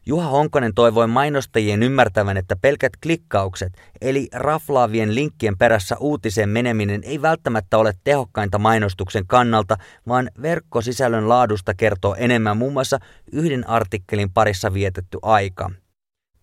Juha 0.05 0.27
Honkonen 0.27 0.73
toivoi 0.73 1.07
mainostajien 1.07 1.83
ymmärtävän, 1.83 2.38
että 2.38 2.55
pelkät 2.61 2.93
klikkaukset, 3.03 3.73
eli 4.01 4.27
raflaavien 4.33 5.15
linkkien 5.15 5.57
perässä 5.57 5.95
uutiseen 5.99 6.49
meneminen 6.49 7.03
ei 7.03 7.21
välttämättä 7.21 7.77
ole 7.77 7.93
tehokkainta 8.03 8.59
mainostuksen 8.59 9.27
kannalta, 9.27 9.77
vaan 10.07 10.31
verkkosisällön 10.41 11.29
laadusta 11.29 11.73
kertoo 11.73 12.15
enemmän 12.15 12.57
muun 12.57 12.73
muassa 12.73 12.99
yhden 13.31 13.69
artikkelin 13.69 14.33
parissa 14.33 14.73
vietetty 14.73 15.17
aika. 15.21 15.71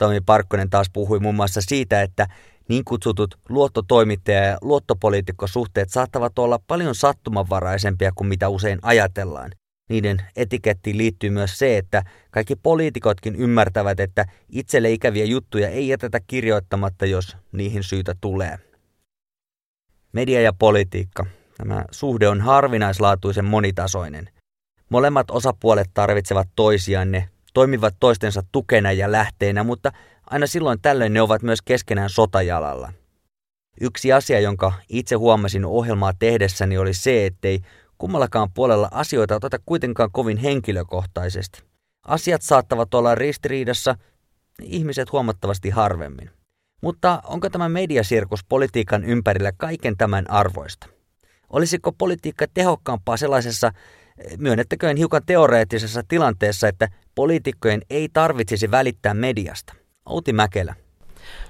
Tomi 0.02 0.20
Parkkonen 0.20 0.70
taas 0.70 0.90
puhui 0.92 1.20
muun 1.20 1.34
muassa 1.34 1.60
siitä, 1.60 2.02
että 2.02 2.26
niin 2.68 2.84
kutsutut 2.84 3.38
luottotoimittaja- 3.48 4.44
ja 4.44 4.58
luottopoliitikkosuhteet 4.62 5.90
saattavat 5.90 6.38
olla 6.38 6.58
paljon 6.66 6.94
sattumanvaraisempia 6.94 8.12
kuin 8.14 8.28
mitä 8.28 8.48
usein 8.48 8.78
ajatellaan. 8.82 9.50
Niiden 9.90 10.22
etikettiin 10.36 10.98
liittyy 10.98 11.30
myös 11.30 11.58
se, 11.58 11.78
että 11.78 12.02
kaikki 12.30 12.56
poliitikotkin 12.56 13.36
ymmärtävät, 13.36 14.00
että 14.00 14.24
itselle 14.48 14.90
ikäviä 14.90 15.24
juttuja 15.24 15.68
ei 15.68 15.88
jätetä 15.88 16.20
kirjoittamatta, 16.26 17.06
jos 17.06 17.36
niihin 17.52 17.82
syytä 17.82 18.14
tulee. 18.20 18.58
Media 20.12 20.40
ja 20.40 20.52
politiikka. 20.52 21.26
Tämä 21.58 21.84
suhde 21.90 22.28
on 22.28 22.40
harvinaislaatuisen 22.40 23.44
monitasoinen. 23.44 24.28
Molemmat 24.88 25.30
osapuolet 25.30 25.90
tarvitsevat 25.94 26.48
toisiaan, 26.56 27.10
ne 27.10 27.28
toimivat 27.52 27.94
toistensa 28.00 28.42
tukena 28.52 28.92
ja 28.92 29.12
lähteenä, 29.12 29.64
mutta 29.64 29.92
aina 30.30 30.46
silloin 30.46 30.78
tällöin 30.82 31.12
ne 31.12 31.22
ovat 31.22 31.42
myös 31.42 31.62
keskenään 31.62 32.10
sotajalalla. 32.10 32.92
Yksi 33.80 34.12
asia, 34.12 34.40
jonka 34.40 34.72
itse 34.88 35.14
huomasin 35.14 35.64
ohjelmaa 35.64 36.12
tehdessäni, 36.18 36.78
oli 36.78 36.94
se, 36.94 37.26
ettei 37.26 37.60
kummallakaan 37.98 38.52
puolella 38.54 38.88
asioita 38.90 39.34
oteta 39.34 39.58
kuitenkaan 39.66 40.12
kovin 40.12 40.36
henkilökohtaisesti. 40.36 41.62
Asiat 42.06 42.42
saattavat 42.42 42.94
olla 42.94 43.14
ristiriidassa, 43.14 43.96
ihmiset 44.62 45.12
huomattavasti 45.12 45.70
harvemmin. 45.70 46.30
Mutta 46.82 47.22
onko 47.26 47.50
tämä 47.50 47.68
mediasirkus 47.68 48.44
politiikan 48.44 49.04
ympärillä 49.04 49.52
kaiken 49.56 49.96
tämän 49.96 50.30
arvoista? 50.30 50.86
Olisiko 51.50 51.92
politiikka 51.92 52.46
tehokkaampaa 52.54 53.16
sellaisessa, 53.16 53.72
myönnettäköön 54.38 54.96
hiukan 54.96 55.22
teoreettisessa 55.26 56.02
tilanteessa, 56.08 56.68
että 56.68 56.88
poliitikkojen 57.14 57.82
ei 57.90 58.08
tarvitsisi 58.12 58.70
välittää 58.70 59.14
mediasta? 59.14 59.74
Outi 60.06 60.32
Mäkelä. 60.32 60.74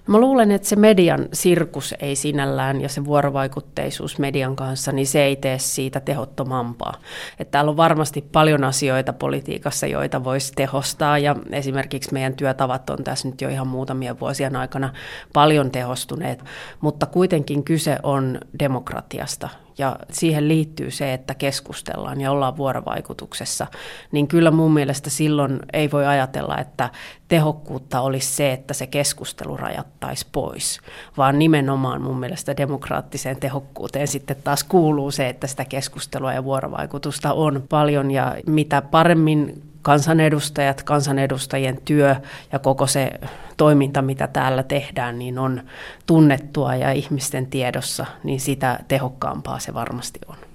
Mä 0.06 0.18
luulen, 0.18 0.50
että 0.50 0.68
se 0.68 0.76
median 0.76 1.28
sirkus 1.32 1.94
ei 2.00 2.16
sinällään 2.16 2.80
ja 2.80 2.88
se 2.88 3.04
vuorovaikutteisuus 3.04 4.18
median 4.18 4.56
kanssa, 4.56 4.92
niin 4.92 5.06
se 5.06 5.22
ei 5.22 5.36
tee 5.36 5.58
siitä 5.58 6.00
tehottomampaa. 6.00 6.94
Että 7.38 7.50
täällä 7.52 7.70
on 7.70 7.76
varmasti 7.76 8.24
paljon 8.32 8.64
asioita 8.64 9.12
politiikassa, 9.12 9.86
joita 9.86 10.24
voisi 10.24 10.52
tehostaa 10.52 11.18
ja 11.18 11.36
esimerkiksi 11.50 12.12
meidän 12.12 12.34
työtavat 12.34 12.90
on 12.90 13.04
tässä 13.04 13.28
nyt 13.28 13.40
jo 13.40 13.48
ihan 13.48 13.66
muutamia 13.66 14.20
vuosien 14.20 14.56
aikana 14.56 14.92
paljon 15.32 15.70
tehostuneet, 15.70 16.44
mutta 16.80 17.06
kuitenkin 17.06 17.64
kyse 17.64 17.98
on 18.02 18.38
demokratiasta 18.58 19.48
ja 19.82 19.96
siihen 20.10 20.48
liittyy 20.48 20.90
se, 20.90 21.12
että 21.12 21.34
keskustellaan 21.34 22.20
ja 22.20 22.30
ollaan 22.30 22.56
vuorovaikutuksessa, 22.56 23.66
niin 24.12 24.28
kyllä 24.28 24.50
mun 24.50 24.72
mielestä 24.72 25.10
silloin 25.10 25.60
ei 25.72 25.90
voi 25.90 26.06
ajatella, 26.06 26.58
että 26.58 26.90
tehokkuutta 27.28 28.00
olisi 28.00 28.34
se, 28.34 28.52
että 28.52 28.74
se 28.74 28.86
keskustelu 28.86 29.56
rajattaisi 29.56 30.26
pois, 30.32 30.80
vaan 31.16 31.38
nimenomaan 31.38 32.02
mun 32.02 32.20
mielestä 32.20 32.56
demokraattiseen 32.56 33.40
tehokkuuteen 33.40 34.08
sitten 34.08 34.36
taas 34.44 34.64
kuuluu 34.64 35.10
se, 35.10 35.28
että 35.28 35.46
sitä 35.46 35.64
keskustelua 35.64 36.32
ja 36.32 36.44
vuorovaikutusta 36.44 37.32
on 37.32 37.64
paljon. 37.68 38.10
Ja 38.10 38.36
mitä 38.46 38.82
paremmin 38.82 39.71
kansanedustajat, 39.82 40.82
kansanedustajien 40.82 41.78
työ 41.84 42.16
ja 42.52 42.58
koko 42.58 42.86
se 42.86 43.12
toiminta, 43.56 44.02
mitä 44.02 44.26
täällä 44.26 44.62
tehdään, 44.62 45.18
niin 45.18 45.38
on 45.38 45.62
tunnettua 46.06 46.74
ja 46.74 46.92
ihmisten 46.92 47.46
tiedossa, 47.46 48.06
niin 48.24 48.40
sitä 48.40 48.78
tehokkaampaa 48.88 49.58
se 49.58 49.74
varmasti 49.74 50.20
on. 50.28 50.51